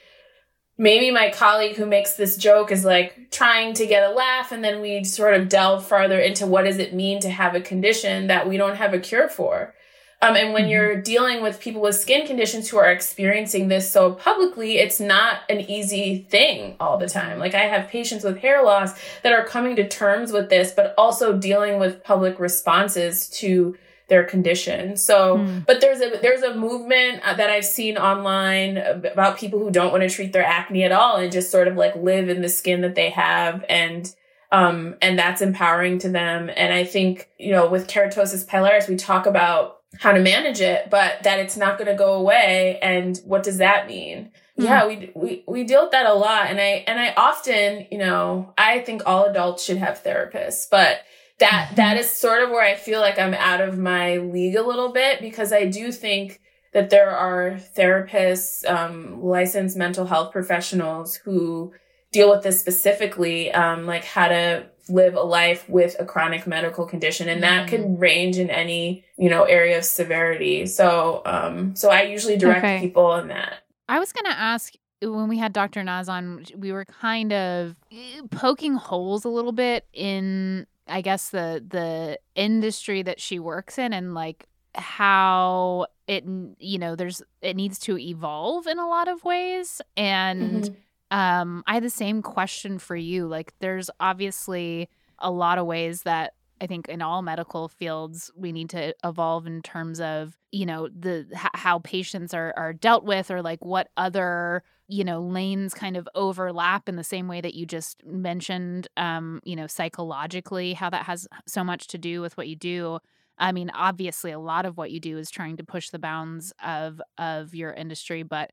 maybe 0.79 1.11
my 1.11 1.29
colleague 1.29 1.75
who 1.75 1.85
makes 1.85 2.15
this 2.15 2.37
joke 2.37 2.71
is 2.71 2.83
like 2.83 3.29
trying 3.29 3.73
to 3.75 3.85
get 3.85 4.09
a 4.09 4.13
laugh 4.13 4.51
and 4.51 4.63
then 4.63 4.81
we 4.81 5.03
sort 5.03 5.35
of 5.35 5.47
delve 5.47 5.85
farther 5.85 6.19
into 6.19 6.47
what 6.47 6.63
does 6.63 6.79
it 6.79 6.93
mean 6.93 7.19
to 7.19 7.29
have 7.29 7.53
a 7.53 7.61
condition 7.61 8.27
that 8.27 8.47
we 8.47 8.57
don't 8.57 8.77
have 8.77 8.93
a 8.93 8.99
cure 8.99 9.29
for 9.29 9.75
um, 10.21 10.35
and 10.35 10.53
when 10.53 10.63
mm-hmm. 10.63 10.71
you're 10.71 11.01
dealing 11.01 11.41
with 11.41 11.59
people 11.61 11.81
with 11.81 11.95
skin 11.95 12.27
conditions 12.27 12.69
who 12.69 12.77
are 12.77 12.91
experiencing 12.91 13.69
this 13.69 13.89
so 13.89 14.13
publicly, 14.13 14.77
it's 14.77 14.99
not 14.99 15.41
an 15.49 15.61
easy 15.61 16.25
thing 16.29 16.75
all 16.79 16.97
the 16.97 17.07
time. 17.07 17.39
Like 17.39 17.55
I 17.55 17.61
have 17.61 17.87
patients 17.87 18.25
with 18.25 18.37
hair 18.37 18.63
loss 18.63 18.99
that 19.23 19.31
are 19.31 19.45
coming 19.45 19.77
to 19.77 19.87
terms 19.87 20.31
with 20.33 20.49
this, 20.49 20.73
but 20.73 20.93
also 20.97 21.37
dealing 21.37 21.79
with 21.79 22.03
public 22.03 22.37
responses 22.37 23.29
to 23.29 23.77
their 24.09 24.23
condition. 24.25 24.97
So, 24.97 25.37
mm. 25.37 25.65
but 25.65 25.79
there's 25.79 26.01
a 26.01 26.19
there's 26.21 26.41
a 26.41 26.55
movement 26.55 27.21
uh, 27.23 27.35
that 27.35 27.49
I've 27.49 27.65
seen 27.65 27.97
online 27.97 28.77
about 28.77 29.37
people 29.37 29.59
who 29.59 29.71
don't 29.71 29.91
want 29.91 30.01
to 30.01 30.09
treat 30.09 30.33
their 30.33 30.43
acne 30.43 30.83
at 30.83 30.91
all 30.91 31.15
and 31.15 31.31
just 31.31 31.51
sort 31.51 31.67
of 31.67 31.77
like 31.77 31.95
live 31.95 32.27
in 32.27 32.41
the 32.41 32.49
skin 32.49 32.81
that 32.81 32.95
they 32.95 33.11
have 33.11 33.63
and 33.69 34.13
um 34.51 34.95
and 35.01 35.17
that's 35.17 35.41
empowering 35.41 35.99
to 35.99 36.09
them. 36.09 36.49
And 36.57 36.73
I 36.73 36.83
think, 36.83 37.29
you 37.37 37.51
know, 37.51 37.69
with 37.69 37.87
keratosis 37.87 38.45
pilaris 38.45 38.89
we 38.89 38.95
talk 38.95 39.27
about 39.27 39.78
how 39.97 40.11
to 40.11 40.19
manage 40.19 40.61
it, 40.61 40.89
but 40.89 41.23
that 41.23 41.39
it's 41.39 41.57
not 41.57 41.77
going 41.77 41.89
to 41.89 41.95
go 41.95 42.13
away. 42.13 42.79
And 42.81 43.17
what 43.25 43.43
does 43.43 43.57
that 43.57 43.87
mean? 43.87 44.31
Mm-hmm. 44.57 44.63
Yeah, 44.63 44.87
we, 44.87 45.11
we, 45.15 45.43
we 45.47 45.63
deal 45.63 45.83
with 45.83 45.91
that 45.91 46.05
a 46.05 46.13
lot. 46.13 46.47
And 46.47 46.59
I, 46.59 46.83
and 46.87 46.99
I 46.99 47.13
often, 47.17 47.87
you 47.91 47.97
know, 47.97 48.53
I 48.57 48.79
think 48.79 49.03
all 49.05 49.25
adults 49.25 49.63
should 49.63 49.77
have 49.77 50.03
therapists, 50.03 50.67
but 50.69 50.99
that, 51.39 51.67
mm-hmm. 51.67 51.75
that 51.75 51.97
is 51.97 52.11
sort 52.11 52.43
of 52.43 52.49
where 52.49 52.63
I 52.63 52.75
feel 52.75 52.99
like 52.99 53.17
I'm 53.17 53.33
out 53.33 53.61
of 53.61 53.77
my 53.77 54.17
league 54.17 54.55
a 54.55 54.65
little 54.65 54.91
bit 54.91 55.21
because 55.21 55.51
I 55.51 55.65
do 55.65 55.91
think 55.91 56.39
that 56.71 56.91
there 56.91 57.09
are 57.09 57.59
therapists, 57.75 58.69
um, 58.69 59.23
licensed 59.23 59.75
mental 59.75 60.05
health 60.05 60.31
professionals 60.31 61.15
who 61.15 61.73
deal 62.11 62.29
with 62.29 62.43
this 62.43 62.59
specifically, 62.59 63.51
um, 63.51 63.85
like 63.87 64.03
how 64.03 64.27
to 64.27 64.67
live 64.89 65.15
a 65.15 65.21
life 65.21 65.67
with 65.69 65.95
a 65.99 66.05
chronic 66.05 66.47
medical 66.47 66.85
condition 66.85 67.29
and 67.29 67.43
that 67.43 67.67
mm. 67.67 67.69
can 67.69 67.97
range 67.97 68.37
in 68.37 68.49
any 68.49 69.03
you 69.17 69.29
know 69.29 69.43
area 69.43 69.77
of 69.77 69.85
severity 69.85 70.65
so 70.65 71.21
um 71.25 71.75
so 71.75 71.89
i 71.89 72.03
usually 72.03 72.37
direct 72.37 72.63
okay. 72.63 72.79
people 72.79 73.15
in 73.15 73.27
that 73.27 73.63
i 73.87 73.99
was 73.99 74.11
going 74.11 74.25
to 74.25 74.37
ask 74.37 74.73
when 75.01 75.27
we 75.27 75.37
had 75.37 75.53
dr 75.53 75.81
naz 75.83 76.09
on 76.09 76.43
we 76.57 76.71
were 76.71 76.85
kind 76.85 77.31
of 77.33 77.75
eh, 77.91 78.21
poking 78.31 78.75
holes 78.75 79.25
a 79.25 79.29
little 79.29 79.51
bit 79.51 79.85
in 79.93 80.65
i 80.87 81.01
guess 81.01 81.29
the 81.29 81.63
the 81.67 82.19
industry 82.35 83.01
that 83.01 83.19
she 83.19 83.39
works 83.39 83.77
in 83.77 83.93
and 83.93 84.13
like 84.13 84.45
how 84.75 85.87
it 86.07 86.23
you 86.59 86.77
know 86.77 86.95
there's 86.95 87.21
it 87.41 87.55
needs 87.55 87.79
to 87.79 87.97
evolve 87.97 88.67
in 88.67 88.77
a 88.77 88.87
lot 88.87 89.07
of 89.07 89.23
ways 89.23 89.81
and 89.97 90.63
mm-hmm 90.63 90.73
um, 91.11 91.63
I 91.67 91.75
had 91.75 91.83
the 91.83 91.89
same 91.89 92.21
question 92.21 92.79
for 92.79 92.95
you. 92.95 93.27
Like, 93.27 93.53
there's 93.59 93.89
obviously 93.99 94.89
a 95.19 95.31
lot 95.31 95.57
of 95.57 95.65
ways 95.65 96.03
that 96.03 96.33
I 96.61 96.67
think 96.67 96.89
in 96.89 97.01
all 97.01 97.21
medical 97.21 97.69
fields 97.69 98.31
we 98.35 98.51
need 98.51 98.69
to 98.71 98.93
evolve 99.03 99.47
in 99.47 99.61
terms 99.61 100.01
of 100.01 100.37
you 100.51 100.65
know 100.65 100.89
the 100.89 101.25
how 101.53 101.79
patients 101.79 102.33
are 102.33 102.53
are 102.57 102.73
dealt 102.73 103.05
with 103.05 103.31
or 103.31 103.41
like 103.41 103.63
what 103.63 103.89
other 103.95 104.63
you 104.87 105.03
know 105.05 105.21
lanes 105.21 105.73
kind 105.73 105.95
of 105.95 106.07
overlap 106.15 106.89
in 106.89 106.95
the 106.97 107.03
same 107.03 107.27
way 107.29 107.39
that 107.39 107.53
you 107.55 107.65
just 107.65 108.05
mentioned 108.05 108.87
um 108.97 109.39
you 109.45 109.55
know 109.55 109.67
psychologically 109.67 110.73
how 110.73 110.89
that 110.89 111.05
has 111.05 111.27
so 111.47 111.63
much 111.63 111.87
to 111.87 111.97
do 111.97 112.19
with 112.21 112.35
what 112.35 112.47
you 112.47 112.55
do 112.55 112.99
i 113.37 113.51
mean 113.51 113.69
obviously 113.73 114.31
a 114.31 114.39
lot 114.39 114.65
of 114.65 114.75
what 114.77 114.91
you 114.91 114.99
do 114.99 115.17
is 115.17 115.29
trying 115.29 115.55
to 115.57 115.63
push 115.63 115.89
the 115.91 115.99
bounds 115.99 116.51
of 116.63 117.01
of 117.17 117.53
your 117.55 117.71
industry 117.71 118.23
but 118.23 118.51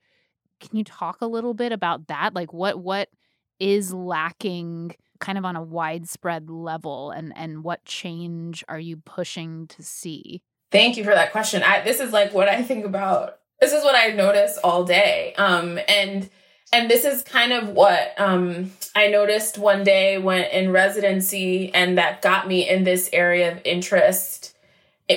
can 0.61 0.77
you 0.77 0.85
talk 0.85 1.21
a 1.21 1.27
little 1.27 1.55
bit 1.55 1.73
about 1.73 2.09
that? 2.09 2.35
Like 2.35 2.53
what 2.53 2.79
what 2.79 3.09
is 3.59 3.93
lacking 3.93 4.95
kind 5.19 5.39
of 5.39 5.45
on 5.45 5.57
a 5.57 5.63
widespread 5.63 6.51
level 6.51 7.11
and 7.11 7.33
and 7.37 7.65
what 7.65 7.85
change 7.85 8.65
are 8.69 8.81
you 8.81 8.97
pushing 8.97 9.67
to 9.69 9.83
see? 9.83 10.43
Thank 10.71 10.97
you 10.97 11.05
for 11.05 11.15
that 11.15 11.33
question. 11.33 11.63
I 11.63 11.83
this 11.83 12.01
is 12.01 12.13
like 12.13 12.35
what 12.35 12.49
I 12.49 12.63
think 12.63 12.85
about. 12.85 13.39
This 13.61 13.73
is 13.73 13.83
what 13.83 13.95
I 13.95 14.09
notice 14.09 14.59
all 14.63 14.85
day. 14.85 15.35
Um 15.37 15.79
and 15.89 16.29
and 16.73 16.91
this 16.91 17.05
is 17.05 17.23
kind 17.23 17.53
of 17.53 17.69
what 17.69 18.13
um, 18.19 18.73
I 18.95 19.07
noticed 19.07 19.57
one 19.57 19.85
day 19.85 20.19
when 20.19 20.45
in 20.45 20.73
residency, 20.73 21.73
and 21.73 21.97
that 21.97 22.23
got 22.23 22.49
me 22.49 22.69
in 22.69 22.85
this 22.85 23.09
area 23.13 23.53
of 23.53 23.61
interest 23.65 24.55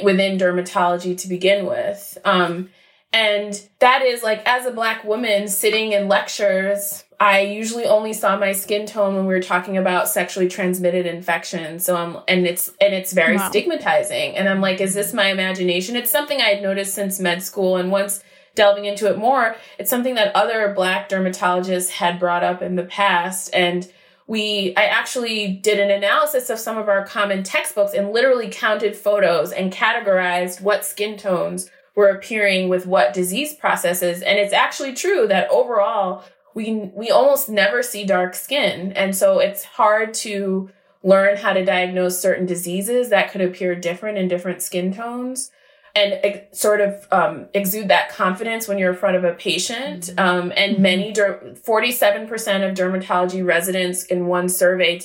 within 0.04 0.38
dermatology 0.38 1.18
to 1.18 1.28
begin 1.28 1.66
with. 1.66 2.18
Um, 2.24 2.70
and 3.12 3.60
that 3.80 4.04
is 4.04 4.22
like, 4.22 4.44
as 4.46 4.66
a 4.66 4.72
black 4.72 5.04
woman 5.04 5.48
sitting 5.48 5.94
in 5.94 6.08
lectures, 6.08 7.04
I 7.20 7.42
usually 7.42 7.86
only 7.86 8.14
saw 8.14 8.38
my 8.38 8.52
skin 8.52 8.86
tone 8.86 9.16
when 9.16 9.26
we 9.26 9.34
were 9.34 9.42
talking 9.42 9.78
about 9.78 10.08
sexually 10.08 10.48
transmitted 10.48 11.08
infections. 11.08 11.84
So 11.84 11.96
I'm, 11.96 12.18
and 12.28 12.46
it's, 12.46 12.72
and 12.80 12.94
it's 12.94 13.12
very 13.12 13.38
wow. 13.38 13.50
stigmatizing. 13.50 14.36
And 14.36 14.48
I'm 14.48 14.62
like, 14.62 14.80
is 14.80 14.94
this 14.94 15.12
my 15.12 15.28
imagination? 15.28 15.96
It's 15.96 16.12
something 16.12 16.40
I 16.40 16.50
had 16.50 16.62
noticed 16.62 16.94
since 16.94 17.20
med 17.20 17.42
school. 17.42 17.78
And 17.78 17.92
once 17.92 18.24
delving 18.54 18.86
into 18.86 19.10
it 19.10 19.18
more, 19.18 19.56
it's 19.80 19.90
something 19.90 20.16
that 20.16 20.36
other 20.36 20.74
black 20.76 21.10
dermatologists 21.10 21.90
had 21.90 22.20
brought 22.20 22.44
up 22.44 22.62
in 22.62 22.76
the 22.76 22.86
past. 22.86 23.50
And 23.54 23.92
we 24.28 24.76
i 24.78 24.84
actually 24.84 25.48
did 25.48 25.80
an 25.80 25.90
analysis 25.90 26.52
of 26.52 26.60
some 26.60 26.78
of 26.78 26.88
our 26.88 27.04
common 27.04 27.42
textbooks 27.42 27.96
and 27.96 28.12
literally 28.12 28.48
counted 28.48 28.96
photos 28.96 29.52
and 29.52 29.74
categorized 29.74 30.62
what 30.62 30.86
skin 30.86 31.18
tones 31.18 31.72
were 32.00 32.08
appearing 32.08 32.70
with 32.70 32.86
what 32.86 33.14
disease 33.14 33.54
processes. 33.54 34.22
And 34.22 34.40
it's 34.40 34.54
actually 34.54 34.94
true 34.94 35.28
that 35.28 35.50
overall, 35.50 36.24
we, 36.56 36.90
we 36.96 37.12
almost 37.12 37.50
never 37.50 37.84
see 37.84 38.06
dark 38.06 38.36
skin. 38.36 38.94
And 38.94 39.14
so 39.14 39.40
it's 39.40 39.66
hard 39.66 40.14
to 40.26 40.70
learn 41.04 41.36
how 41.36 41.52
to 41.52 41.66
diagnose 41.66 42.18
certain 42.18 42.46
diseases 42.46 43.10
that 43.10 43.34
could 43.34 43.42
appear 43.42 43.76
different 43.76 44.18
in 44.18 44.30
different 44.30 44.62
skin 44.62 44.94
tones 44.94 45.52
and 45.94 46.42
sort 46.54 46.80
of 46.80 47.06
um, 47.12 47.50
exude 47.54 47.90
that 47.90 48.08
confidence 48.08 48.66
when 48.66 48.78
you're 48.78 48.92
in 48.92 48.98
front 48.98 49.18
of 49.18 49.26
a 49.26 49.34
patient. 49.34 50.04
Mm-hmm. 50.04 50.20
Um, 50.20 50.54
and 50.56 50.76
mm-hmm. 50.76 50.82
many, 50.82 51.12
47% 51.12 52.32
of 52.70 52.78
dermatology 52.78 53.46
residents 53.46 54.06
in 54.06 54.28
one 54.28 54.48
survey 54.48 55.02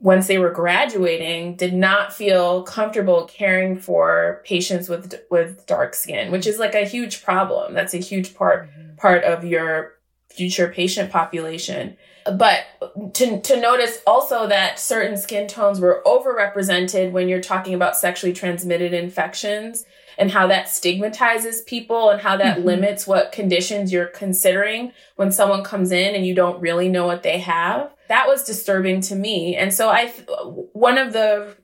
once 0.00 0.26
they 0.26 0.38
were 0.38 0.50
graduating 0.50 1.56
did 1.56 1.72
not 1.72 2.12
feel 2.12 2.62
comfortable 2.62 3.24
caring 3.26 3.78
for 3.78 4.42
patients 4.44 4.88
with 4.88 5.14
with 5.30 5.64
dark 5.66 5.94
skin 5.94 6.30
which 6.30 6.46
is 6.46 6.58
like 6.58 6.74
a 6.74 6.86
huge 6.86 7.22
problem 7.22 7.74
that's 7.74 7.94
a 7.94 7.98
huge 7.98 8.34
part 8.34 8.68
mm-hmm. 8.68 8.96
part 8.96 9.24
of 9.24 9.44
your 9.44 9.92
future 10.28 10.68
patient 10.68 11.10
population 11.10 11.96
but 12.38 12.64
to, 13.12 13.40
to 13.42 13.60
notice 13.60 13.98
also 14.06 14.46
that 14.46 14.78
certain 14.78 15.16
skin 15.16 15.46
tones 15.46 15.78
were 15.78 16.02
overrepresented 16.06 17.12
when 17.12 17.28
you're 17.28 17.40
talking 17.40 17.74
about 17.74 17.96
sexually 17.96 18.32
transmitted 18.32 18.94
infections 18.94 19.84
and 20.16 20.30
how 20.30 20.46
that 20.46 20.68
stigmatizes 20.68 21.60
people 21.62 22.10
and 22.10 22.20
how 22.20 22.36
that 22.36 22.58
mm-hmm. 22.58 22.66
limits 22.66 23.06
what 23.06 23.32
conditions 23.32 23.92
you're 23.92 24.06
considering 24.06 24.92
when 25.16 25.32
someone 25.32 25.62
comes 25.62 25.92
in 25.92 26.14
and 26.14 26.26
you 26.26 26.34
don't 26.34 26.60
really 26.60 26.88
know 26.88 27.06
what 27.06 27.22
they 27.22 27.38
have 27.38 27.92
that 28.08 28.26
was 28.28 28.44
disturbing 28.44 29.00
to 29.02 29.14
me. 29.14 29.56
And 29.56 29.72
so 29.72 29.88
I, 29.88 30.08
one 30.72 30.98
of 30.98 31.12
the 31.12 31.56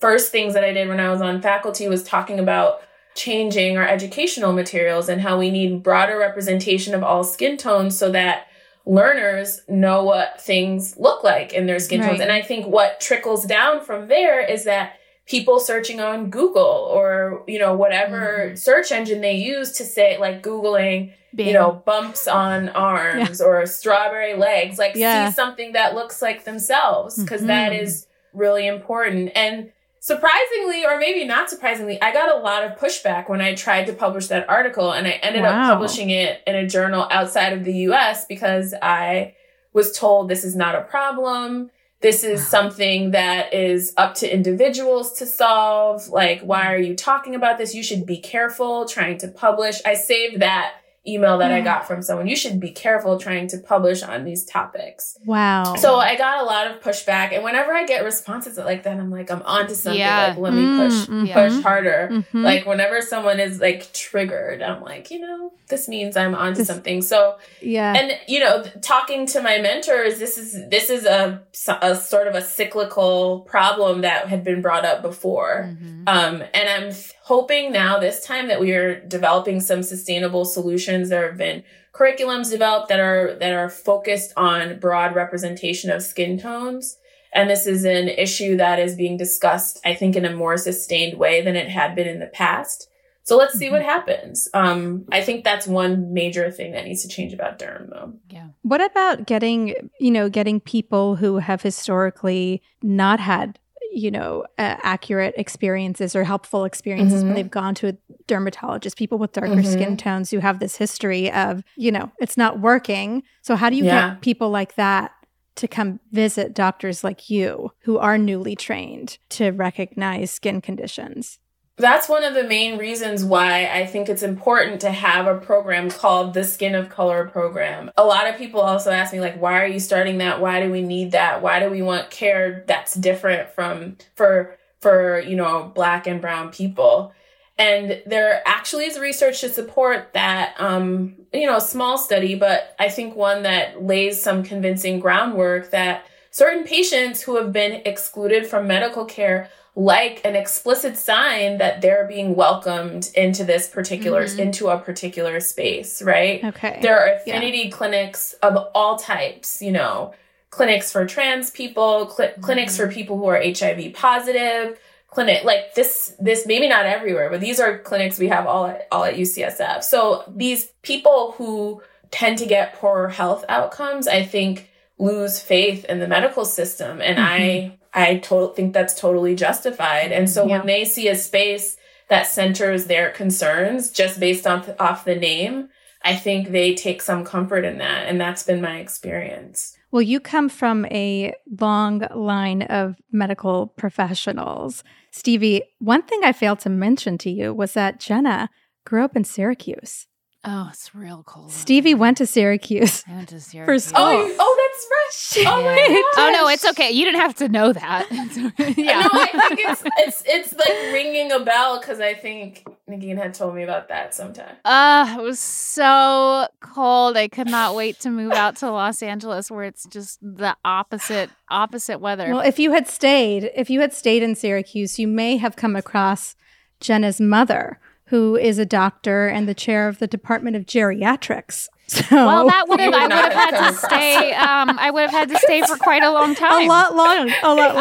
first 0.00 0.32
things 0.32 0.54
that 0.54 0.64
I 0.64 0.72
did 0.72 0.88
when 0.88 1.00
I 1.00 1.10
was 1.10 1.20
on 1.20 1.40
faculty 1.40 1.88
was 1.88 2.02
talking 2.02 2.38
about 2.38 2.80
changing 3.14 3.78
our 3.78 3.86
educational 3.86 4.52
materials 4.52 5.08
and 5.08 5.20
how 5.20 5.38
we 5.38 5.50
need 5.50 5.82
broader 5.82 6.18
representation 6.18 6.94
of 6.94 7.02
all 7.04 7.22
skin 7.22 7.56
tones 7.56 7.96
so 7.96 8.10
that 8.10 8.48
learners 8.86 9.60
know 9.68 10.02
what 10.04 10.40
things 10.40 10.96
look 10.98 11.24
like 11.24 11.52
in 11.52 11.66
their 11.66 11.78
skin 11.78 12.00
tones. 12.02 12.20
And 12.20 12.32
I 12.32 12.42
think 12.42 12.66
what 12.66 13.00
trickles 13.00 13.44
down 13.46 13.80
from 13.82 14.08
there 14.08 14.40
is 14.44 14.64
that 14.64 14.94
people 15.26 15.58
searching 15.58 16.00
on 16.00 16.28
Google 16.28 16.62
or, 16.92 17.44
you 17.46 17.58
know, 17.58 17.72
whatever 17.74 18.50
Mhm. 18.50 18.58
search 18.58 18.92
engine 18.92 19.22
they 19.22 19.34
use 19.36 19.72
to 19.78 19.84
say, 19.84 20.18
like 20.18 20.42
Googling, 20.42 21.12
Bing. 21.34 21.48
you 21.48 21.52
know, 21.54 21.82
bumps 21.84 22.28
on 22.28 22.68
arms 22.70 23.40
or 23.40 23.66
strawberry 23.66 24.34
legs, 24.34 24.78
like 24.78 24.94
Yeah. 24.94 25.28
see 25.28 25.34
something 25.34 25.72
that 25.72 25.94
looks 25.94 26.22
like 26.22 26.44
themselves, 26.44 27.20
because 27.22 27.44
that 27.46 27.72
Mhm. 27.72 27.80
is 27.82 28.06
really 28.32 28.66
important. 28.66 29.32
And 29.34 29.70
surprisingly, 30.00 30.84
or 30.84 30.98
maybe 30.98 31.24
not 31.24 31.48
surprisingly, 31.50 32.00
I 32.02 32.12
got 32.12 32.34
a 32.34 32.38
lot 32.38 32.62
of 32.64 32.78
pushback 32.78 33.28
when 33.28 33.40
I 33.40 33.54
tried 33.54 33.86
to 33.86 33.92
publish 33.92 34.26
that 34.28 34.48
article 34.48 34.92
and 34.92 35.06
I 35.06 35.12
ended 35.22 35.42
Wow. 35.42 35.48
up 35.48 35.68
publishing 35.74 36.10
it 36.10 36.42
in 36.46 36.54
a 36.54 36.66
journal 36.66 37.06
outside 37.10 37.52
of 37.52 37.64
the 37.64 37.72
US 37.88 38.26
because 38.26 38.74
I 38.82 39.34
was 39.72 39.96
told 39.98 40.28
this 40.28 40.44
is 40.44 40.54
not 40.54 40.74
a 40.74 40.82
problem. 40.82 41.70
This 42.00 42.22
is 42.22 42.46
something 42.46 43.12
that 43.12 43.54
is 43.54 43.94
up 43.96 44.14
to 44.16 44.30
individuals 44.32 45.14
to 45.14 45.26
solve. 45.26 46.08
Like, 46.08 46.42
why 46.42 46.70
are 46.72 46.76
you 46.78 46.94
talking 46.94 47.34
about 47.34 47.56
this? 47.56 47.74
You 47.74 47.82
should 47.82 48.04
be 48.04 48.18
careful 48.18 48.84
trying 48.84 49.16
to 49.18 49.28
publish. 49.28 49.80
I 49.86 49.94
saved 49.94 50.40
that 50.40 50.74
email 51.06 51.38
that 51.38 51.52
I 51.52 51.60
got 51.60 51.86
from 51.86 52.00
someone. 52.02 52.26
You 52.26 52.36
should 52.36 52.58
be 52.60 52.70
careful 52.70 53.18
trying 53.18 53.46
to 53.48 53.58
publish 53.58 54.02
on 54.02 54.24
these 54.24 54.44
topics. 54.44 55.18
Wow. 55.26 55.74
So 55.76 55.96
I 55.96 56.16
got 56.16 56.40
a 56.42 56.44
lot 56.44 56.66
of 56.68 56.80
pushback. 56.80 57.32
And 57.34 57.44
whenever 57.44 57.74
I 57.74 57.84
get 57.84 58.04
responses 58.04 58.56
like 58.56 58.84
that, 58.84 58.96
I'm 58.98 59.10
like, 59.10 59.30
I'm 59.30 59.42
onto 59.42 59.74
something. 59.74 59.98
Yeah. 59.98 60.28
Like, 60.28 60.38
let 60.38 60.54
me 60.54 60.64
push, 60.78 61.06
Mm, 61.06 61.28
mhm. 61.28 61.32
push 61.32 61.62
harder. 61.62 62.08
Mhm. 62.10 62.24
Like 62.42 62.64
whenever 62.66 63.02
someone 63.02 63.38
is 63.38 63.60
like 63.60 63.92
triggered, 63.92 64.62
I'm 64.62 64.80
like, 64.82 65.10
you 65.10 65.20
know, 65.20 65.52
this 65.68 65.88
means 65.88 66.16
I'm 66.16 66.34
onto 66.34 66.58
This- 66.58 66.68
something. 66.68 67.02
So 67.02 67.36
yeah. 67.60 67.94
and 67.94 68.18
you 68.26 68.40
know 68.40 68.62
talking 68.82 69.26
to 69.26 69.40
my 69.42 69.58
mentors 69.58 70.18
this 70.18 70.38
is 70.38 70.68
this 70.70 70.90
is 70.90 71.04
a, 71.04 71.42
a 71.82 71.94
sort 71.96 72.28
of 72.28 72.34
a 72.34 72.42
cyclical 72.42 73.40
problem 73.40 74.00
that 74.02 74.28
had 74.28 74.42
been 74.44 74.60
brought 74.62 74.84
up 74.84 75.02
before 75.02 75.70
Mhm. 75.72 76.02
um, 76.06 76.42
and 76.52 76.68
i'm 76.68 76.92
hoping 77.24 77.72
now 77.72 77.98
this 77.98 78.24
time 78.24 78.48
that 78.48 78.60
we 78.60 78.72
are 78.72 79.00
developing 79.06 79.60
some 79.60 79.82
sustainable 79.82 80.44
solutions 80.44 81.08
there 81.08 81.28
have 81.28 81.38
been 81.38 81.62
curriculums 81.92 82.50
developed 82.50 82.88
that 82.88 83.00
are 83.00 83.36
that 83.40 83.52
are 83.52 83.68
focused 83.68 84.32
on 84.36 84.78
broad 84.78 85.14
representation 85.14 85.90
of 85.90 86.02
skin 86.02 86.38
tones 86.38 86.98
and 87.32 87.50
this 87.50 87.66
is 87.66 87.84
an 87.84 88.08
issue 88.08 88.56
that 88.56 88.78
is 88.78 88.94
being 88.94 89.16
discussed 89.16 89.80
i 89.84 89.94
think 89.94 90.16
in 90.16 90.24
a 90.24 90.36
more 90.36 90.56
sustained 90.56 91.18
way 91.18 91.40
than 91.40 91.56
it 91.56 91.68
had 91.68 91.94
been 91.94 92.06
in 92.06 92.20
the 92.20 92.26
past 92.26 92.88
so 93.24 93.38
let's 93.38 93.54
see 93.54 93.70
what 93.70 93.82
happens. 93.82 94.50
Um, 94.52 95.06
I 95.10 95.22
think 95.22 95.44
that's 95.44 95.66
one 95.66 96.12
major 96.12 96.50
thing 96.50 96.72
that 96.72 96.84
needs 96.84 97.00
to 97.02 97.08
change 97.08 97.32
about 97.32 97.58
derm, 97.58 97.88
though. 97.88 98.12
Yeah. 98.28 98.48
What 98.60 98.82
about 98.82 99.26
getting, 99.26 99.90
you 99.98 100.10
know, 100.10 100.28
getting 100.28 100.60
people 100.60 101.16
who 101.16 101.38
have 101.38 101.62
historically 101.62 102.62
not 102.82 103.20
had, 103.20 103.58
you 103.94 104.10
know, 104.10 104.42
uh, 104.58 104.76
accurate 104.82 105.34
experiences 105.36 106.14
or 106.16 106.24
helpful 106.24 106.64
experiences 106.64 107.22
when 107.24 107.32
Mhm. 107.32 107.34
they've 107.36 107.50
gone 107.50 107.74
to 107.76 107.88
a 107.88 107.96
dermatologist, 108.26 108.96
people 108.96 109.18
with 109.18 109.32
darker 109.32 109.62
Mhm. 109.62 109.72
skin 109.72 109.96
tones 109.96 110.30
who 110.30 110.38
have 110.40 110.58
this 110.58 110.76
history 110.76 111.30
of, 111.32 111.62
you 111.76 111.92
know, 111.92 112.10
it's 112.18 112.36
not 112.36 112.60
working. 112.60 113.22
So 113.42 113.56
how 113.56 113.70
do 113.70 113.76
you 113.76 113.84
Yeah. 113.84 114.10
get 114.10 114.20
people 114.20 114.50
like 114.50 114.74
that 114.76 115.12
to 115.56 115.68
come 115.68 116.00
visit 116.10 116.52
doctors 116.54 117.04
like 117.04 117.30
you 117.30 117.70
who 117.82 117.98
are 117.98 118.18
newly 118.18 118.56
trained 118.56 119.18
to 119.30 119.50
recognize 119.50 120.30
skin 120.30 120.60
conditions? 120.60 121.38
That's 121.76 122.08
one 122.08 122.22
of 122.22 122.34
the 122.34 122.44
main 122.44 122.78
reasons 122.78 123.24
why 123.24 123.66
I 123.66 123.84
think 123.84 124.08
it's 124.08 124.22
important 124.22 124.80
to 124.82 124.92
have 124.92 125.26
a 125.26 125.38
program 125.38 125.90
called 125.90 126.32
the 126.32 126.44
Skin 126.44 126.76
of 126.76 126.88
Color 126.88 127.28
program. 127.28 127.90
A 127.96 128.04
lot 128.04 128.28
of 128.28 128.36
people 128.36 128.60
also 128.60 128.92
ask 128.92 129.12
me 129.12 129.20
like 129.20 129.40
why 129.40 129.60
are 129.60 129.66
you 129.66 129.80
starting 129.80 130.18
that? 130.18 130.40
Why 130.40 130.62
do 130.62 130.70
we 130.70 130.82
need 130.82 131.12
that? 131.12 131.42
Why 131.42 131.58
do 131.58 131.68
we 131.68 131.82
want 131.82 132.10
care 132.10 132.64
that's 132.68 132.94
different 132.94 133.50
from 133.50 133.96
for 134.14 134.56
for, 134.80 135.18
you 135.18 135.34
know, 135.34 135.72
black 135.74 136.06
and 136.06 136.20
brown 136.20 136.50
people? 136.50 137.12
And 137.58 138.02
there 138.06 138.42
actually 138.46 138.86
is 138.86 138.98
research 138.98 139.40
to 139.40 139.48
support 139.48 140.12
that 140.12 140.54
um, 140.58 141.16
you 141.32 141.46
know, 141.46 141.58
small 141.58 141.98
study, 141.98 142.36
but 142.36 142.76
I 142.78 142.88
think 142.88 143.16
one 143.16 143.42
that 143.42 143.82
lays 143.82 144.22
some 144.22 144.44
convincing 144.44 145.00
groundwork 145.00 145.72
that 145.72 146.06
certain 146.30 146.64
patients 146.64 147.22
who 147.22 147.36
have 147.36 147.52
been 147.52 147.82
excluded 147.84 148.46
from 148.46 148.68
medical 148.68 149.04
care 149.04 149.50
like 149.76 150.20
an 150.24 150.36
explicit 150.36 150.96
sign 150.96 151.58
that 151.58 151.80
they're 151.80 152.06
being 152.06 152.36
welcomed 152.36 153.10
into 153.16 153.42
this 153.44 153.66
particular 153.68 154.24
Mhm. 154.24 154.38
into 154.38 154.68
a 154.68 154.78
particular 154.78 155.40
space 155.40 156.00
right? 156.02 156.44
Okay. 156.44 156.78
there 156.80 156.98
are 156.98 157.14
affinity 157.14 157.70
clinics 157.70 158.34
of 158.42 158.56
all 158.74 158.96
types 158.98 159.60
you 159.60 159.72
know. 159.72 160.12
Clinics 160.50 160.92
for 160.92 161.04
trans 161.04 161.50
people 161.50 162.08
cl- 162.10 162.30
clinics 162.40 162.76
for 162.76 162.86
people 162.86 163.18
who 163.18 163.26
are 163.26 163.42
hiv 163.42 163.92
positive 163.92 164.78
clinic 165.08 165.42
like 165.42 165.74
this 165.74 166.14
this 166.20 166.46
maybe 166.46 166.68
not 166.68 166.86
everywhere 166.86 167.28
but 167.28 167.40
these 167.40 167.58
are 167.58 167.78
clinics 167.78 168.20
we 168.20 168.28
have 168.28 168.46
all 168.46 168.66
at 168.66 168.86
all 168.92 169.02
at 169.04 169.14
ucsf 169.16 169.82
so 169.82 170.22
these 170.28 170.66
people 170.82 171.34
who 171.38 171.82
tend 172.12 172.38
to 172.38 172.46
get 172.46 172.74
poorer 172.74 173.08
health 173.08 173.44
outcomes 173.48 174.06
i 174.06 174.22
think 174.24 174.70
lose 174.98 175.40
faith 175.40 175.84
in 175.86 175.98
the 175.98 176.06
medical 176.06 176.44
system 176.44 177.00
and 177.00 177.18
i 177.18 177.76
i 177.94 178.16
to- 178.16 178.52
think 178.56 178.72
that's 178.74 178.98
totally 179.00 179.34
justified 179.34 180.12
and 180.12 180.28
so 180.28 180.46
Yeah. 180.46 180.58
when 180.58 180.66
they 180.66 180.84
see 180.84 181.08
a 181.08 181.14
space 181.16 181.76
that 182.08 182.26
centers 182.26 182.86
their 182.86 183.10
concerns 183.10 183.90
just 183.90 184.20
based 184.20 184.46
off 184.46 184.68
off 184.78 185.04
the 185.04 185.14
name 185.16 185.68
i 186.02 186.14
think 186.14 186.50
they 186.50 186.74
take 186.74 187.00
some 187.02 187.24
comfort 187.24 187.64
in 187.64 187.78
that 187.78 188.06
and 188.08 188.20
that's 188.20 188.42
been 188.42 188.60
my 188.60 188.78
experience 188.78 189.76
Well, 189.92 190.02
you 190.02 190.18
come 190.18 190.48
from 190.48 190.86
a 190.86 191.32
long 191.60 192.02
line 192.16 192.62
of 192.62 192.96
medical 193.12 193.68
professionals. 193.78 194.82
Stevie, 195.12 195.62
one 195.78 196.02
thing 196.02 196.20
I 196.24 196.32
failed 196.32 196.58
to 196.60 196.68
mention 196.70 197.16
to 197.18 197.30
you 197.30 197.54
was 197.54 197.74
that 197.74 198.00
Jenna 198.00 198.48
grew 198.84 199.04
up 199.04 199.14
in 199.16 199.22
Syracuse. 199.22 200.08
Oh, 200.44 200.68
it's 200.70 200.94
real 200.94 201.22
cold. 201.26 201.50
Stevie 201.52 201.94
went 201.94 202.18
to 202.18 202.26
Syracuse. 202.26 203.02
I 203.08 203.12
went 203.16 203.28
to 203.30 203.40
Syracuse. 203.40 203.84
school. 203.84 204.02
oh 204.02 204.36
Oh. 204.38 204.56
that's 204.60 204.86
right 204.90 205.46
oh 205.46 205.62
my 205.62 205.76
Shit. 205.76 206.04
Oh 206.16 206.30
no, 206.32 206.48
it's 206.48 206.64
okay. 206.70 206.90
You 206.90 207.04
didn't 207.04 207.20
have 207.20 207.34
to 207.36 207.48
know 207.48 207.72
that. 207.72 208.06
yeah. 208.76 209.00
No, 209.00 209.08
I 209.12 209.48
think 209.48 209.60
it's 209.60 209.82
it's 209.98 210.22
it's 210.26 210.52
like 210.52 210.92
ringing 210.92 211.32
a 211.32 211.40
bell 211.40 211.78
because 211.80 212.00
I 212.00 212.14
think 212.14 212.64
Neagheen 212.88 213.16
had 213.16 213.34
told 213.34 213.54
me 213.54 213.62
about 213.62 213.88
that 213.88 214.14
sometime. 214.14 214.56
Uh, 214.64 215.16
it 215.18 215.22
was 215.22 215.38
so 215.38 216.46
cold. 216.60 217.16
I 217.16 217.28
could 217.28 217.48
not 217.48 217.74
wait 217.74 218.00
to 218.00 218.10
move 218.10 218.32
out 218.32 218.56
to 218.56 218.70
Los 218.70 219.02
Angeles 219.02 219.50
where 219.50 219.64
it's 219.64 219.86
just 219.86 220.18
the 220.20 220.56
opposite 220.64 221.30
opposite 221.50 222.00
weather. 222.00 222.28
Well, 222.30 222.40
if 222.40 222.58
you 222.58 222.72
had 222.72 222.88
stayed, 222.88 223.50
if 223.54 223.70
you 223.70 223.80
had 223.80 223.92
stayed 223.92 224.22
in 224.22 224.34
Syracuse, 224.34 224.98
you 224.98 225.08
may 225.08 225.36
have 225.36 225.56
come 225.56 225.76
across 225.76 226.34
Jenna's 226.80 227.20
mother, 227.20 227.78
who 228.08 228.36
is 228.36 228.58
a 228.58 228.66
doctor 228.66 229.26
and 229.28 229.48
the 229.48 229.54
chair 229.54 229.88
of 229.88 229.98
the 229.98 230.06
Department 230.06 230.56
of 230.56 230.64
Geriatrics. 230.66 231.68
So 231.86 232.02
well, 232.12 232.46
that 232.48 232.66
would 232.66 232.80
You 232.80 232.90
have 232.92 232.94
I 232.94 233.02
would 233.02 233.12
have 233.12 233.32
had 233.34 233.70
to 233.70 233.76
stay 233.76 234.32
um 234.32 234.78
I 234.78 234.90
would 234.90 235.02
have 235.02 235.10
had 235.10 235.28
to 235.28 235.38
stay 235.38 235.60
for 235.66 235.76
quite 235.76 236.02
a 236.02 236.10
long 236.10 236.34
time. 236.44 236.64
a 236.64 236.66
lot 236.66 236.96
long, 236.96 237.30
a 237.42 237.54
lot 237.54 237.72
Uh, 237.72 237.74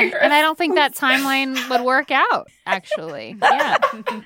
longer. 0.00 0.16
and 0.18 0.32
I 0.32 0.40
don't 0.42 0.56
think 0.56 0.76
that 0.76 0.94
timeline 0.94 1.68
would 1.68 1.80
work 1.80 2.12
out, 2.12 2.46
actually. 2.66 3.36
Yeah. 3.42 3.78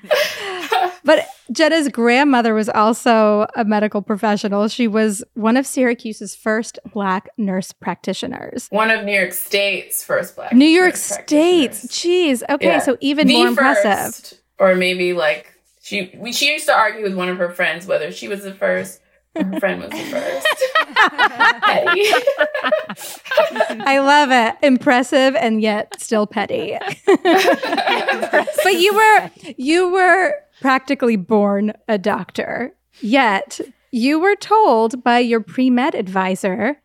But 1.03 1.27
Jenna's 1.51 1.89
grandmother 1.89 2.53
was 2.53 2.69
also 2.69 3.47
a 3.55 3.65
medical 3.65 4.01
professional. 4.03 4.67
She 4.67 4.87
was 4.87 5.23
one 5.33 5.57
of 5.57 5.65
Syracuse's 5.65 6.35
first 6.35 6.79
black 6.93 7.27
nurse 7.37 7.71
practitioners. 7.73 8.67
One 8.69 8.89
of 8.91 9.03
New 9.03 9.11
York 9.19 9.33
State's 9.33 10.03
first 10.03 10.35
black. 10.35 10.53
New 10.53 10.65
York 10.65 10.91
nurse 10.93 11.01
State's. 11.01 11.79
practitioners. 11.81 12.41
Jeez. 12.41 12.53
Okay, 12.53 12.65
Yeah. 12.67 12.79
so 12.79 12.97
even 13.01 13.27
The 13.27 13.33
more 13.33 13.47
impressive. 13.47 14.39
First, 14.63 14.75
or 14.75 14.75
maybe 14.75 15.13
like 15.13 15.53
she 15.81 16.11
we, 16.17 16.33
she 16.33 16.51
used 16.51 16.65
to 16.67 16.73
argue 16.73 17.03
with 17.03 17.15
one 17.15 17.29
of 17.29 17.37
her 17.37 17.49
friends 17.49 17.85
whether 17.85 18.11
she 18.11 18.27
was 18.27 18.43
the 18.43 18.53
first 18.53 19.01
or 19.35 19.43
her 19.45 19.59
friend 19.59 19.81
was 19.81 19.89
the 19.89 19.97
first. 19.97 20.47
Petty. 21.63 22.03
I 23.81 23.99
love 23.99 24.29
it. 24.31 24.55
Impressive 24.65 25.35
and 25.35 25.61
yet 25.61 25.99
still 25.99 26.27
petty. 26.27 26.77
but 27.05 28.73
you 28.73 28.93
were 28.93 29.31
you 29.57 29.89
were 29.89 30.35
practically 30.61 31.15
born 31.15 31.73
a 31.87 31.97
doctor. 31.97 32.75
Yet 33.01 33.59
you 33.91 34.19
were 34.19 34.35
told 34.35 35.03
by 35.03 35.19
your 35.19 35.39
pre-med 35.39 35.95
advisor 35.95 36.79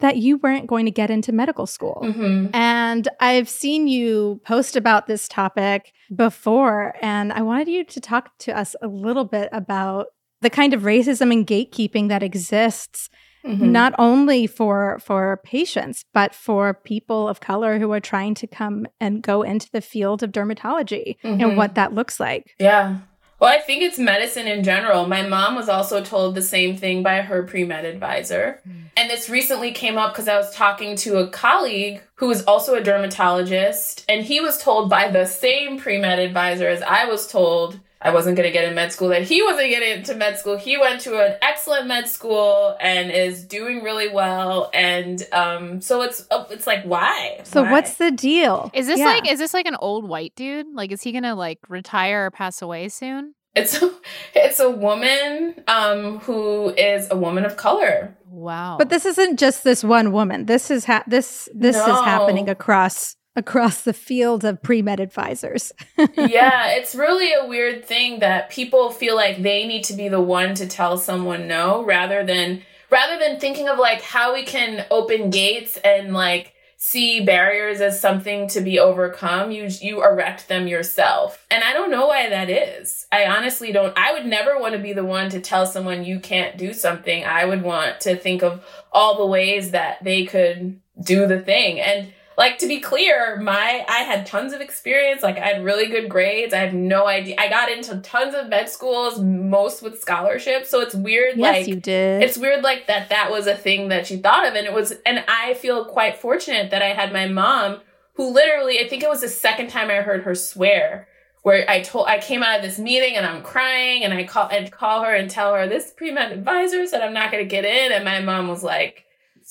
that 0.00 0.16
you 0.16 0.38
weren't 0.38 0.66
going 0.66 0.84
to 0.86 0.90
get 0.90 1.10
into 1.10 1.32
medical 1.32 1.66
school. 1.66 2.00
Mhm. 2.04 2.50
And 2.54 3.08
I've 3.20 3.48
seen 3.48 3.86
you 3.88 4.40
post 4.44 4.76
about 4.76 5.06
this 5.06 5.28
topic 5.28 5.92
before, 6.14 6.94
and 7.00 7.32
I 7.32 7.42
wanted 7.42 7.68
you 7.68 7.84
to 7.84 8.00
talk 8.00 8.36
to 8.40 8.56
us 8.58 8.74
a 8.82 8.88
little 8.88 9.24
bit 9.24 9.48
about 9.52 10.06
the 10.40 10.50
kind 10.50 10.74
of 10.74 10.82
racism 10.82 11.32
and 11.32 11.46
gatekeeping 11.46 12.08
that 12.08 12.22
exists 12.22 13.08
Mhm. 13.46 13.70
not 13.70 13.94
only 13.98 14.46
for 14.46 14.98
for 15.02 15.38
patients 15.44 16.04
but 16.14 16.34
for 16.34 16.72
people 16.72 17.28
of 17.28 17.40
color 17.40 17.78
who 17.78 17.92
are 17.92 18.00
trying 18.00 18.34
to 18.34 18.46
come 18.46 18.86
and 19.00 19.22
go 19.22 19.42
into 19.42 19.68
the 19.70 19.82
field 19.82 20.22
of 20.22 20.32
dermatology 20.32 21.16
and 21.22 21.40
Mhm. 21.40 21.56
what 21.56 21.74
that 21.74 21.92
looks 21.94 22.18
like. 22.18 22.54
Yeah. 22.58 22.96
Well, 23.44 23.52
I 23.52 23.60
think 23.60 23.82
it's 23.82 23.98
medicine 23.98 24.46
in 24.46 24.64
general. 24.64 25.06
My 25.06 25.20
mom 25.20 25.54
was 25.54 25.68
also 25.68 26.02
told 26.02 26.34
the 26.34 26.40
same 26.40 26.78
thing 26.78 27.02
by 27.02 27.20
her 27.20 27.42
pre 27.42 27.62
med 27.64 27.84
advisor. 27.84 28.58
Mm. 28.66 28.84
And 28.96 29.10
this 29.10 29.28
recently 29.28 29.70
came 29.70 29.98
up 29.98 30.14
because 30.14 30.28
I 30.28 30.38
was 30.38 30.54
talking 30.54 30.96
to 30.96 31.18
a 31.18 31.28
colleague 31.28 32.00
who 32.14 32.30
is 32.30 32.42
also 32.44 32.74
a 32.74 32.82
dermatologist, 32.82 34.02
and 34.08 34.24
he 34.24 34.40
was 34.40 34.56
told 34.56 34.88
by 34.88 35.08
the 35.08 35.26
same 35.26 35.78
pre 35.78 35.98
med 35.98 36.20
advisor 36.20 36.68
as 36.68 36.80
I 36.80 37.04
was 37.04 37.26
told 37.26 37.80
I 38.04 38.12
wasn't 38.12 38.36
going 38.36 38.46
to 38.46 38.52
get 38.52 38.68
in 38.68 38.74
med 38.74 38.92
school, 38.92 39.08
that 39.08 39.22
he 39.22 39.42
wasn't 39.42 39.70
getting 39.70 39.98
into 39.98 40.14
med 40.14 40.38
school. 40.38 40.58
He 40.58 40.76
went 40.76 41.00
to 41.02 41.24
an 41.24 41.36
excellent 41.40 41.86
med 41.86 42.06
school 42.06 42.76
and 42.78 43.10
is 43.10 43.42
doing 43.44 43.82
really 43.82 44.10
well. 44.10 44.70
And 44.74 45.26
um, 45.32 45.80
so 45.80 46.02
it's 46.02 46.26
uh, 46.30 46.44
it's 46.50 46.66
like, 46.66 46.84
why? 46.84 47.40
So 47.44 47.62
why? 47.62 47.72
what's 47.72 47.94
the 47.94 48.10
deal? 48.10 48.70
Is 48.74 48.86
this 48.86 48.98
yeah. 48.98 49.06
like 49.06 49.30
is 49.30 49.38
this 49.38 49.54
like 49.54 49.66
an 49.66 49.76
old 49.80 50.06
white 50.06 50.34
dude? 50.36 50.66
Like, 50.74 50.92
is 50.92 51.02
he 51.02 51.12
gonna 51.12 51.34
like 51.34 51.58
retire 51.68 52.26
or 52.26 52.30
pass 52.30 52.60
away 52.60 52.90
soon? 52.90 53.34
It's 53.56 53.80
a, 53.80 53.94
it's 54.34 54.60
a 54.60 54.68
woman 54.68 55.62
um, 55.66 56.18
who 56.18 56.70
is 56.70 57.08
a 57.10 57.16
woman 57.16 57.44
of 57.44 57.56
color. 57.56 58.16
Wow! 58.28 58.76
But 58.76 58.90
this 58.90 59.06
isn't 59.06 59.38
just 59.38 59.64
this 59.64 59.82
one 59.82 60.12
woman. 60.12 60.44
This 60.44 60.70
is 60.70 60.84
ha- 60.84 61.04
this 61.06 61.48
this 61.54 61.76
no. 61.76 61.94
is 61.94 62.00
happening 62.04 62.50
across 62.50 63.16
across 63.36 63.82
the 63.82 63.92
field 63.92 64.44
of 64.44 64.62
pre-med 64.62 65.00
advisors. 65.00 65.72
yeah, 66.16 66.68
it's 66.68 66.94
really 66.94 67.32
a 67.32 67.46
weird 67.46 67.84
thing 67.84 68.20
that 68.20 68.50
people 68.50 68.90
feel 68.90 69.16
like 69.16 69.42
they 69.42 69.66
need 69.66 69.84
to 69.84 69.94
be 69.94 70.08
the 70.08 70.20
one 70.20 70.54
to 70.54 70.66
tell 70.66 70.96
someone 70.96 71.48
no 71.48 71.84
rather 71.84 72.24
than 72.24 72.62
rather 72.90 73.18
than 73.18 73.40
thinking 73.40 73.68
of 73.68 73.78
like 73.78 74.02
how 74.02 74.34
we 74.34 74.44
can 74.44 74.86
open 74.90 75.30
gates 75.30 75.76
and 75.78 76.12
like 76.12 76.52
see 76.76 77.24
barriers 77.24 77.80
as 77.80 77.98
something 77.98 78.46
to 78.46 78.60
be 78.60 78.78
overcome. 78.78 79.50
You 79.50 79.68
you 79.80 80.04
erect 80.04 80.48
them 80.48 80.68
yourself. 80.68 81.44
And 81.50 81.64
i 81.64 81.72
don't 81.72 81.90
know 81.90 82.06
why 82.06 82.28
that 82.28 82.50
is. 82.50 83.06
I 83.10 83.26
honestly 83.26 83.72
don't 83.72 83.96
i 83.98 84.12
would 84.12 84.26
never 84.26 84.58
want 84.60 84.74
to 84.74 84.80
be 84.80 84.92
the 84.92 85.04
one 85.04 85.28
to 85.30 85.40
tell 85.40 85.66
someone 85.66 86.04
you 86.04 86.20
can't 86.20 86.56
do 86.56 86.72
something. 86.72 87.24
I 87.24 87.46
would 87.46 87.62
want 87.62 88.00
to 88.02 88.14
think 88.14 88.42
of 88.42 88.64
all 88.92 89.16
the 89.16 89.26
ways 89.26 89.72
that 89.72 90.04
they 90.04 90.24
could 90.24 90.80
do 91.02 91.26
the 91.26 91.40
thing. 91.40 91.80
And 91.80 92.12
like 92.36 92.58
to 92.58 92.66
be 92.66 92.80
clear, 92.80 93.36
my 93.40 93.84
I 93.88 93.98
had 93.98 94.26
tons 94.26 94.52
of 94.52 94.60
experience. 94.60 95.22
Like 95.22 95.38
I 95.38 95.46
had 95.46 95.64
really 95.64 95.86
good 95.86 96.08
grades. 96.08 96.52
I 96.52 96.58
have 96.58 96.74
no 96.74 97.06
idea. 97.06 97.36
I 97.38 97.48
got 97.48 97.70
into 97.70 97.98
tons 97.98 98.34
of 98.34 98.48
med 98.48 98.68
schools, 98.68 99.20
most 99.20 99.82
with 99.82 100.00
scholarships. 100.00 100.70
So 100.70 100.80
it's 100.80 100.94
weird. 100.94 101.36
Yes, 101.36 101.58
like 101.58 101.66
you 101.68 101.76
did. 101.76 102.22
It's 102.22 102.36
weird, 102.36 102.62
like 102.62 102.86
that. 102.88 103.08
That 103.08 103.30
was 103.30 103.46
a 103.46 103.56
thing 103.56 103.88
that 103.88 104.06
she 104.06 104.16
thought 104.16 104.46
of, 104.46 104.54
and 104.54 104.66
it 104.66 104.72
was. 104.72 104.94
And 105.06 105.24
I 105.28 105.54
feel 105.54 105.84
quite 105.84 106.16
fortunate 106.16 106.70
that 106.70 106.82
I 106.82 106.88
had 106.88 107.12
my 107.12 107.26
mom, 107.26 107.80
who 108.14 108.32
literally, 108.32 108.80
I 108.80 108.88
think 108.88 109.02
it 109.02 109.08
was 109.08 109.20
the 109.20 109.28
second 109.28 109.70
time 109.70 109.90
I 109.90 109.96
heard 109.96 110.22
her 110.24 110.34
swear. 110.34 111.08
Where 111.42 111.68
I 111.68 111.82
told 111.82 112.06
I 112.08 112.20
came 112.20 112.42
out 112.42 112.56
of 112.56 112.62
this 112.62 112.78
meeting 112.78 113.16
and 113.16 113.26
I'm 113.26 113.42
crying 113.42 114.02
and 114.02 114.14
I 114.14 114.24
call 114.24 114.48
and 114.48 114.72
call 114.72 115.04
her 115.04 115.14
and 115.14 115.28
tell 115.28 115.54
her 115.54 115.68
this 115.68 115.92
pre 115.94 116.10
med 116.10 116.32
advisor 116.32 116.86
said 116.86 117.02
I'm 117.02 117.12
not 117.12 117.30
going 117.30 117.44
to 117.44 117.48
get 117.48 117.66
in 117.66 117.92
and 117.92 118.02
my 118.02 118.20
mom 118.20 118.48
was 118.48 118.62
like 118.62 119.03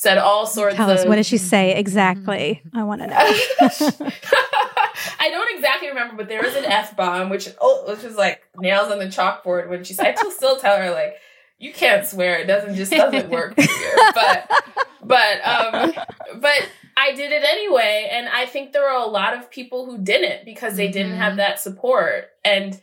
said 0.03 0.17
all 0.17 0.45
sorts 0.45 0.75
Tell 0.75 0.89
of. 0.89 0.99
Us, 0.99 1.05
what 1.05 1.15
did 1.15 1.25
she 1.25 1.37
say 1.37 1.75
exactly? 1.75 2.61
I 2.73 2.83
want 2.83 3.01
to 3.01 3.07
know. 3.07 3.15
I 5.19 5.29
don't 5.29 5.55
exactly 5.55 5.87
remember, 5.87 6.15
but 6.17 6.27
there 6.27 6.41
was 6.41 6.55
an 6.55 6.65
F 6.65 6.95
bomb, 6.95 7.29
which, 7.29 7.47
oh, 7.59 7.85
which 7.87 8.03
was 8.03 8.15
like 8.15 8.43
nails 8.57 8.91
on 8.91 8.99
the 8.99 9.05
chalkboard 9.05 9.69
when 9.69 9.83
she 9.83 9.93
said, 9.93 10.15
I 10.19 10.29
still 10.29 10.57
tell 10.57 10.77
her, 10.77 10.91
like, 10.91 11.15
you 11.57 11.71
can't 11.71 12.05
swear. 12.05 12.39
It 12.39 12.47
doesn't 12.47 12.75
just 12.75 12.91
doesn't 12.91 13.29
work 13.29 13.55
for 13.55 13.61
you. 13.61 13.97
But, 14.13 14.51
but, 15.01 15.47
um, 15.47 15.93
but 16.35 16.69
I 16.97 17.13
did 17.13 17.31
it 17.31 17.43
anyway. 17.43 18.09
And 18.11 18.27
I 18.27 18.45
think 18.45 18.73
there 18.73 18.83
were 18.83 18.89
a 18.89 19.07
lot 19.07 19.35
of 19.35 19.49
people 19.49 19.85
who 19.85 19.97
didn't 19.97 20.45
because 20.45 20.75
they 20.75 20.89
didn't 20.89 21.15
have 21.15 21.31
mm-hmm. 21.31 21.37
that 21.37 21.59
support. 21.59 22.29
And, 22.43 22.79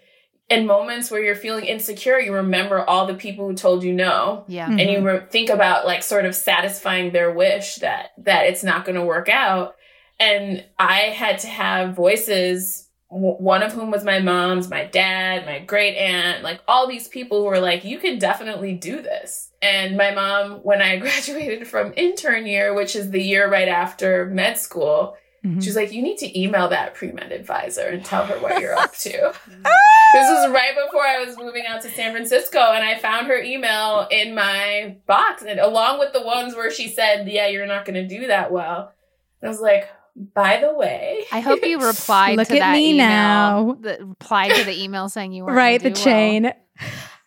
in 0.51 0.66
moments 0.66 1.11
where 1.11 1.22
you're 1.22 1.36
feeling 1.36 1.64
insecure, 1.64 2.18
you 2.18 2.34
remember 2.34 2.80
all 2.84 3.07
the 3.07 3.14
people 3.14 3.46
who 3.46 3.55
told 3.55 3.84
you 3.84 3.92
no. 3.92 4.44
Yeah. 4.48 4.68
Mm-hmm. 4.68 4.78
And 4.80 4.90
you 4.90 5.01
re- 5.01 5.26
think 5.30 5.48
about 5.48 5.86
like 5.86 6.03
sort 6.03 6.26
of 6.26 6.34
satisfying 6.34 7.12
their 7.12 7.32
wish 7.32 7.76
that 7.76 8.11
that 8.18 8.46
it's 8.46 8.64
not 8.64 8.84
going 8.84 8.96
to 8.96 9.05
work 9.05 9.28
out. 9.28 9.76
And 10.18 10.64
I 10.78 10.98
had 11.14 11.38
to 11.40 11.46
have 11.46 11.94
voices 11.94 12.88
w- 13.11 13.36
one 13.36 13.62
of 13.62 13.72
whom 13.72 13.92
was 13.92 14.05
my 14.05 14.18
mom's, 14.18 14.68
my 14.68 14.84
dad, 14.84 15.46
my 15.46 15.61
great 15.61 15.96
aunt, 15.96 16.42
like 16.42 16.61
all 16.66 16.88
these 16.88 17.07
people 17.07 17.38
who 17.38 17.46
were 17.46 17.61
like, 17.61 17.84
you 17.84 17.98
can 17.98 18.18
definitely 18.18 18.74
do 18.74 19.01
this. 19.01 19.53
And 19.62 19.96
my 19.96 20.11
mom, 20.11 20.55
when 20.64 20.82
I 20.82 20.96
graduated 20.98 21.68
from 21.68 21.94
intern 21.96 22.46
year, 22.46 22.74
which 22.74 22.96
is 22.96 23.12
the 23.12 23.22
year 23.22 23.48
right 23.48 23.68
after 23.68 24.26
med 24.26 24.59
school, 24.59 25.16
Mm-hmm. 25.44 25.61
She's 25.61 25.76
like, 25.76 25.92
you 25.92 26.03
need 26.03 26.18
to 26.18 26.38
email 26.38 26.68
that 26.68 26.94
pre 26.94 27.12
med 27.12 27.32
advisor 27.32 27.86
and 27.86 28.05
tell 28.05 28.26
her 28.26 28.38
what 28.40 28.61
you're 28.61 28.76
up 28.76 28.94
to. 28.98 29.32
this 30.12 30.28
was 30.30 30.50
right 30.50 30.74
before 30.86 31.06
I 31.06 31.24
was 31.24 31.36
moving 31.36 31.64
out 31.66 31.82
to 31.82 31.90
San 31.90 32.12
Francisco, 32.12 32.58
and 32.58 32.84
I 32.84 32.98
found 32.98 33.26
her 33.28 33.40
email 33.40 34.06
in 34.11 34.34
my 34.34 34.96
box, 35.06 35.42
and 35.42 35.61
along 35.61 35.98
with 35.98 36.12
the 36.12 36.22
ones 36.22 36.54
where 36.54 36.70
she 36.70 36.88
said, 36.88 37.28
"Yeah, 37.28 37.46
you're 37.46 37.66
not 37.66 37.84
going 37.84 37.94
to 37.94 38.06
do 38.06 38.26
that 38.26 38.52
well." 38.52 38.92
And 39.40 39.48
I 39.48 39.50
was 39.50 39.61
like, 39.61 39.88
by 40.34 40.61
the 40.61 40.74
way, 40.74 41.24
I 41.32 41.40
hope 41.40 41.64
you 41.64 41.78
replied 41.86 42.36
Look 42.36 42.48
to 42.48 42.54
at 42.54 42.61
that 42.61 42.72
me 42.72 42.94
email. 42.94 43.08
Now. 43.08 43.76
The, 43.80 43.98
replied 44.00 44.54
to 44.56 44.64
the 44.64 44.82
email 44.82 45.08
saying 45.08 45.32
you 45.32 45.44
were 45.44 45.52
right 45.52 45.82
the 45.82 45.90
chain. 45.90 46.44
Well. 46.44 46.54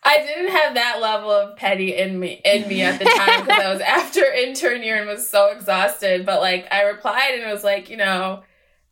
I 0.06 0.18
didn't 0.18 0.52
have 0.52 0.74
that 0.74 1.00
level 1.00 1.30
of 1.30 1.56
petty 1.56 1.96
in 1.96 2.20
me 2.20 2.40
in 2.44 2.68
me 2.68 2.82
at 2.82 2.98
the 2.98 3.06
time 3.06 3.46
because 3.46 3.62
I 3.62 3.72
was 3.72 3.80
after 3.86 4.22
intern 4.22 4.82
year 4.82 4.96
and 4.96 5.08
was 5.08 5.28
so 5.28 5.50
exhausted. 5.50 6.26
But 6.26 6.40
like 6.40 6.68
I 6.70 6.82
replied 6.82 7.32
and 7.34 7.42
it 7.42 7.52
was 7.52 7.64
like, 7.64 7.88
you 7.88 7.96
know, 7.96 8.42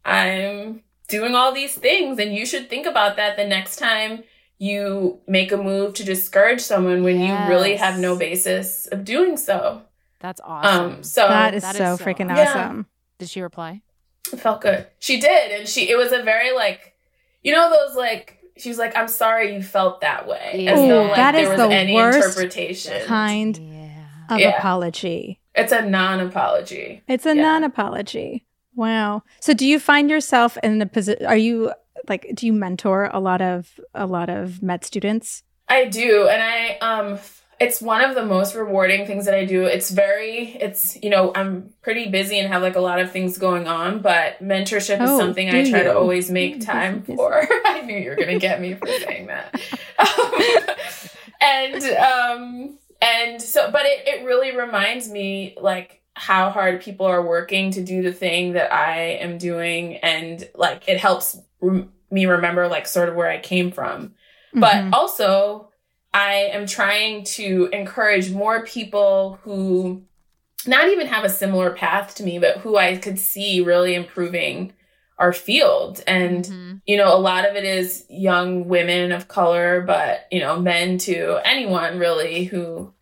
I'm 0.04 0.82
doing 1.12 1.34
all 1.34 1.52
these 1.52 1.74
things 1.74 2.18
and 2.18 2.34
you 2.34 2.46
should 2.46 2.70
think 2.70 2.86
about 2.86 3.16
that 3.16 3.36
the 3.36 3.46
next 3.46 3.76
time 3.76 4.24
you 4.58 5.20
make 5.28 5.52
a 5.52 5.56
move 5.58 5.92
to 5.92 6.04
discourage 6.04 6.60
someone 6.60 7.02
when 7.02 7.20
yes. 7.20 7.28
you 7.28 7.54
really 7.54 7.76
have 7.76 7.98
no 7.98 8.16
basis 8.16 8.86
of 8.86 9.04
doing 9.04 9.36
so. 9.36 9.82
That's 10.20 10.40
awesome. 10.42 10.92
Um, 10.92 11.02
so 11.02 11.28
that 11.28 11.54
is, 11.54 11.62
that 11.62 11.76
so, 11.76 11.92
is 11.92 11.98
so 11.98 12.04
freaking 12.04 12.30
awesome. 12.30 12.76
Yeah. 12.78 12.82
Did 13.18 13.28
she 13.28 13.42
reply? 13.42 13.82
It 14.32 14.38
felt 14.38 14.62
good. 14.62 14.86
She 14.98 15.20
did, 15.20 15.50
and 15.50 15.68
she 15.68 15.90
it 15.90 15.96
was 15.96 16.12
a 16.12 16.22
very 16.22 16.52
like, 16.52 16.94
you 17.42 17.52
know, 17.52 17.68
those 17.70 17.96
like 17.96 18.38
she 18.56 18.68
was 18.68 18.78
like, 18.78 18.96
"I'm 18.96 19.08
sorry 19.08 19.54
you 19.54 19.62
felt 19.62 20.00
that 20.00 20.26
way," 20.28 20.66
as 20.68 20.78
though 20.78 21.02
like 21.02 21.16
that 21.16 21.32
there 21.32 21.50
was 21.50 21.60
any 21.60 21.96
interpretation 21.96 23.04
kind 23.04 23.58
yeah. 23.58 24.06
of 24.30 24.38
yeah. 24.38 24.56
apology. 24.56 25.40
It's 25.54 25.72
a 25.72 25.82
non-apology. 25.82 27.02
It's 27.08 27.26
a 27.26 27.34
yeah. 27.34 27.42
non-apology. 27.42 28.46
Wow. 28.74 29.22
So, 29.40 29.54
do 29.54 29.66
you 29.66 29.78
find 29.78 30.10
yourself 30.10 30.56
in 30.62 30.80
a 30.80 30.86
position? 30.86 31.26
Are 31.26 31.36
you 31.36 31.72
like? 32.08 32.30
Do 32.34 32.46
you 32.46 32.52
mentor 32.52 33.10
a 33.12 33.20
lot 33.20 33.42
of 33.42 33.78
a 33.94 34.06
lot 34.06 34.28
of 34.28 34.62
med 34.62 34.84
students? 34.84 35.42
I 35.68 35.86
do, 35.86 36.28
and 36.28 36.42
I 36.42 36.78
um 36.78 37.18
it's 37.62 37.80
one 37.80 38.02
of 38.02 38.16
the 38.16 38.24
most 38.24 38.56
rewarding 38.56 39.06
things 39.06 39.24
that 39.26 39.34
I 39.34 39.44
do. 39.44 39.64
It's 39.64 39.90
very, 39.90 40.56
it's, 40.60 41.00
you 41.00 41.10
know, 41.10 41.32
I'm 41.34 41.72
pretty 41.80 42.08
busy 42.08 42.38
and 42.40 42.52
have 42.52 42.60
like 42.60 42.74
a 42.74 42.80
lot 42.80 42.98
of 42.98 43.12
things 43.12 43.38
going 43.38 43.68
on, 43.68 44.00
but 44.00 44.42
mentorship 44.42 44.98
oh, 45.00 45.04
is 45.04 45.18
something 45.20 45.48
I 45.48 45.70
try 45.70 45.78
you? 45.78 45.84
to 45.84 45.96
always 45.96 46.28
make 46.28 46.60
time 46.60 47.02
for. 47.02 47.46
I 47.64 47.82
knew 47.82 47.96
you 47.96 48.10
were 48.10 48.16
going 48.16 48.28
to 48.28 48.38
get 48.38 48.60
me 48.60 48.74
for 48.74 48.88
saying 48.88 49.28
that. 49.28 49.54
Um, 49.98 51.10
and, 51.40 51.84
um, 51.98 52.78
and 53.00 53.40
so, 53.40 53.70
but 53.70 53.82
it, 53.84 54.08
it 54.08 54.24
really 54.24 54.56
reminds 54.56 55.08
me 55.08 55.56
like 55.60 56.01
how 56.14 56.50
hard 56.50 56.82
people 56.82 57.06
are 57.06 57.26
working 57.26 57.70
to 57.72 57.82
do 57.82 58.02
the 58.02 58.12
thing 58.12 58.52
that 58.52 58.72
I 58.72 59.00
am 59.20 59.38
doing. 59.38 59.96
And 59.96 60.48
like 60.54 60.88
it 60.88 60.98
helps 60.98 61.38
me 61.60 62.26
remember 62.26 62.68
like 62.68 62.86
sort 62.86 63.08
of 63.08 63.14
where 63.14 63.30
I 63.30 63.38
came 63.38 63.70
from. 63.70 64.14
Mm-hmm. 64.54 64.60
But 64.60 64.94
also, 64.94 65.70
I 66.14 66.50
am 66.52 66.66
trying 66.66 67.24
to 67.24 67.70
encourage 67.72 68.30
more 68.30 68.66
people 68.66 69.38
who 69.42 70.02
not 70.66 70.88
even 70.88 71.06
have 71.06 71.24
a 71.24 71.30
similar 71.30 71.70
path 71.70 72.14
to 72.16 72.22
me, 72.22 72.38
but 72.38 72.58
who 72.58 72.76
I 72.76 72.96
could 72.96 73.18
see 73.18 73.62
really 73.62 73.94
improving 73.94 74.74
our 75.18 75.32
field. 75.32 76.02
And, 76.06 76.44
mm-hmm. 76.44 76.74
you 76.86 76.96
know, 76.96 77.14
a 77.14 77.18
lot 77.18 77.48
of 77.48 77.56
it 77.56 77.64
is 77.64 78.04
young 78.10 78.68
women 78.68 79.12
of 79.12 79.28
color, 79.28 79.80
but, 79.80 80.26
you 80.30 80.40
know, 80.40 80.60
men 80.60 80.98
too, 80.98 81.38
anyone 81.44 81.98
really 81.98 82.44
who 82.44 82.92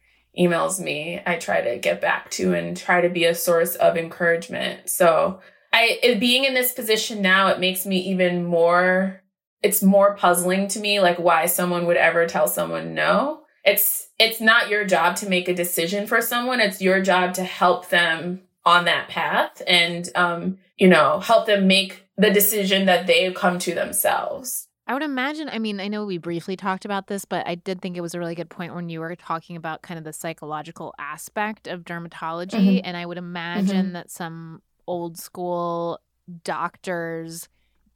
emails 0.40 0.80
me, 0.80 1.20
I 1.26 1.36
try 1.36 1.60
to 1.60 1.78
get 1.78 2.00
back 2.00 2.30
to 2.32 2.54
and 2.54 2.76
try 2.76 3.00
to 3.00 3.08
be 3.08 3.24
a 3.24 3.34
source 3.34 3.74
of 3.76 3.96
encouragement. 3.96 4.88
So 4.88 5.40
I, 5.72 5.98
it, 6.02 6.20
being 6.20 6.44
in 6.44 6.54
this 6.54 6.72
position 6.72 7.20
now, 7.20 7.48
it 7.48 7.60
makes 7.60 7.84
me 7.84 7.98
even 7.98 8.44
more 8.44 9.20
it's 9.62 9.82
more 9.82 10.16
puzzling 10.16 10.68
to 10.68 10.80
me 10.80 11.00
like 11.00 11.18
why 11.18 11.46
someone 11.46 11.86
would 11.86 11.96
ever 11.96 12.26
tell 12.26 12.48
someone 12.48 12.94
no 12.94 13.42
it's 13.64 14.08
it's 14.18 14.40
not 14.40 14.70
your 14.70 14.84
job 14.84 15.16
to 15.16 15.28
make 15.28 15.48
a 15.48 15.54
decision 15.54 16.06
for 16.06 16.20
someone 16.20 16.60
it's 16.60 16.80
your 16.80 17.00
job 17.02 17.34
to 17.34 17.44
help 17.44 17.88
them 17.88 18.40
on 18.64 18.84
that 18.84 19.08
path 19.08 19.62
and 19.66 20.08
um 20.14 20.58
you 20.76 20.88
know 20.88 21.20
help 21.20 21.46
them 21.46 21.66
make 21.66 22.06
the 22.16 22.30
decision 22.30 22.86
that 22.86 23.06
they've 23.06 23.34
come 23.34 23.58
to 23.58 23.74
themselves 23.74 24.66
I 24.90 24.92
would 24.92 25.04
imagine, 25.04 25.48
I 25.48 25.60
mean, 25.60 25.78
I 25.78 25.86
know 25.86 26.04
we 26.04 26.18
briefly 26.18 26.56
talked 26.56 26.84
about 26.84 27.06
this, 27.06 27.24
but 27.24 27.46
I 27.46 27.54
did 27.54 27.80
think 27.80 27.96
it 27.96 28.00
was 28.00 28.16
a 28.16 28.18
really 28.18 28.34
good 28.34 28.50
point 28.50 28.74
when 28.74 28.88
you 28.88 28.98
were 28.98 29.14
talking 29.14 29.54
about 29.54 29.82
kind 29.82 29.98
of 29.98 30.02
the 30.02 30.12
psychological 30.12 30.92
aspect 30.98 31.68
of 31.68 31.82
dermatology. 31.82 32.54
Mm-hmm. 32.54 32.80
And 32.82 32.96
I 32.96 33.06
would 33.06 33.16
imagine 33.16 33.84
mm-hmm. 33.84 33.92
that 33.92 34.10
some 34.10 34.62
old 34.88 35.16
school 35.16 36.00
doctors 36.42 37.48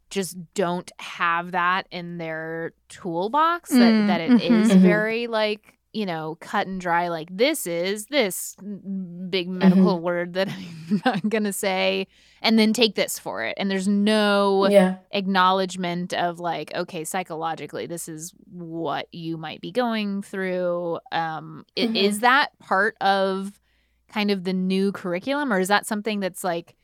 just 0.09 0.37
don't 0.55 0.93
have 1.01 1.51
that 1.51 1.89
in 1.91 2.19
their 2.19 2.75
toolbox 2.89 3.73
Mm, 3.73 3.79
that, 3.81 4.07
that 4.07 4.21
it 4.21 4.43
is 4.43 4.71
mhm. 4.71 4.79
very 4.79 5.27
like 5.27 5.74
you 5.95 6.05
know 6.05 6.37
cut 6.41 6.67
and 6.67 6.81
dry 6.81 7.09
like 7.09 7.29
this 7.31 7.67
is 7.67 8.07
this 8.07 8.57
big 9.31 9.49
medical 9.49 10.01
word 10.01 10.35
that 10.35 10.49
i'm 10.91 11.03
not 11.05 11.29
gonna 11.29 11.53
say 11.53 12.07
and 12.43 12.59
then 12.59 12.73
take 12.73 12.95
this 12.97 13.19
for 13.19 13.45
it 13.45 13.55
and 13.59 13.71
there's 13.71 13.87
no 13.89 14.69
Yeah. 14.69 14.97
acknowledgement 15.13 16.13
of 16.13 16.41
like 16.41 16.75
okay 16.75 17.05
psychologically 17.05 17.87
this 17.87 18.09
is 18.09 18.33
what 18.51 19.07
you 19.13 19.37
might 19.37 19.61
be 19.61 19.71
going 19.73 20.23
through 20.23 20.99
um 21.13 21.65
Mhm. 21.77 21.97
is 21.97 22.21
that 22.21 22.59
part 22.59 22.97
of 23.01 23.53
kind 24.09 24.31
of 24.31 24.45
the 24.45 24.53
new 24.53 24.93
curriculum 24.93 25.53
or 25.53 25.61
is 25.61 25.69
that 25.69 25.87
something 25.87 26.21
that's 26.21 26.43
like 26.45 26.75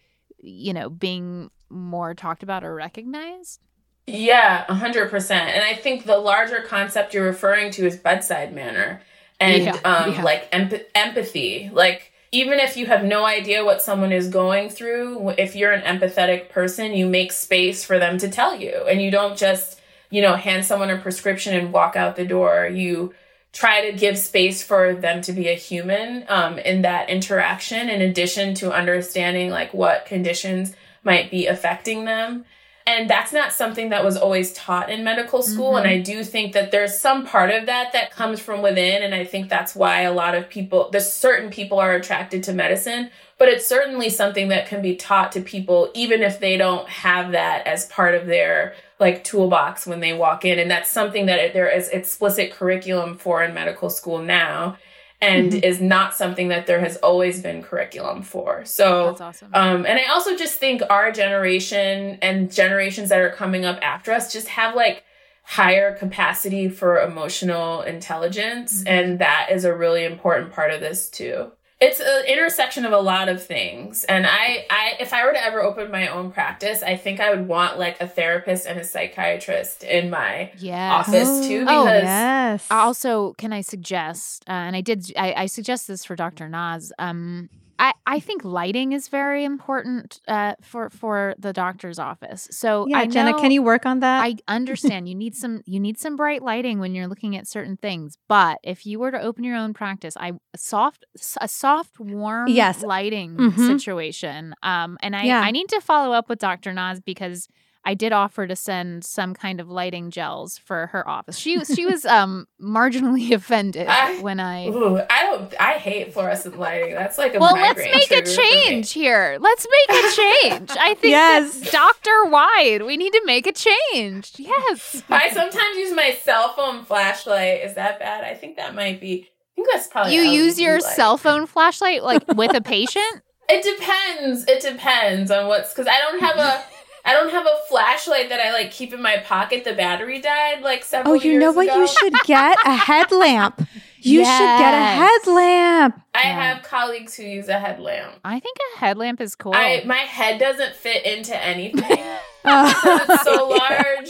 you 0.43 0.73
know 0.73 0.89
being 0.89 1.51
more 1.69 2.15
talked 2.15 2.43
about 2.43 2.65
or 2.65 2.75
recognized 2.75 3.61
Yeah, 4.07 4.65
a 4.69 4.75
hundred 4.75 5.11
percent. 5.11 5.51
And 5.51 5.63
I 5.63 5.75
think 5.75 6.05
the 6.05 6.19
larger 6.19 6.63
concept 6.63 7.15
you're 7.15 7.27
referring 7.27 7.71
to 7.73 7.87
is 7.87 7.97
bedside 7.97 8.55
manner 8.55 9.03
and 9.39 9.65
Yeah, 9.65 9.77
um, 9.85 10.13
yeah. 10.13 10.23
like 10.23 10.49
emp- 10.53 10.83
empathy. 10.95 11.71
Like 11.73 12.13
even 12.33 12.59
if 12.59 12.77
you 12.77 12.87
have 12.87 13.05
no 13.05 13.25
idea 13.25 13.65
what 13.65 13.83
someone 13.83 14.13
is 14.13 14.29
going 14.29 14.69
through, 14.69 15.31
if 15.39 15.55
you're 15.57 15.73
an 15.73 15.83
empathetic 15.83 16.49
person, 16.49 16.93
you 16.93 17.07
make 17.07 17.33
space 17.33 17.85
for 17.85 17.99
them 17.99 18.19
to 18.19 18.29
tell 18.29 18.57
you, 18.57 18.85
and 18.89 19.01
you 19.01 19.11
don't 19.11 19.37
just 19.37 19.81
you 20.11 20.23
know 20.23 20.35
hand 20.35 20.65
someone 20.65 20.91
a 20.91 20.99
prescription 20.99 21.55
and 21.55 21.73
walk 21.73 21.95
out 21.97 22.17
the 22.17 22.27
door. 22.27 22.67
You 22.67 23.15
try 23.53 23.91
to 23.91 23.97
give 23.97 24.17
space 24.17 24.63
for 24.63 24.95
them 24.95 25.21
to 25.23 25.33
be 25.33 25.49
a 25.49 25.55
human 25.55 26.25
um, 26.29 26.59
in 26.59 26.83
that 26.83 27.11
interaction 27.11 27.89
in 27.89 28.01
addition 28.01 28.55
to 28.55 28.73
understanding 28.73 29.51
like 29.51 29.75
what 29.75 30.07
conditions 30.07 30.73
might 31.03 31.31
be 31.33 31.47
affecting 31.47 32.05
them 32.05 32.45
and 32.87 33.09
that's 33.09 33.33
not 33.33 33.53
something 33.53 33.91
that 33.91 34.05
was 34.05 34.17
always 34.17 34.53
taught 34.53 34.91
in 34.91 35.05
medical 35.05 35.43
school 35.43 35.77
and 35.77 35.87
mm-hmm. 35.87 36.01
i 36.01 36.03
do 36.03 36.25
think 36.25 36.53
that 36.53 36.71
there's 36.71 36.99
some 36.99 37.27
part 37.27 37.51
of 37.51 37.67
that 37.67 37.93
that 37.93 38.11
comes 38.11 38.41
from 38.41 38.63
within 38.63 39.03
and 39.03 39.15
i 39.15 39.25
think 39.25 39.49
that's 39.49 39.75
why 39.75 40.03
a 40.03 40.13
lot 40.13 40.35
of 40.35 40.49
people 40.49 40.89
there's 40.91 41.11
certain 41.11 41.51
people 41.51 41.79
are 41.79 41.95
attracted 41.95 42.43
to 42.43 42.53
medicine 42.53 43.11
but 43.39 43.49
it's 43.49 43.67
certainly 43.67 44.11
something 44.11 44.49
that 44.49 44.67
can 44.67 44.83
be 44.83 44.95
taught 44.97 45.33
to 45.33 45.41
people 45.41 45.91
even 45.95 46.23
if 46.23 46.41
they 46.41 46.57
don't 46.57 46.89
have 46.89 47.33
that 47.33 47.67
as 47.67 47.87
part 47.87 48.15
of 48.15 48.27
their 48.27 48.75
like 48.99 49.25
toolbox 49.25 49.87
when 49.87 50.01
they 50.01 50.13
walk 50.13 50.45
in 50.45 50.59
and 50.59 50.71
that's 50.71 50.91
something 50.91 51.27
that 51.27 51.53
there 51.53 51.69
is 51.69 51.89
explicit 51.89 52.53
curriculum 52.53 53.17
for 53.17 53.43
in 53.43 53.55
medical 53.55 53.91
school 53.91 54.19
now 54.19 54.77
and 55.23 55.53
is 55.55 55.81
not 55.81 56.15
something 56.15 56.49
that 56.49 56.67
there 56.67 56.81
has 56.81 56.97
always 56.99 57.43
been 57.43 57.63
curriculum 57.63 58.23
for 58.23 58.65
so 58.65 59.09
that's 59.09 59.21
awesome 59.21 59.51
um, 59.53 59.87
and 59.87 59.99
I 59.99 60.07
also 60.07 60.37
just 60.37 60.59
think 60.59 60.83
our 60.89 61.13
generation 61.13 62.19
and 62.23 62.53
generations 62.53 63.09
that 63.11 63.21
are 63.21 63.31
coming 63.31 63.65
up 63.65 63.79
after 63.83 64.13
us 64.13 64.33
just 64.33 64.49
have 64.49 64.75
like 64.75 65.05
higher 65.51 65.97
capacity 65.97 66.69
for 66.69 67.01
emotional 67.01 67.83
intelligence. 67.83 68.85
Mhm. 68.85 68.89
And 68.89 69.19
that 69.19 69.49
is 69.51 69.65
a 69.65 69.75
really 69.75 70.05
important 70.05 70.53
part 70.53 70.71
of 70.71 70.81
this 70.81 71.09
too. 71.11 71.51
It's 71.81 71.99
an 71.99 72.25
intersection 72.27 72.85
of 72.85 72.93
a 72.93 72.99
lot 72.99 73.29
of 73.31 73.43
things. 73.43 74.05
And 74.05 74.27
I, 74.27 74.67
I, 74.69 74.97
if 75.01 75.15
I 75.15 75.25
were 75.25 75.33
to 75.33 75.43
ever 75.43 75.63
open 75.63 75.91
my 75.91 76.09
own 76.09 76.31
practice, 76.31 76.83
I 76.83 76.97
think 76.97 77.21
I 77.21 77.31
would 77.31 77.49
want 77.49 77.79
like 77.79 77.99
a 78.01 78.07
therapist 78.07 78.67
and 78.67 78.79
a 78.79 78.85
psychiatrist 78.85 79.83
in 79.83 80.11
my 80.11 80.53
yes 80.59 81.09
office 81.09 81.47
too, 81.47 81.65
Oh, 81.67 81.85
yes. 81.85 82.67
Also, 82.71 83.33
can 83.35 83.53
I 83.53 83.63
suggest, 83.63 84.45
uh, 84.47 84.53
and 84.53 84.77
I 84.77 84.83
did, 84.83 85.11
I, 85.17 85.33
I 85.35 85.47
suggest 85.47 85.89
this 85.89 86.05
for 86.05 86.17
Dr. 86.17 86.49
Naz. 86.49 86.93
Um, 86.99 87.49
I, 87.81 87.95
I 88.07 88.21
think 88.21 88.45
lighting 88.45 88.93
is 88.93 89.09
very 89.09 89.43
important 89.43 90.21
uh, 90.29 90.55
for 90.61 90.91
for 90.91 91.35
the 91.39 91.53
doctor's 91.53 91.99
office. 91.99 92.47
So 92.51 92.85
yeah, 92.89 93.07
Jenna, 93.07 93.33
can 93.41 93.51
you 93.51 93.63
work 93.63 93.87
on 93.87 94.01
that? 94.01 94.23
I 94.23 94.37
understand 94.47 95.09
you 95.09 95.15
need 95.15 95.35
some 95.35 95.63
you 95.65 95.81
need 95.81 95.99
some 95.99 96.15
bright 96.15 96.43
lighting 96.43 96.79
when 96.79 96.95
you're 96.95 97.09
looking 97.09 97.37
at 97.37 97.49
certain 97.49 97.79
things. 97.79 98.19
But 98.29 98.59
if 98.63 98.85
you 98.85 98.99
were 98.99 99.11
to 99.11 99.21
open 99.21 99.45
your 99.45 99.57
own 99.57 99.73
practice, 99.73 100.15
I 100.19 100.33
soft 100.55 101.07
a 101.41 101.49
soft 101.49 101.99
warm 101.99 102.49
Yes. 102.49 102.83
lighting 102.83 103.37
Mhm. 103.39 103.67
situation. 103.67 104.55
Um, 104.63 104.99
and 105.01 105.17
I 105.17 105.25
Yeah. 105.25 105.41
I 105.41 105.51
need 105.51 105.71
to 105.71 105.81
follow 105.81 106.13
up 106.13 106.29
with 106.29 106.39
Dr. 106.39 106.75
Naz 106.75 107.01
because 107.01 107.49
I 107.83 107.95
did 107.95 108.13
offer 108.13 108.47
to 108.47 108.55
send 108.55 109.05
some 109.07 109.33
kind 109.33 109.59
of 109.59 109.71
lighting 109.71 110.11
gels 110.11 110.59
for 110.59 110.89
her 110.89 111.09
office. 111.09 111.39
She 111.39 111.65
she 111.65 111.87
was 111.87 112.05
um 112.05 112.47
marginally 112.61 113.33
offended 113.35 113.87
I- 113.89 114.21
when 114.21 114.39
I. 114.39 114.67
ooh, 114.69 115.01
I 115.09 115.23
don't, 115.25 115.55
I 115.59 115.73
hate 115.79 116.13
fluorescent 116.13 116.59
lighting. 116.59 116.95
That's 116.95 117.17
like 117.17 117.35
a 117.35 117.39
Well, 117.39 117.55
let's 117.55 117.79
make 117.79 117.95
a 118.11 118.23
trigger 118.23 118.31
for 118.31 118.41
me. 118.43 118.47
change 118.67 118.93
here. 118.93 119.39
Let's 119.41 119.67
make 119.89 119.99
a 119.99 120.11
change. 120.15 120.71
I 120.79 120.95
think 120.95 121.11
Yes. 121.13 121.71
doctor 121.71 122.25
wide. 122.27 122.83
We 122.85 122.97
need 122.99 123.13
to 123.15 123.23
make 123.25 123.47
a 123.47 123.53
change. 123.53 124.33
Yes. 124.37 125.03
I 125.09 125.31
sometimes 125.31 125.77
use 125.79 125.95
my 125.95 126.19
cell 126.23 126.53
phone 126.53 126.85
flashlight. 126.85 127.63
Is 127.65 127.75
that 127.77 127.99
bad? 127.99 128.25
I 128.25 128.35
think 128.35 128.57
that 128.57 128.75
might 128.75 129.01
be. 129.01 129.27
I 129.27 129.55
think 129.57 129.69
that's 129.73 129.87
probably. 129.89 130.15
you 130.15 130.21
use 130.23 130.61
your 130.61 130.75
light. 130.81 130.83
cell 130.83 131.17
phone 131.17 131.47
flashlight 131.47 132.03
like 132.03 132.27
with 132.35 132.55
a 132.55 132.61
patient 132.61 133.23
It 133.53 133.65
depends. 133.65 134.45
It 134.47 134.61
depends 134.63 135.31
on 135.33 135.49
what's 135.49 135.73
because 135.73 135.89
I 135.89 135.99
don't 135.99 136.21
have 136.21 136.37
a. 136.37 136.63
I 137.05 137.13
don't 137.15 137.31
have 137.31 137.47
a 137.47 137.57
flashlight 137.69 138.29
that 138.29 138.41
I 138.41 138.53
like 138.53 138.71
keep 138.71 138.93
in 138.93 139.01
my 139.03 139.19
pocket. 139.19 139.65
The 139.65 139.73
battery 139.75 140.21
died 140.21 140.63
like 140.63 140.85
several 140.85 141.15
oh, 141.15 141.17
you 141.17 141.39
know 141.39 141.53
what? 141.53 141.67
ago. 141.67 141.81
You 141.81 141.87
should 141.87 142.15
get 142.25 142.57
a 142.65 142.75
headlamp. 142.75 143.67
You 144.03 144.21
should 144.25 144.57
get 144.57 144.73
a 144.73 144.79
Yes. 144.79 144.97
headlamp. 145.27 146.01
I 146.15 146.23
Yeah. 146.23 146.55
have 146.55 146.63
colleagues 146.63 147.15
who 147.17 147.23
use 147.25 147.49
a 147.49 147.59
headlamp. 147.59 148.15
i 148.25 148.41
think 148.41 148.57
a 148.75 148.79
headlamp 148.79 149.21
is 149.21 149.35
cool 149.35 149.53
I 149.55 149.83
my 149.85 149.99
head 149.99 150.41
doesn't 150.41 150.75
fit 150.75 151.05
into 151.05 151.37
anything. 151.37 151.83
It's 152.45 153.23
so 153.25 153.47
large. 153.49 154.09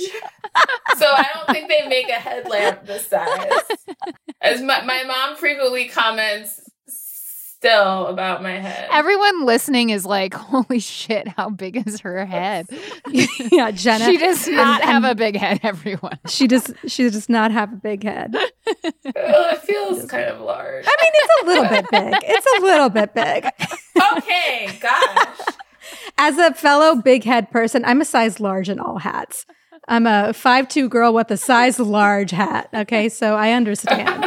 So 0.97 1.07
I 1.07 1.26
don't 1.34 1.49
think 1.49 1.68
they 1.68 1.88
make 1.88 2.09
a 2.09 2.12
headlamp 2.12 2.86
this 2.86 3.09
size. 3.09 3.51
As 4.41 4.62
my, 4.62 4.84
my 4.84 5.03
mom 5.03 5.34
frequently 5.36 5.88
comments 5.88 6.70
still 7.61 8.06
about 8.06 8.42
my 8.42 8.52
head. 8.58 8.88
everyone 8.90 9.44
listening 9.44 9.90
is 9.90 10.06
like 10.06 10.32
holy 10.32 10.78
shit 10.78 11.28
how 11.28 11.50
big 11.50 11.86
is 11.86 12.00
her 12.00 12.24
head 12.24 12.66
yeah, 13.52 13.70
Jenna. 13.70 14.06
she 14.06 14.16
does 14.16 14.46
and- 14.46 14.56
not 14.56 14.80
have 14.82 15.04
and 15.04 15.12
a 15.12 15.14
big 15.14 15.36
head 15.36 15.61
everyone 15.62 16.18
She 16.26 16.46
does. 16.46 16.72
She 16.86 17.02
does 17.11 17.28
not 17.28 17.50
have 17.52 17.72
a 17.72 17.76
big 17.76 18.02
head. 18.04 18.34
Ugh, 18.66 18.84
it 19.06 19.58
feels 19.62 20.06
kind 20.06 20.24
of 20.24 20.40
large. 20.40 20.84
I 20.86 20.96
mean, 21.02 21.12
it's 21.14 21.42
a 21.42 21.46
little 21.46 21.68
bit 21.68 21.90
big. 21.90 22.14
It's 22.24 22.46
a 22.58 22.62
little 22.64 22.88
bit 22.88 23.14
big. 23.14 23.46
Okay, 24.16 24.68
gosh. 24.80 25.38
As 26.16 26.38
a 26.38 26.54
fellow 26.54 26.94
big 26.96 27.24
head 27.24 27.50
person, 27.50 27.84
I'm 27.84 28.00
a 28.00 28.04
size 28.06 28.40
large 28.40 28.68
in 28.70 28.80
all 28.80 28.98
hats. 28.98 29.44
I'm 29.88 30.06
a 30.06 30.32
five 30.32 30.68
two 30.68 30.88
girl 30.88 31.12
with 31.12 31.30
a 31.30 31.36
size 31.36 31.78
large 31.78 32.30
hat. 32.30 32.68
Okay, 32.74 33.08
so 33.11 33.34
I 33.36 33.52
understand. 33.52 34.24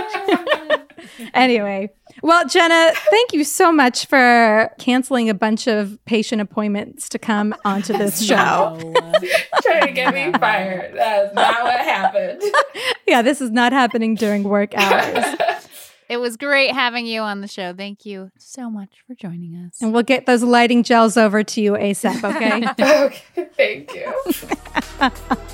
anyway, 1.34 1.90
well, 2.24 2.48
Jenna, 2.48 2.94
thank 2.96 3.34
you 3.34 3.44
so 3.44 3.72
much 3.72 4.06
for 4.08 4.72
canceling 4.80 5.30
a 5.30 5.34
bunch 5.34 5.68
of 5.68 6.00
patient 6.06 6.42
appointments 6.42 7.10
to 7.10 7.20
come 7.20 7.54
onto 7.66 7.92
this 7.96 8.26
show. 8.26 8.80
Trying 9.62 9.88
to 9.88 9.92
get 9.92 10.14
me 10.14 10.32
fired. 10.40 10.96
That's 10.96 11.36
not 11.36 11.64
what 11.64 11.80
happened. 11.80 12.42
Yeah, 13.06 13.22
this 13.22 13.42
is 13.42 13.52
not 13.52 13.74
happening 13.74 14.16
during 14.16 14.44
work 14.44 14.74
hours. 14.78 15.36
it 16.10 16.18
was 16.18 16.38
great 16.38 16.72
having 16.72 17.06
you 17.06 17.20
on 17.22 17.42
the 17.42 17.48
show 17.48 17.74
thank 17.74 18.06
you 18.06 18.32
so 18.38 18.70
much 18.70 19.04
for 19.06 19.14
joining 19.14 19.56
us 19.68 19.82
And 19.82 19.94
we'll 19.94 20.04
get 20.04 20.26
those 20.26 20.42
lighting 20.42 20.84
gels 20.84 21.18
over 21.18 21.44
to 21.44 21.62
you 21.62 21.74
ASAP, 21.74 22.24
okay? 22.24 22.66
okay, 23.06 23.50
thank 23.58 23.94
you. 23.94 25.54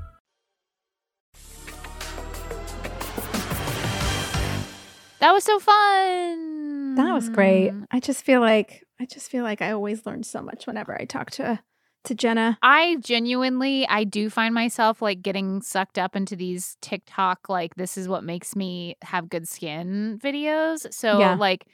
That 5.21 5.31
was 5.31 5.43
so 5.43 5.59
fun 5.59 6.95
That 6.95 7.13
was 7.13 7.29
great. 7.29 7.71
I 7.91 7.99
just 7.99 8.25
feel 8.25 8.41
like 8.41 8.83
I 8.99 9.05
just 9.05 9.31
feel 9.31 9.43
like 9.43 9.61
I 9.61 9.71
always 9.71 10.05
learn 10.05 10.23
so 10.23 10.41
much 10.41 10.67
whenever 10.67 10.99
I 10.99 11.05
talk 11.05 11.31
to 11.31 11.59
to 12.05 12.15
Jenna. 12.15 12.57
I 12.63 12.97
genuinely, 12.99 13.87
I 13.87 14.03
do 14.03 14.29
find 14.29 14.53
myself 14.55 15.01
like 15.01 15.21
getting 15.21 15.61
sucked 15.61 15.97
up 15.99 16.15
into 16.15 16.35
these 16.35 16.75
TikTok, 16.81 17.47
like, 17.49 17.75
this 17.75 17.95
is 17.97 18.07
what 18.07 18.23
makes 18.23 18.55
me 18.55 18.95
have 19.03 19.29
good 19.29 19.47
skin 19.47 20.19
videos. 20.23 20.91
So, 20.93 21.17
Yeah. 21.19 21.35
like, 21.35 21.65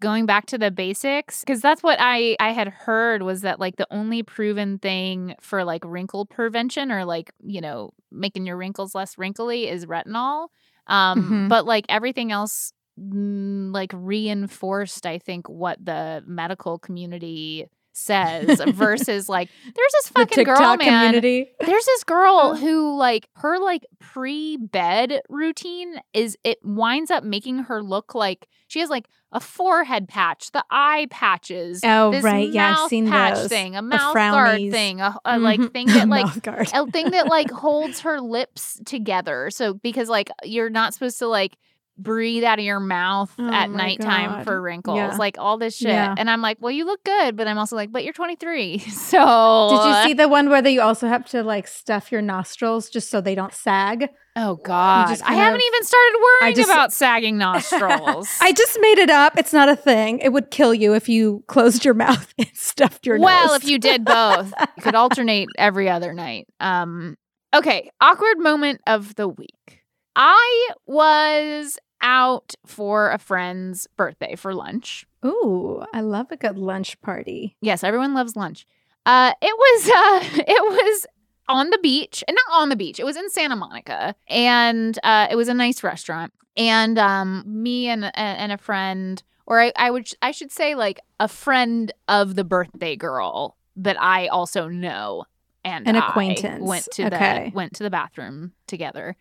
going 0.00 0.24
back 0.26 0.46
to 0.46 0.56
the 0.58 0.70
basics 0.70 1.40
because 1.42 1.60
that's 1.60 1.82
what 1.82 1.98
I 2.00 2.34
I 2.40 2.52
had 2.52 2.68
heard 2.68 3.22
was 3.22 3.42
that 3.42 3.60
like 3.60 3.76
the 3.76 3.86
only 3.90 4.22
proven 4.22 4.78
thing 4.78 5.34
for 5.42 5.62
like 5.62 5.82
wrinkle 5.84 6.24
prevention 6.24 6.90
or 6.90 7.04
like, 7.04 7.30
you 7.42 7.60
know, 7.60 7.90
making 8.10 8.46
your 8.46 8.56
wrinkles 8.56 8.94
less 8.94 9.18
wrinkly 9.18 9.68
is 9.68 9.84
retinol. 9.86 10.48
Um 10.86 11.46
Mhm. 11.46 11.48
but 11.50 11.66
like 11.66 11.84
everything 11.90 12.32
else 12.32 12.72
like 13.00 13.92
reinforced 13.94 15.06
I 15.06 15.18
think 15.18 15.48
what 15.48 15.84
the 15.84 16.22
medical 16.26 16.78
community 16.78 17.66
says 17.92 18.60
versus 18.68 19.28
like 19.28 19.48
there's 19.64 19.92
this 19.92 20.08
The 20.08 20.20
fucking 20.20 20.44
girl 20.44 20.76
man 20.76 20.78
community. 20.78 21.50
there's 21.60 21.84
this 21.86 22.04
girl 22.04 22.54
who 22.56 22.96
like 22.96 23.28
her 23.36 23.58
like 23.58 23.84
pre-bed 23.98 25.20
routine 25.28 25.96
is 26.12 26.36
it 26.44 26.58
winds 26.62 27.10
up 27.10 27.24
making 27.24 27.58
her 27.64 27.82
look 27.82 28.14
like 28.14 28.46
she 28.68 28.80
has 28.80 28.90
like 28.90 29.06
a 29.32 29.38
forehead 29.40 30.08
patch, 30.08 30.50
the 30.52 30.64
eye 30.70 31.06
patches, 31.10 31.82
Oh, 31.84 32.10
this 32.10 32.24
right. 32.24 32.48
Yeah, 32.48 32.74
I've 32.82 32.88
seen 32.88 33.08
patch 33.08 33.34
those. 33.36 33.48
thing, 33.48 33.76
a 33.76 33.82
mouth 33.82 34.14
guard 34.14 34.60
thing, 34.72 35.00
a, 35.00 35.16
a 35.24 35.38
like 35.38 35.60
Mhm. 35.60 35.72
thing 35.72 35.86
that 35.88 36.08
like 36.08 36.46
a 36.74 36.86
thing 36.90 37.10
that 37.12 37.28
like 37.28 37.50
holds 37.50 38.00
her 38.00 38.20
lips 38.20 38.80
together. 38.84 39.50
So 39.50 39.74
because 39.74 40.08
like 40.08 40.30
you're 40.44 40.70
not 40.70 40.94
supposed 40.94 41.18
to 41.20 41.28
like 41.28 41.56
breathe 42.02 42.44
out 42.44 42.58
of 42.58 42.64
your 42.64 42.80
mouth 42.80 43.32
Oh 43.38 43.50
at 43.50 43.70
nighttime 43.70 44.30
God. 44.30 44.44
for 44.44 44.60
wrinkles, 44.60 44.96
Yeah. 44.96 45.16
like 45.16 45.36
all 45.38 45.58
this 45.58 45.76
shit. 45.76 45.88
Yeah. 45.88 46.14
And 46.16 46.28
I'm 46.30 46.40
like, 46.42 46.58
well, 46.60 46.70
you 46.72 46.84
look 46.84 47.02
good, 47.04 47.36
but 47.36 47.46
I'm 47.46 47.58
also 47.58 47.76
like, 47.76 47.92
but 47.92 48.04
you're 48.04 48.12
23, 48.12 48.78
so 48.78 49.68
Did 49.70 49.88
you 49.88 50.02
see 50.04 50.14
the 50.14 50.28
one 50.28 50.48
where 50.50 50.62
they 50.62 50.72
you 50.72 50.80
also 50.82 51.08
have 51.08 51.26
to 51.30 51.42
like 51.42 51.66
stuff 51.68 52.10
your 52.12 52.22
nostrils 52.22 52.88
just 52.90 53.10
so 53.10 53.20
they 53.20 53.34
don't 53.34 53.52
sag? 53.54 54.08
Oh 54.36 54.54
God! 54.54 55.08
I 55.24 55.34
haven't 55.34 55.56
of- 55.56 55.66
even 55.66 55.82
started 55.84 56.18
worrying 56.22 56.54
just- 56.56 56.70
about 56.70 56.92
sagging 56.92 57.36
nostrils. 57.36 58.28
I 58.40 58.52
just 58.52 58.78
made 58.80 58.98
it 58.98 59.10
up. 59.10 59.36
It's 59.36 59.52
not 59.52 59.68
a 59.68 59.74
thing. 59.74 60.20
It 60.20 60.28
would 60.28 60.52
kill 60.52 60.72
you 60.72 60.94
if 60.94 61.08
you 61.08 61.42
closed 61.48 61.84
your 61.84 61.94
mouth 62.06 62.32
and 62.38 62.48
stuffed 62.54 63.06
your 63.06 63.18
well, 63.18 63.48
nose. 63.48 63.56
if 63.56 63.68
you 63.68 63.78
did 63.80 64.04
both, 64.04 64.52
you 64.76 64.82
could 64.84 64.94
alternate 64.94 65.48
every 65.58 65.90
other 65.90 66.14
night. 66.14 66.46
Um, 66.60 67.16
okay, 67.52 67.90
awkward 68.00 68.38
moment 68.38 68.80
of 68.86 69.16
the 69.16 69.26
week. 69.28 69.82
I 70.14 70.68
was 70.86 71.76
out 72.02 72.54
for 72.66 73.10
a 73.10 73.18
friend's 73.18 73.86
birthday 73.96 74.34
for 74.36 74.54
lunch. 74.54 75.06
Ooh, 75.24 75.82
I 75.92 76.00
love 76.00 76.30
a 76.30 76.36
good 76.36 76.56
lunch 76.58 77.00
party. 77.00 77.56
Yes, 77.60 77.84
everyone 77.84 78.14
loves 78.14 78.36
lunch. 78.36 78.66
Uh, 79.06 79.32
it 79.40 79.54
was 79.56 79.88
uh, 80.36 80.42
it 80.46 80.62
was 80.62 81.06
on 81.48 81.70
the 81.70 81.78
beach, 81.78 82.22
and 82.28 82.36
not 82.36 82.60
on 82.60 82.68
the 82.68 82.76
beach. 82.76 83.00
It 83.00 83.04
was 83.04 83.16
in 83.16 83.28
Santa 83.30 83.56
Monica, 83.56 84.14
and 84.28 84.98
uh, 85.02 85.26
it 85.30 85.36
was 85.36 85.48
a 85.48 85.54
nice 85.54 85.82
restaurant. 85.82 86.32
And 86.56 86.98
um, 86.98 87.44
me 87.46 87.88
and 87.88 88.10
and 88.16 88.52
a 88.52 88.58
friend, 88.58 89.22
or 89.46 89.60
I, 89.60 89.72
I 89.76 89.90
would 89.90 90.08
I 90.22 90.30
should 90.32 90.50
say 90.52 90.74
like 90.74 91.00
a 91.18 91.28
friend 91.28 91.92
of 92.08 92.34
the 92.34 92.44
birthday 92.44 92.96
girl 92.96 93.56
that 93.76 94.00
I 94.00 94.26
also 94.28 94.68
know, 94.68 95.24
and 95.64 95.88
An 95.88 95.96
acquaintance. 95.96 96.62
went 96.62 96.88
to 96.94 97.06
Okay. 97.06 97.50
the 97.50 97.56
went 97.56 97.74
to 97.76 97.82
the 97.82 97.90
bathroom 97.90 98.52
together. 98.66 99.16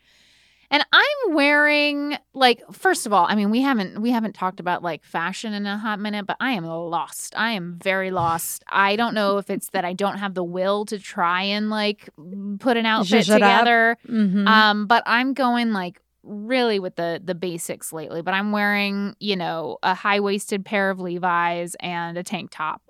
And 0.71 0.85
I'm 0.91 1.33
wearing 1.33 2.17
like 2.33 2.61
first 2.71 3.05
of 3.05 3.13
all, 3.13 3.25
I 3.27 3.35
mean 3.35 3.49
we 3.49 3.61
haven't 3.61 4.01
we 4.01 4.11
haven't 4.11 4.33
talked 4.33 4.59
about 4.59 4.83
like 4.83 5.03
fashion 5.03 5.53
in 5.53 5.65
a 5.65 5.77
hot 5.77 5.99
minute, 5.99 6.25
but 6.25 6.37
I 6.39 6.51
am 6.51 6.65
lost. 6.65 7.33
I 7.37 7.51
am 7.51 7.79
very 7.81 8.11
lost. 8.11 8.63
I 8.67 8.95
don't 8.95 9.13
know 9.13 9.37
if 9.37 9.49
it's 9.49 9.69
that 9.71 9.85
I 9.85 9.93
don't 9.93 10.17
have 10.17 10.33
the 10.33 10.43
will 10.43 10.85
to 10.85 10.99
try 10.99 11.43
and 11.43 11.69
like 11.69 12.09
put 12.59 12.77
an 12.77 12.85
outfit 12.85 13.25
Zhuzh 13.25 13.33
together. 13.33 13.97
Mm-hmm. 14.07 14.47
Um, 14.47 14.87
but 14.87 15.03
I'm 15.05 15.33
going 15.33 15.73
like 15.73 16.01
really 16.23 16.79
with 16.79 16.95
the 16.95 17.21
the 17.23 17.35
basics 17.35 17.91
lately. 17.91 18.21
But 18.21 18.33
I'm 18.33 18.51
wearing, 18.51 19.15
you 19.19 19.35
know, 19.35 19.77
a 19.83 19.95
high 19.95 20.19
waisted 20.19 20.65
pair 20.65 20.89
of 20.89 20.99
Levi's 20.99 21.75
and 21.79 22.17
a 22.17 22.23
tank 22.23 22.51
top. 22.51 22.81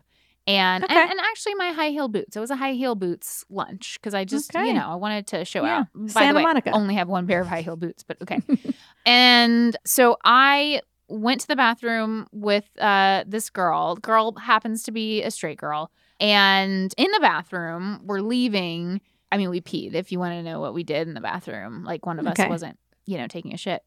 And, 0.49 0.83
Okay. 0.83 0.95
and 0.95 1.11
and 1.11 1.19
actually 1.19 1.53
my 1.55 1.71
high 1.71 1.89
heel 1.89 2.07
boots. 2.07 2.35
It 2.35 2.39
was 2.39 2.49
a 2.51 2.55
high 2.55 2.73
heel 2.73 2.95
boots 2.95 3.45
lunch 3.49 3.97
because 4.01 4.13
I 4.13 4.25
just 4.25 4.55
Okay. 4.55 4.65
you 4.67 4.73
know 4.73 4.87
I 4.89 4.95
wanted 4.95 5.27
to 5.27 5.45
show 5.45 5.63
Yeah. 5.63 5.79
out. 5.81 5.87
By 5.93 6.07
Santa 6.07 6.33
the 6.33 6.37
way, 6.37 6.43
Monica. 6.43 6.71
only 6.71 6.95
have 6.95 7.07
one 7.07 7.27
pair 7.27 7.41
of 7.41 7.47
high 7.47 7.61
heel 7.61 7.75
boots, 7.75 8.03
but 8.03 8.21
okay. 8.21 8.41
and 9.05 9.75
so 9.85 10.17
I 10.23 10.81
went 11.07 11.41
to 11.41 11.47
the 11.47 11.55
bathroom 11.55 12.27
with 12.31 12.65
uh, 12.79 13.23
this 13.27 13.49
girl. 13.49 13.95
Girl 13.95 14.33
happens 14.33 14.83
to 14.83 14.91
be 14.91 15.21
a 15.23 15.31
straight 15.31 15.57
girl, 15.57 15.91
and 16.19 16.93
in 16.97 17.11
the 17.11 17.19
bathroom 17.21 18.01
we're 18.03 18.21
leaving. 18.21 19.01
I 19.31 19.37
mean, 19.37 19.51
we 19.51 19.61
peed. 19.61 19.93
If 19.93 20.11
you 20.11 20.17
want 20.17 20.33
to 20.33 20.41
know 20.41 20.59
what 20.59 20.73
we 20.73 20.83
did 20.83 21.07
in 21.07 21.13
the 21.13 21.21
bathroom, 21.21 21.83
like 21.83 22.03
one 22.07 22.17
of 22.17 22.25
us 22.25 22.37
wasn't, 22.49 22.79
you 23.05 23.19
know, 23.19 23.27
taking 23.27 23.53
a 23.53 23.57
shit. 23.57 23.83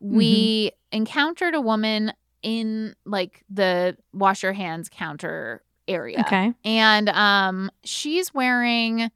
We 0.00 0.70
encountered 0.92 1.54
a 1.56 1.60
woman 1.60 2.12
in 2.42 2.94
like 3.04 3.42
the 3.50 3.96
wash 4.12 4.44
your 4.44 4.52
hands 4.52 4.88
counter 4.88 5.64
area. 5.88 6.20
Okay. 6.20 6.52
And 6.64 7.08
um 7.10 7.70
she's 7.84 8.32
wearing 8.34 9.10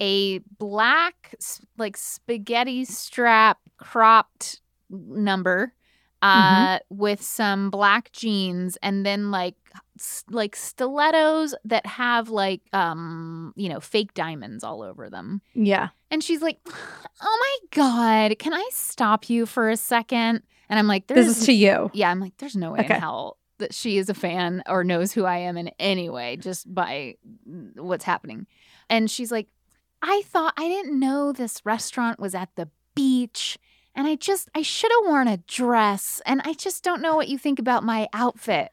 a 0.00 0.38
black 0.58 1.34
like 1.78 1.96
spaghetti 1.96 2.84
strap 2.84 3.58
cropped 3.78 4.60
number 4.90 5.72
uh 6.22 6.78
with 6.90 7.22
some 7.22 7.70
black 7.70 8.12
jeans 8.12 8.76
and 8.82 9.06
then 9.06 9.30
like 9.30 9.54
like 10.30 10.54
stilettos 10.56 11.54
that 11.64 11.86
have 11.86 12.28
like 12.28 12.60
um 12.74 13.52
you 13.56 13.68
know 13.68 13.80
fake 13.80 14.12
diamonds 14.14 14.62
all 14.64 14.82
over 14.82 15.08
them. 15.08 15.40
Yeah. 15.54 15.88
And 16.10 16.24
she's 16.24 16.42
like, 16.42 16.58
"Oh 17.22 17.38
my 17.40 17.56
god, 17.70 18.38
can 18.40 18.52
I 18.52 18.68
stop 18.72 19.30
you 19.30 19.46
for 19.46 19.70
a 19.70 19.76
second? 19.76 20.42
And 20.68 20.78
I'm 20.78 20.88
like, 20.88 21.06
"There's 21.06 21.26
This 21.26 21.38
is 21.38 21.46
to 21.46 21.52
you. 21.52 21.90
yeah, 21.94 22.10
I'm 22.10 22.18
like, 22.20 22.36
there's 22.38 22.56
no 22.56 22.72
way 22.72 22.80
Okay. 22.80 22.94
in 22.96 23.00
hell 23.00 23.36
that 23.60 23.72
she 23.74 23.96
is 23.96 24.08
a 24.10 24.14
fan 24.14 24.62
or 24.68 24.82
knows 24.84 25.12
who 25.12 25.24
I 25.24 25.38
am 25.38 25.56
in 25.56 25.70
any 25.78 26.10
way 26.10 26.36
just 26.36 26.72
by 26.74 27.14
what's 27.76 28.04
happening. 28.04 28.46
And 28.88 29.10
she's 29.10 29.30
like, 29.32 29.46
I 30.02 30.22
thought 30.26 30.54
I 30.56 30.66
didn't 30.68 30.98
know 30.98 31.32
this 31.32 31.60
restaurant 31.64 32.18
was 32.18 32.34
at 32.34 32.48
the 32.56 32.68
beach. 32.94 33.56
And 33.94 34.06
I 34.06 34.14
just, 34.16 34.48
I 34.54 34.62
should 34.62 34.90
have 34.90 35.10
worn 35.10 35.28
a 35.28 35.36
dress. 35.38 36.20
And 36.26 36.40
I 36.44 36.52
just 36.54 36.82
don't 36.84 37.02
know 37.02 37.16
what 37.16 37.28
you 37.28 37.38
think 37.38 37.58
about 37.58 37.84
my 37.84 38.08
outfit. 38.12 38.70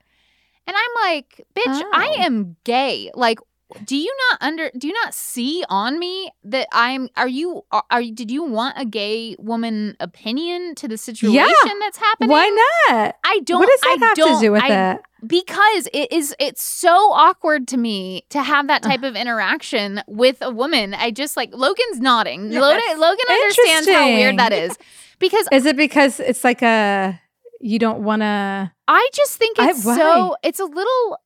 And 0.65 0.75
I'm 0.75 1.11
like, 1.11 1.45
bitch, 1.55 1.81
I 1.93 2.15
Oh. 2.19 2.23
am 2.23 2.55
gay. 2.63 3.09
Like, 3.13 3.39
do 3.83 3.97
you 3.97 4.13
not 4.29 4.41
under 4.41 4.71
do 4.77 4.87
you 4.87 4.93
not 4.93 5.13
see 5.13 5.63
on 5.69 5.99
me 5.99 6.31
that 6.45 6.67
I'm 6.71 7.09
are 7.17 7.27
you 7.27 7.63
are, 7.71 7.83
are 7.91 8.01
you 8.01 8.13
did 8.13 8.31
you 8.31 8.43
want 8.43 8.77
a 8.77 8.85
gay 8.85 9.35
woman 9.39 9.97
opinion 9.99 10.73
to 10.75 10.87
the 10.87 10.97
situation 10.97 11.79
that's 11.79 11.97
happening? 11.97 12.29
Why 12.29 12.47
not? 12.47 13.15
I 13.25 13.39
don't. 13.43 13.59
what 13.59 13.69
does 13.69 13.81
that 13.81 13.97
I 14.01 14.05
have 14.05 14.17
don't, 14.17 14.35
to 14.35 14.45
do 14.45 14.51
with 14.53 14.63
I, 14.63 14.93
it? 14.93 15.01
Because 15.25 15.87
it 15.93 16.11
is. 16.13 16.33
It's 16.39 16.63
so 16.63 17.11
awkward 17.11 17.67
to 17.69 17.77
me 17.77 18.25
to 18.29 18.41
have 18.41 18.67
that 18.67 18.83
type 18.83 19.03
of 19.03 19.15
interaction 19.15 20.01
with 20.07 20.37
a 20.41 20.51
woman. 20.51 20.93
I 20.93 21.11
just 21.11 21.35
like 21.35 21.53
Logan's 21.53 21.99
nodding. 21.99 22.51
Yes. 22.51 22.61
Logan, 22.61 22.99
Logan 22.99 23.25
understands 23.29 23.89
how 23.89 24.05
weird 24.05 24.37
that 24.37 24.53
is. 24.53 24.77
Because 25.19 25.47
Is 25.51 25.65
it 25.65 25.75
because 25.75 26.19
it's 26.19 26.43
like 26.43 26.61
a 26.61 27.19
you 27.59 27.79
don't 27.79 28.03
want 28.03 28.21
to? 28.21 28.71
I 28.87 29.09
just 29.13 29.35
think 29.37 29.57
it's 29.59 29.83
why? 29.83 29.97
so. 29.97 30.35
It's 30.43 30.59
a 30.59 30.65
little. 30.65 31.17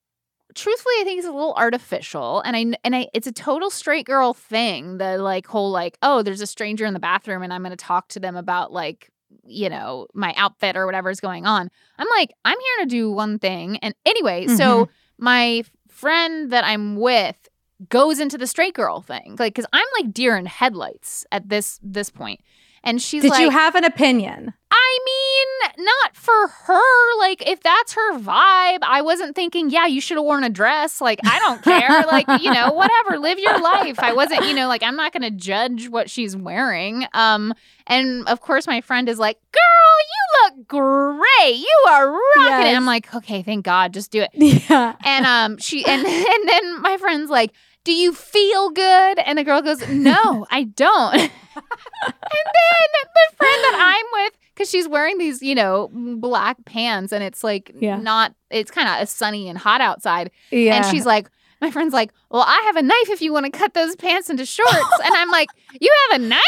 Truthfully, 0.55 0.93
I 0.99 1.03
think 1.03 1.19
it's 1.19 1.27
a 1.27 1.31
little 1.31 1.53
artificial, 1.55 2.41
and 2.41 2.55
I 2.55 2.77
and 2.83 2.95
I. 2.95 3.07
It's 3.13 3.27
a 3.27 3.31
total 3.31 3.69
straight 3.69 4.05
girl 4.05 4.33
thing. 4.33 4.97
The 4.97 5.17
like 5.17 5.47
whole 5.47 5.71
like, 5.71 5.97
oh, 6.01 6.21
there's 6.21 6.41
a 6.41 6.47
stranger 6.47 6.85
in 6.85 6.93
the 6.93 6.99
bathroom, 6.99 7.43
and 7.43 7.53
I'm 7.53 7.61
going 7.61 7.71
to 7.71 7.75
talk 7.77 8.07
to 8.09 8.19
them 8.19 8.35
about 8.35 8.71
like, 8.71 9.09
you 9.45 9.69
know, 9.69 10.07
my 10.13 10.33
outfit 10.37 10.75
or 10.75 10.85
whatever's 10.85 11.19
going 11.19 11.45
on. 11.45 11.69
I'm 11.97 12.07
like, 12.17 12.33
I'm 12.45 12.57
here 12.59 12.85
to 12.85 12.89
do 12.89 13.11
one 13.11 13.39
thing, 13.39 13.77
and 13.77 13.95
anyway, 14.05 14.47
so 14.47 14.85
Mm-hmm. 14.85 14.91
my 15.25 15.63
friend 15.89 16.51
that 16.51 16.63
I'm 16.63 16.95
with 16.95 17.47
goes 17.89 18.19
into 18.19 18.37
the 18.37 18.45
straight 18.47 18.73
girl 18.75 19.01
thing, 19.01 19.35
like, 19.39 19.55
because 19.55 19.67
I'm 19.73 19.85
like 19.99 20.13
deer 20.13 20.35
in 20.37 20.45
headlights 20.45 21.25
at 21.31 21.49
this 21.49 21.79
this 21.81 22.09
point, 22.09 22.41
and 22.83 23.01
she's 23.01 23.23
like, 23.23 23.33
Did 23.33 23.37
like, 23.37 23.41
you 23.41 23.49
have 23.51 23.75
an 23.75 23.83
opinion? 23.83 24.53
I 24.73 24.99
mean, 25.05 25.85
not 25.85 26.15
for 26.15 26.47
her. 26.47 27.19
Like, 27.19 27.47
if 27.47 27.61
that's 27.61 27.93
her 27.93 28.17
vibe, 28.17 28.79
I 28.81 29.01
wasn't 29.03 29.35
thinking, 29.35 29.69
yeah, 29.69 29.85
you 29.85 29.99
should 29.99 30.17
have 30.17 30.23
worn 30.23 30.43
a 30.43 30.49
dress. 30.49 31.01
Like, 31.01 31.19
I 31.25 31.39
don't 31.39 31.61
care. 31.63 32.03
like, 32.07 32.25
you 32.41 32.51
know, 32.53 32.71
whatever, 32.71 33.19
live 33.19 33.37
your 33.37 33.59
life. 33.59 33.99
I 33.99 34.13
wasn't, 34.13 34.45
you 34.45 34.53
know, 34.53 34.67
like, 34.67 34.81
I'm 34.81 34.95
not 34.95 35.11
going 35.11 35.23
to 35.23 35.31
judge 35.31 35.89
what 35.89 36.09
she's 36.09 36.35
wearing. 36.37 37.05
Um, 37.13 37.53
and 37.87 38.27
of 38.27 38.39
course, 38.41 38.65
my 38.65 38.81
friend 38.81 39.09
is 39.09 39.19
like, 39.19 39.37
girl, 39.51 40.51
you 40.53 40.57
look 40.57 40.67
great. 40.67 41.55
You 41.57 41.85
are 41.89 42.07
rocking 42.09 42.21
it. 42.43 42.69
Yes. 42.69 42.77
I'm 42.77 42.85
like, 42.85 43.13
okay, 43.13 43.43
thank 43.43 43.65
God, 43.65 43.93
just 43.93 44.11
do 44.11 44.21
it. 44.21 44.31
Yeah. 44.69 44.95
And 45.03 45.25
um, 45.25 45.57
she 45.57 45.85
and 45.85 46.05
and 46.05 46.49
then 46.49 46.81
my 46.81 46.97
friend's 46.97 47.29
like, 47.29 47.51
"Do 47.83 47.91
you 47.93 48.13
feel 48.13 48.69
good?" 48.71 49.19
And 49.19 49.37
the 49.37 49.43
girl 49.43 49.61
goes, 49.61 49.87
"No, 49.89 50.45
I 50.51 50.63
don't." 50.63 51.13
and 51.15 51.29
then 51.55 52.87
the 52.93 53.35
friend 53.37 53.63
that 53.63 53.75
I'm 53.79 54.23
with, 54.23 54.33
because 54.53 54.69
she's 54.69 54.87
wearing 54.87 55.17
these, 55.17 55.41
you 55.41 55.55
know, 55.55 55.89
black 56.17 56.63
pants, 56.65 57.11
and 57.11 57.23
it's 57.23 57.43
like 57.43 57.71
Yeah. 57.79 57.97
not, 57.97 58.33
it's 58.49 58.71
kind 58.71 59.01
of 59.01 59.09
sunny 59.09 59.49
and 59.49 59.57
hot 59.57 59.81
outside, 59.81 60.31
Yeah. 60.51 60.75
and 60.75 60.85
she's 60.85 61.05
like. 61.05 61.29
My 61.63 61.69
friend's 61.69 61.93
like, 61.93 62.11
well, 62.31 62.41
I 62.41 62.59
have 62.65 62.75
a 62.75 62.81
knife 62.81 63.09
if 63.11 63.21
you 63.21 63.31
want 63.31 63.45
to 63.45 63.51
cut 63.51 63.75
those 63.75 63.95
pants 63.95 64.31
into 64.31 64.47
shorts. 64.47 64.73
and 64.73 65.13
I'm 65.13 65.29
like, 65.29 65.47
you 65.79 65.93
have 66.09 66.19
a 66.19 66.25
knife? 66.25 66.41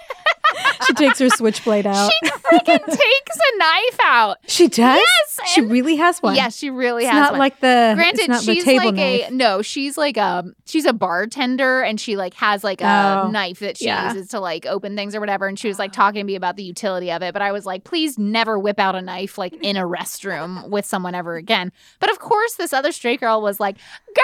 she 0.85 0.93
takes 0.93 1.19
her 1.19 1.29
switchblade 1.29 1.85
out. 1.87 2.11
She 2.23 2.29
freaking 2.29 2.85
takes 2.85 3.37
a 3.37 3.57
knife 3.57 3.99
out. 4.03 4.37
She 4.47 4.67
does. 4.67 4.99
Yes, 4.99 5.49
she 5.51 5.61
really 5.61 5.95
has 5.97 6.19
one. 6.21 6.35
Yes, 6.35 6.55
she 6.57 6.69
really 6.69 7.05
has 7.05 7.11
one. 7.13 7.17
it's 7.17 7.19
has 7.19 7.23
not 7.25 7.31
one. 7.33 7.39
like 7.39 7.59
the. 7.59 7.93
Granted, 7.95 8.19
it's 8.19 8.27
not 8.29 8.43
the 8.43 8.55
she's 8.55 8.63
table 8.63 8.85
like 8.85 8.95
knife. 8.95 9.27
a 9.29 9.33
no. 9.33 9.61
She's 9.61 9.97
like 9.97 10.17
a 10.17 10.45
she's 10.65 10.85
a 10.85 10.93
bartender, 10.93 11.81
and 11.81 11.99
she 11.99 12.15
like 12.17 12.33
has 12.35 12.63
like 12.63 12.81
a 12.81 13.21
Oh, 13.25 13.29
knife 13.31 13.59
that 13.59 13.77
she 13.77 13.85
yeah. 13.85 14.13
uses 14.13 14.29
to 14.29 14.39
like 14.39 14.65
open 14.65 14.95
things 14.95 15.15
or 15.15 15.19
whatever. 15.19 15.47
And 15.47 15.57
she 15.57 15.67
was 15.67 15.79
like 15.79 15.91
talking 15.91 16.19
to 16.19 16.23
me 16.25 16.35
about 16.35 16.55
the 16.55 16.63
utility 16.63 17.11
of 17.11 17.21
it. 17.21 17.33
But 17.33 17.41
I 17.41 17.51
was 17.51 17.65
like, 17.65 17.83
please 17.83 18.17
never 18.17 18.57
whip 18.59 18.79
out 18.79 18.95
a 18.95 19.01
knife 19.01 19.37
like 19.37 19.53
in 19.61 19.77
a 19.77 19.83
restroom 19.83 20.69
with 20.69 20.85
someone 20.85 21.15
ever 21.15 21.35
again. 21.35 21.71
But 21.99 22.09
of 22.11 22.19
course, 22.19 22.55
this 22.55 22.73
other 22.73 22.91
straight 22.91 23.19
girl 23.19 23.41
was 23.41 23.59
like, 23.59 23.77
girl. 24.15 24.23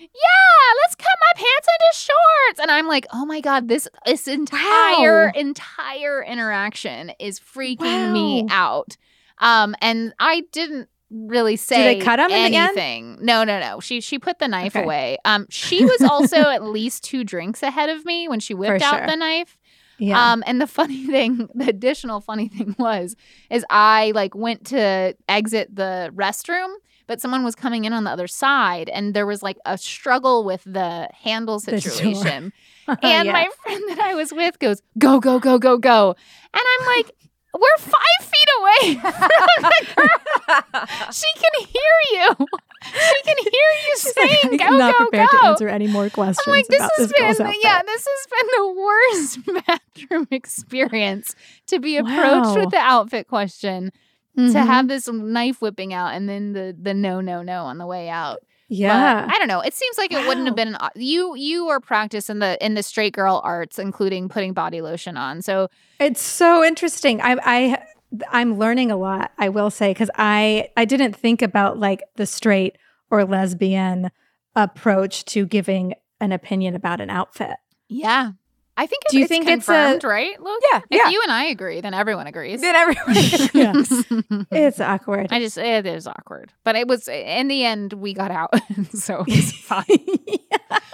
Yeah, 0.00 0.74
let's 0.82 0.94
cut 0.94 1.06
my 1.20 1.32
pants 1.36 1.68
into 1.68 1.98
shorts. 2.12 2.60
And 2.60 2.70
I'm 2.70 2.86
like, 2.88 3.06
oh 3.12 3.24
my 3.26 3.40
God, 3.40 3.68
this 3.68 3.86
this 4.06 4.26
entire 4.28 5.26
Wow. 5.26 5.32
entire 5.34 6.22
interaction 6.24 7.12
is 7.18 7.38
freaking 7.38 8.12
me 8.12 8.44
out. 8.48 8.96
Um, 9.38 9.74
and 9.80 10.12
I 10.18 10.42
didn't 10.52 10.88
really 11.10 11.56
say 11.56 11.94
they 11.98 12.04
cut 12.04 12.20
'em 12.20 12.30
in 12.30 12.52
the 12.52 12.56
end? 12.58 12.78
anything. 12.78 13.18
No, 13.20 13.42
no, 13.44 13.58
no. 13.60 13.80
She 13.80 14.00
she 14.00 14.18
put 14.18 14.38
the 14.38 14.48
knife 14.48 14.74
Okay. 14.76 14.84
away. 14.84 15.18
Um, 15.24 15.46
she 15.50 15.84
was 15.84 16.02
also 16.02 16.36
at 16.36 16.62
least 16.62 17.04
two 17.04 17.24
drinks 17.24 17.62
ahead 17.62 17.88
of 17.90 18.04
me 18.04 18.28
when 18.28 18.40
she 18.40 18.54
whipped 18.54 18.82
out 18.82 18.98
sure. 18.98 19.06
the 19.06 19.16
knife. 19.16 19.58
Yeah. 19.98 20.32
Um, 20.32 20.42
and 20.46 20.60
the 20.60 20.66
funny 20.78 21.06
thing, 21.06 21.48
the 21.54 21.68
additional 21.68 22.20
funny 22.20 22.48
thing 22.48 22.74
was, 22.78 23.16
is 23.50 23.64
I 23.68 24.12
like 24.14 24.34
went 24.34 24.66
to 24.68 25.14
exit 25.28 25.74
the 25.74 26.10
restroom, 26.14 26.72
but 27.10 27.20
someone 27.20 27.42
was 27.42 27.56
coming 27.56 27.84
in 27.86 27.92
on 27.92 28.04
the 28.04 28.10
other 28.10 28.28
side, 28.28 28.88
and 28.88 29.14
there 29.14 29.26
was 29.26 29.42
like 29.42 29.58
a 29.66 29.76
struggle 29.76 30.44
with 30.44 30.62
the 30.64 31.08
handle 31.12 31.58
situation. 31.58 32.52
Oh, 32.86 32.94
And 33.02 33.26
yeah. 33.26 33.32
my 33.32 33.48
friend 33.64 33.82
that 33.88 33.98
I 33.98 34.14
was 34.14 34.32
with 34.32 34.60
goes, 34.60 34.80
"Go, 34.96 35.18
go, 35.18 35.40
go, 35.40 35.58
go, 35.58 35.76
go," 35.76 36.14
and 36.54 36.62
I'm 36.80 36.86
like. 36.96 37.10
We're 37.52 37.78
five 37.78 38.20
feet 38.20 38.50
away 38.60 38.94
from 39.00 39.62
the 39.62 39.86
girl. 39.96 40.86
She 41.12 41.26
can 41.34 41.66
hear 41.66 41.96
you. 42.12 42.46
She 42.84 43.22
can 43.24 43.36
hear 43.38 43.70
you 43.82 43.94
like, 44.04 44.14
saying, 44.14 44.60
I'm 44.62 44.70
"Go, 44.70 44.76
not 44.78 44.92
go, 44.92 44.98
prepared 44.98 45.28
go." 45.32 45.38
to 45.38 45.44
answer 45.46 45.68
any 45.68 45.88
more 45.88 46.08
questions 46.10 46.38
I'm 46.46 46.52
like, 46.52 46.68
this 46.68 46.78
about 46.78 46.90
has 46.96 47.08
this 47.08 47.38
been, 47.38 47.54
yeah, 47.60 47.82
this 47.84 48.06
has 48.08 48.26
been 48.36 48.48
the 48.56 48.66
worst 48.86 49.66
bathroom 49.66 50.28
experience 50.30 51.34
to 51.66 51.80
be 51.80 51.96
approached 51.96 52.54
Wow. 52.54 52.54
with 52.54 52.70
the 52.70 52.78
outfit 52.78 53.26
question, 53.26 53.90
to 54.36 54.42
Mhm. 54.42 54.66
have 54.66 54.88
this 54.88 55.08
knife 55.10 55.60
whipping 55.60 55.92
out, 55.92 56.14
and 56.14 56.28
then 56.28 56.52
the 56.52 56.76
the 56.80 56.94
no, 56.94 57.20
no, 57.20 57.42
no 57.42 57.64
on 57.64 57.78
the 57.78 57.86
way 57.86 58.08
out. 58.08 58.38
But 58.68 58.76
yeah. 58.76 59.26
I 59.28 59.36
don't 59.38 59.48
know. 59.48 59.60
It 59.60 59.74
seems 59.74 59.98
like 59.98 60.12
it 60.12 60.26
wouldn't 60.28 60.46
have 60.46 60.54
been 60.54 60.76
an 60.76 60.88
you. 60.94 61.34
You 61.36 61.68
are 61.70 61.80
practiced 61.80 62.30
in 62.30 62.38
the 62.38 62.56
in 62.64 62.74
the 62.74 62.82
straight 62.84 63.12
girl 63.14 63.40
arts, 63.44 63.78
including 63.78 64.28
putting 64.28 64.52
body 64.52 64.80
lotion 64.80 65.16
on. 65.16 65.42
So 65.42 65.68
It's 65.98 66.22
so 66.22 66.62
interesting. 66.64 67.20
I 67.20 67.36
I 67.44 67.82
I'm 68.30 68.58
learning 68.58 68.90
a 68.92 68.96
lot, 68.96 69.32
I 69.38 69.48
will 69.48 69.70
say, 69.70 69.90
because 69.92 70.10
I 70.16 70.68
I 70.76 70.84
didn't 70.84 71.14
think 71.16 71.42
about 71.42 71.78
like 71.78 72.02
the 72.16 72.26
straight 72.26 72.76
or 73.10 73.24
lesbian 73.24 74.10
approach 74.54 75.24
to 75.26 75.46
giving 75.46 75.94
an 76.20 76.30
opinion 76.32 76.74
about 76.76 77.00
an 77.00 77.10
outfit. 77.10 77.56
yeah, 77.88 78.32
I 78.76 78.86
think. 78.86 79.02
Do 79.10 79.18
you 79.18 79.24
it's 79.24 79.28
think 79.28 79.46
it's 79.48 79.68
a- 79.68 79.72
confirmed, 79.72 80.04
right? 80.04 80.40
Luke? 80.40 80.62
Yeah, 80.72 80.78
If 80.90 80.98
yeah. 81.04 81.08
you 81.10 81.20
and 81.22 81.30
I 81.32 81.44
agree, 81.46 81.80
then 81.80 81.92
everyone 81.92 82.26
agrees. 82.26 82.60
Then 82.62 82.74
everyone. 82.74 83.14
Yes. 83.52 84.04
It's 84.50 84.80
awkward. 84.80 85.28
I 85.30 85.40
just 85.40 85.58
it 85.58 85.86
is 85.86 86.06
awkward, 86.06 86.52
but 86.64 86.76
it 86.76 86.86
was 86.88 87.06
in 87.08 87.48
the 87.48 87.64
end 87.64 87.92
we 87.94 88.14
got 88.14 88.30
out, 88.30 88.54
so 88.94 89.24
it's 89.28 89.52
fine. 89.56 89.84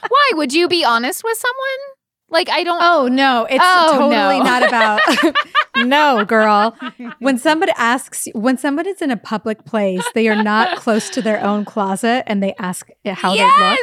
Why 0.08 0.30
would 0.32 0.52
you 0.52 0.68
be 0.68 0.84
honest 0.84 1.22
with 1.22 1.38
someone? 1.38 1.94
Like 2.28 2.48
I 2.48 2.64
don't. 2.64 2.80
Oh 2.82 3.06
no, 3.06 3.46
it's 3.48 3.62
Oh, 3.64 3.92
totally 3.92 4.38
no. 4.38 4.44
not 4.44 4.62
about 4.64 5.00
No, 5.76 6.24
girl. 6.24 6.76
When 7.20 7.38
somebody 7.38 7.70
asks 7.76 8.26
when 8.34 8.58
somebody's 8.58 9.00
in 9.00 9.12
a 9.12 9.16
public 9.16 9.64
place, 9.64 10.02
they 10.14 10.26
are 10.28 10.42
not 10.42 10.76
close 10.78 11.08
to 11.10 11.22
their 11.22 11.40
own 11.40 11.64
closet 11.64 12.24
and 12.26 12.42
they 12.42 12.54
ask 12.58 12.88
how 13.06 13.34
they 13.36 13.44
look. 13.44 13.78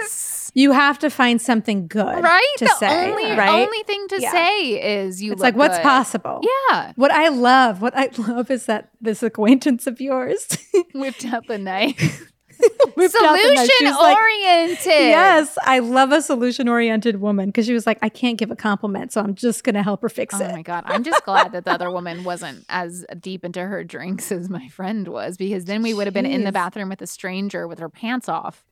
You 0.56 0.72
have 0.72 1.00
to 1.00 1.10
find 1.10 1.42
something 1.42 1.88
good 1.88 2.24
right. 2.24 2.54
to 2.60 2.66
the 2.66 2.76
say, 2.76 3.10
only 3.12 3.32
right? 3.32 3.50
only 3.50 3.84
thing 3.84 4.08
to 4.10 4.22
Yeah. 4.22 4.32
say 4.32 4.98
is 5.04 5.22
you. 5.22 5.32
it's 5.32 5.42
like 5.42 5.56
what's 5.56 5.78
good. 5.78 5.84
possible. 5.84 6.42
Yeah, 6.70 6.92
What 6.96 7.12
I 7.12 7.30
love, 7.30 7.82
what 7.82 7.96
I 7.98 8.10
love 8.18 8.52
is 8.52 8.66
that 8.68 8.90
this 9.02 9.24
acquaintance 9.24 9.88
of 9.88 10.00
yours 10.00 10.48
whipped 10.94 11.26
out 11.26 11.48
the 11.48 11.58
knife. 11.58 12.30
whipped 12.96 13.16
out 13.16 13.36
the 13.36 13.52
knife. 13.54 13.68
She 13.68 13.78
Solution 13.78 13.96
like, 13.96 14.18
oriented. 14.18 14.86
Yes, 14.86 15.58
I 15.64 15.80
love 15.80 16.12
a 16.12 16.22
solution 16.22 16.68
oriented 16.68 17.22
woman 17.22 17.50
because 17.50 17.66
she 17.66 17.74
was 17.74 17.86
like, 17.86 18.00
I 18.02 18.10
can't 18.10 18.38
give 18.38 18.52
a 18.52 18.56
compliment, 18.56 19.12
so 19.12 19.22
I'm 19.22 19.36
just 19.36 19.64
going 19.64 19.76
to 19.76 19.84
help 19.84 20.02
her 20.02 20.10
fix 20.10 20.36
Oh 20.36 20.44
it. 20.44 20.50
Oh 20.50 20.52
my 20.52 20.62
god! 20.62 20.84
I'm 20.86 21.04
just 21.04 21.24
glad 21.26 21.52
that 21.54 21.66
the 21.66 21.72
other 21.72 21.90
woman 21.92 22.24
wasn't 22.24 22.66
as 22.70 23.06
deep 23.20 23.44
into 23.46 23.62
her 23.62 23.84
drinks 23.84 24.32
as 24.32 24.50
my 24.50 24.68
friend 24.70 25.08
was, 25.08 25.38
because 25.38 25.66
then 25.66 25.82
we 25.82 25.94
would 25.94 26.08
have 26.08 26.14
been 26.14 26.26
in 26.26 26.44
the 26.44 26.52
bathroom 26.52 26.90
with 26.90 27.02
a 27.02 27.08
stranger 27.08 27.68
with 27.68 27.80
her 27.80 27.90
pants 27.90 28.30
off, 28.30 28.64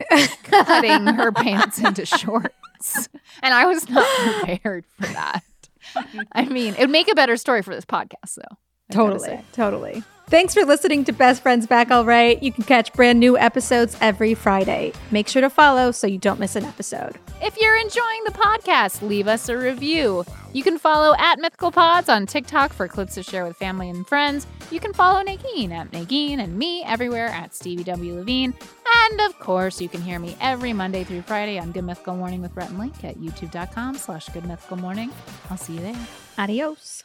cutting 0.43 1.07
her 1.07 1.31
pants 1.33 1.79
into 1.79 2.05
shorts, 2.05 3.09
and 3.41 3.53
I 3.53 3.65
was 3.65 3.89
not 3.89 4.07
prepared 4.17 4.85
for 4.99 5.07
that. 5.07 5.43
I 6.31 6.45
mean, 6.45 6.75
it 6.75 6.81
would 6.81 6.89
make 6.89 7.11
a 7.11 7.15
better 7.15 7.37
story 7.37 7.61
for 7.61 7.73
this 7.73 7.85
podcast, 7.85 8.35
though. 8.35 8.57
I 8.89 8.93
Totally, 8.93 9.41
totally. 9.53 10.03
Thanks 10.31 10.53
for 10.53 10.63
listening 10.63 11.03
to 11.03 11.11
Best 11.11 11.43
Friends 11.43 11.67
Back 11.67 11.91
Alright. 11.91 12.41
You 12.41 12.53
can 12.53 12.63
catch 12.63 12.93
brand 12.93 13.19
new 13.19 13.37
episodes 13.37 13.97
every 13.99 14.33
Friday. 14.33 14.93
Make 15.11 15.27
sure 15.27 15.41
to 15.41 15.49
follow 15.49 15.91
so 15.91 16.07
you 16.07 16.17
don't 16.17 16.39
miss 16.39 16.55
an 16.55 16.63
episode. 16.63 17.19
If 17.41 17.57
you're 17.57 17.75
enjoying 17.75 18.23
the 18.23 18.31
podcast, 18.31 19.05
leave 19.05 19.27
us 19.27 19.49
a 19.49 19.57
review. 19.57 20.23
You 20.53 20.63
can 20.63 20.79
follow 20.79 21.13
at 21.17 21.39
Mythical 21.39 21.69
Pods 21.69 22.07
on 22.07 22.27
TikTok 22.27 22.71
for 22.71 22.87
clips 22.87 23.15
to 23.15 23.23
share 23.23 23.43
with 23.43 23.57
family 23.57 23.89
and 23.89 24.07
friends. 24.07 24.47
You 24.71 24.79
can 24.79 24.93
follow 24.93 25.21
Neagheen 25.21 25.71
at 25.71 25.91
Neagheen 25.91 26.39
and 26.39 26.57
me 26.57 26.81
everywhere 26.85 27.27
at 27.27 27.53
Stevie 27.53 27.83
W. 27.83 28.15
Levine. 28.15 28.53
And 29.09 29.19
of 29.19 29.37
course, 29.37 29.81
you 29.81 29.89
can 29.89 30.01
hear 30.01 30.17
me 30.17 30.37
every 30.39 30.71
Monday 30.71 31.03
through 31.03 31.23
Friday 31.23 31.59
on 31.59 31.73
Good 31.73 31.83
Mythical 31.83 32.15
Morning 32.15 32.41
with 32.41 32.55
Rhett 32.55 32.69
and 32.69 32.79
Link 32.79 33.03
at 33.03 33.17
youtube.com 33.17 33.97
slash 33.97 34.29
Good 34.29 34.45
Mythical 34.45 34.77
Morning. 34.77 35.11
I'll 35.49 35.57
see 35.57 35.73
you 35.73 35.81
there. 35.81 36.07
Adios. 36.37 37.03